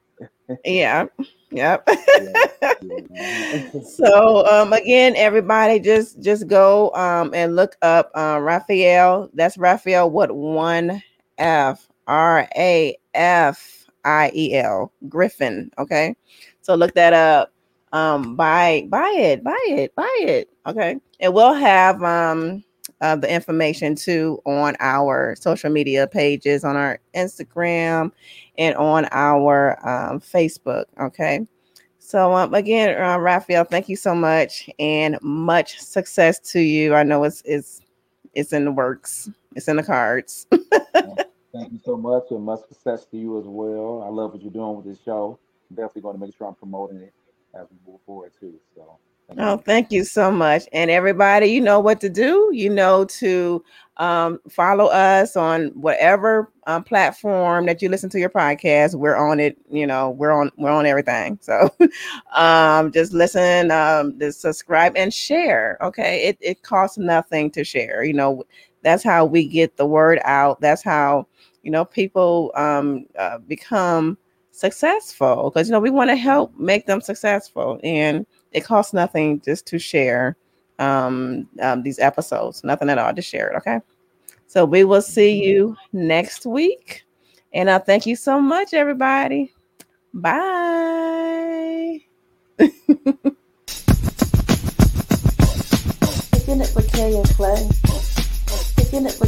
yeah, 0.65 1.05
yep. 1.51 1.87
Yeah, 2.17 2.33
yeah. 2.81 3.81
so 3.81 4.45
um 4.47 4.73
again 4.73 5.15
everybody 5.15 5.79
just 5.79 6.21
just 6.21 6.47
go 6.47 6.91
um 6.93 7.31
and 7.33 7.55
look 7.55 7.75
up 7.81 8.11
uh 8.15 8.37
rafiel 8.37 9.29
that's 9.33 9.57
rafiel 9.57 10.09
what 10.09 10.31
one 10.35 11.01
f 11.37 11.87
r 12.07 12.47
a 12.55 12.95
f 13.13 13.85
i 14.05 14.31
e 14.33 14.55
l 14.55 14.91
griffin 15.09 15.71
okay 15.77 16.15
so 16.61 16.75
look 16.75 16.93
that 16.93 17.13
up 17.13 17.51
um 17.93 18.35
buy 18.35 18.85
buy 18.89 19.13
it 19.17 19.43
buy 19.43 19.65
it 19.69 19.93
buy 19.95 20.17
it 20.21 20.49
okay 20.65 20.97
and 21.19 21.33
we'll 21.33 21.53
have 21.53 22.01
um 22.03 22.63
uh, 23.01 23.15
the 23.15 23.31
information 23.31 23.95
too 23.95 24.41
on 24.45 24.75
our 24.79 25.35
social 25.35 25.69
media 25.69 26.07
pages 26.07 26.63
on 26.63 26.75
our 26.75 26.99
instagram 27.15 28.11
and 28.57 28.75
on 28.75 29.07
our 29.11 29.77
um, 29.87 30.19
facebook 30.19 30.85
okay 30.99 31.45
so 32.07 32.33
um, 32.33 32.53
again, 32.53 32.91
uh, 32.91 33.17
Rafiel, 33.17 33.69
thank 33.69 33.89
you 33.89 33.97
so 33.97 34.15
much, 34.15 34.69
and 34.79 35.17
much 35.21 35.77
success 35.77 36.39
to 36.51 36.61
you. 36.61 36.95
I 36.95 37.03
know 37.03 37.25
it's 37.25 37.41
it's 37.43 37.81
it's 38.33 38.53
in 38.53 38.63
the 38.63 38.71
works. 38.71 39.29
It's 39.57 39.67
in 39.67 39.75
the 39.75 39.83
cards. 39.83 40.47
Thank 40.93 41.73
you 41.73 41.79
so 41.83 41.97
much, 41.97 42.23
and 42.31 42.45
much 42.45 42.61
success 42.69 43.03
to 43.07 43.17
you 43.17 43.37
as 43.37 43.45
well. 43.45 44.03
I 44.05 44.09
love 44.09 44.31
what 44.31 44.41
you're 44.41 44.53
doing 44.53 44.77
with 44.77 44.85
this 44.85 45.03
show. 45.03 45.37
I'm 45.69 45.75
definitely 45.75 46.03
going 46.03 46.15
to 46.15 46.25
make 46.25 46.37
sure 46.37 46.47
I'm 46.47 46.55
promoting 46.55 46.99
it 46.99 47.13
as 47.53 47.67
we 47.69 47.91
move 47.91 47.99
forward 48.05 48.31
too. 48.39 48.53
So, 48.73 48.99
Oh, 49.35 49.57
thank 49.57 49.91
you 49.91 50.05
so 50.05 50.31
much. 50.31 50.63
And 50.71 50.89
everybody, 50.89 51.47
you 51.47 51.59
know 51.59 51.79
what 51.81 51.99
to 52.01 52.09
do. 52.09 52.49
You 52.53 52.69
know 52.69 53.03
to 53.05 53.63
um, 53.97 54.39
follow 54.49 54.85
us 54.85 55.35
on 55.35 55.67
whatever 55.69 56.49
um, 56.65 56.83
platform 56.83 57.65
that 57.65 57.81
you 57.81 57.89
listen 57.89 58.09
to 58.11 58.19
your 58.19 58.29
podcast. 58.29 58.95
We're 58.95 59.17
on 59.17 59.39
it. 59.41 59.57
You 59.69 59.85
know, 59.85 60.11
we're 60.11 60.31
on 60.31 60.51
we're 60.57 60.71
on 60.71 60.85
everything. 60.85 61.39
So 61.41 61.69
um, 62.33 62.91
just 62.93 63.11
listen, 63.11 63.69
um, 63.69 64.17
just 64.17 64.39
subscribe 64.39 64.93
and 64.95 65.13
share. 65.13 65.77
Okay, 65.81 66.23
it 66.27 66.37
it 66.39 66.63
costs 66.63 66.97
nothing 66.97 67.51
to 67.51 67.65
share. 67.65 68.05
You 68.05 68.13
know, 68.13 68.43
that's 68.81 69.03
how 69.03 69.25
we 69.25 69.45
get 69.45 69.75
the 69.75 69.85
word 69.85 70.19
out. 70.23 70.61
That's 70.61 70.83
how 70.83 71.27
you 71.63 71.71
know 71.71 71.83
people 71.83 72.53
um, 72.55 73.05
uh, 73.19 73.39
become 73.39 74.17
successful 74.51 75.49
because 75.51 75.67
you 75.67 75.73
know 75.73 75.79
we 75.79 75.89
want 75.89 76.09
to 76.09 76.15
help 76.15 76.57
make 76.57 76.85
them 76.85 77.01
successful 77.01 77.79
and 77.83 78.25
it 78.51 78.63
costs 78.63 78.93
nothing 78.93 79.41
just 79.41 79.65
to 79.67 79.79
share 79.79 80.37
um, 80.79 81.47
um, 81.61 81.83
these 81.83 81.99
episodes. 81.99 82.63
Nothing 82.63 82.89
at 82.89 82.97
all 82.97 83.13
to 83.13 83.21
share 83.21 83.49
it. 83.49 83.57
Okay. 83.57 83.79
So 84.47 84.65
we 84.65 84.83
will 84.83 85.01
see 85.01 85.43
you 85.43 85.75
next 85.91 86.45
week. 86.45 87.03
And 87.53 87.69
uh, 87.69 87.79
thank 87.79 88.05
you 88.05 88.15
so 88.15 88.39
much, 88.39 88.73
everybody. 88.73 89.53
Bye. 90.13 91.99
Kicking 92.57 92.71
it 96.61 96.71
with 96.75 96.91
Kay 96.93 97.17
and 97.17 97.29
Clay. 97.29 97.69
Kicking 98.77 99.05
it 99.05 99.17
with 99.19 99.25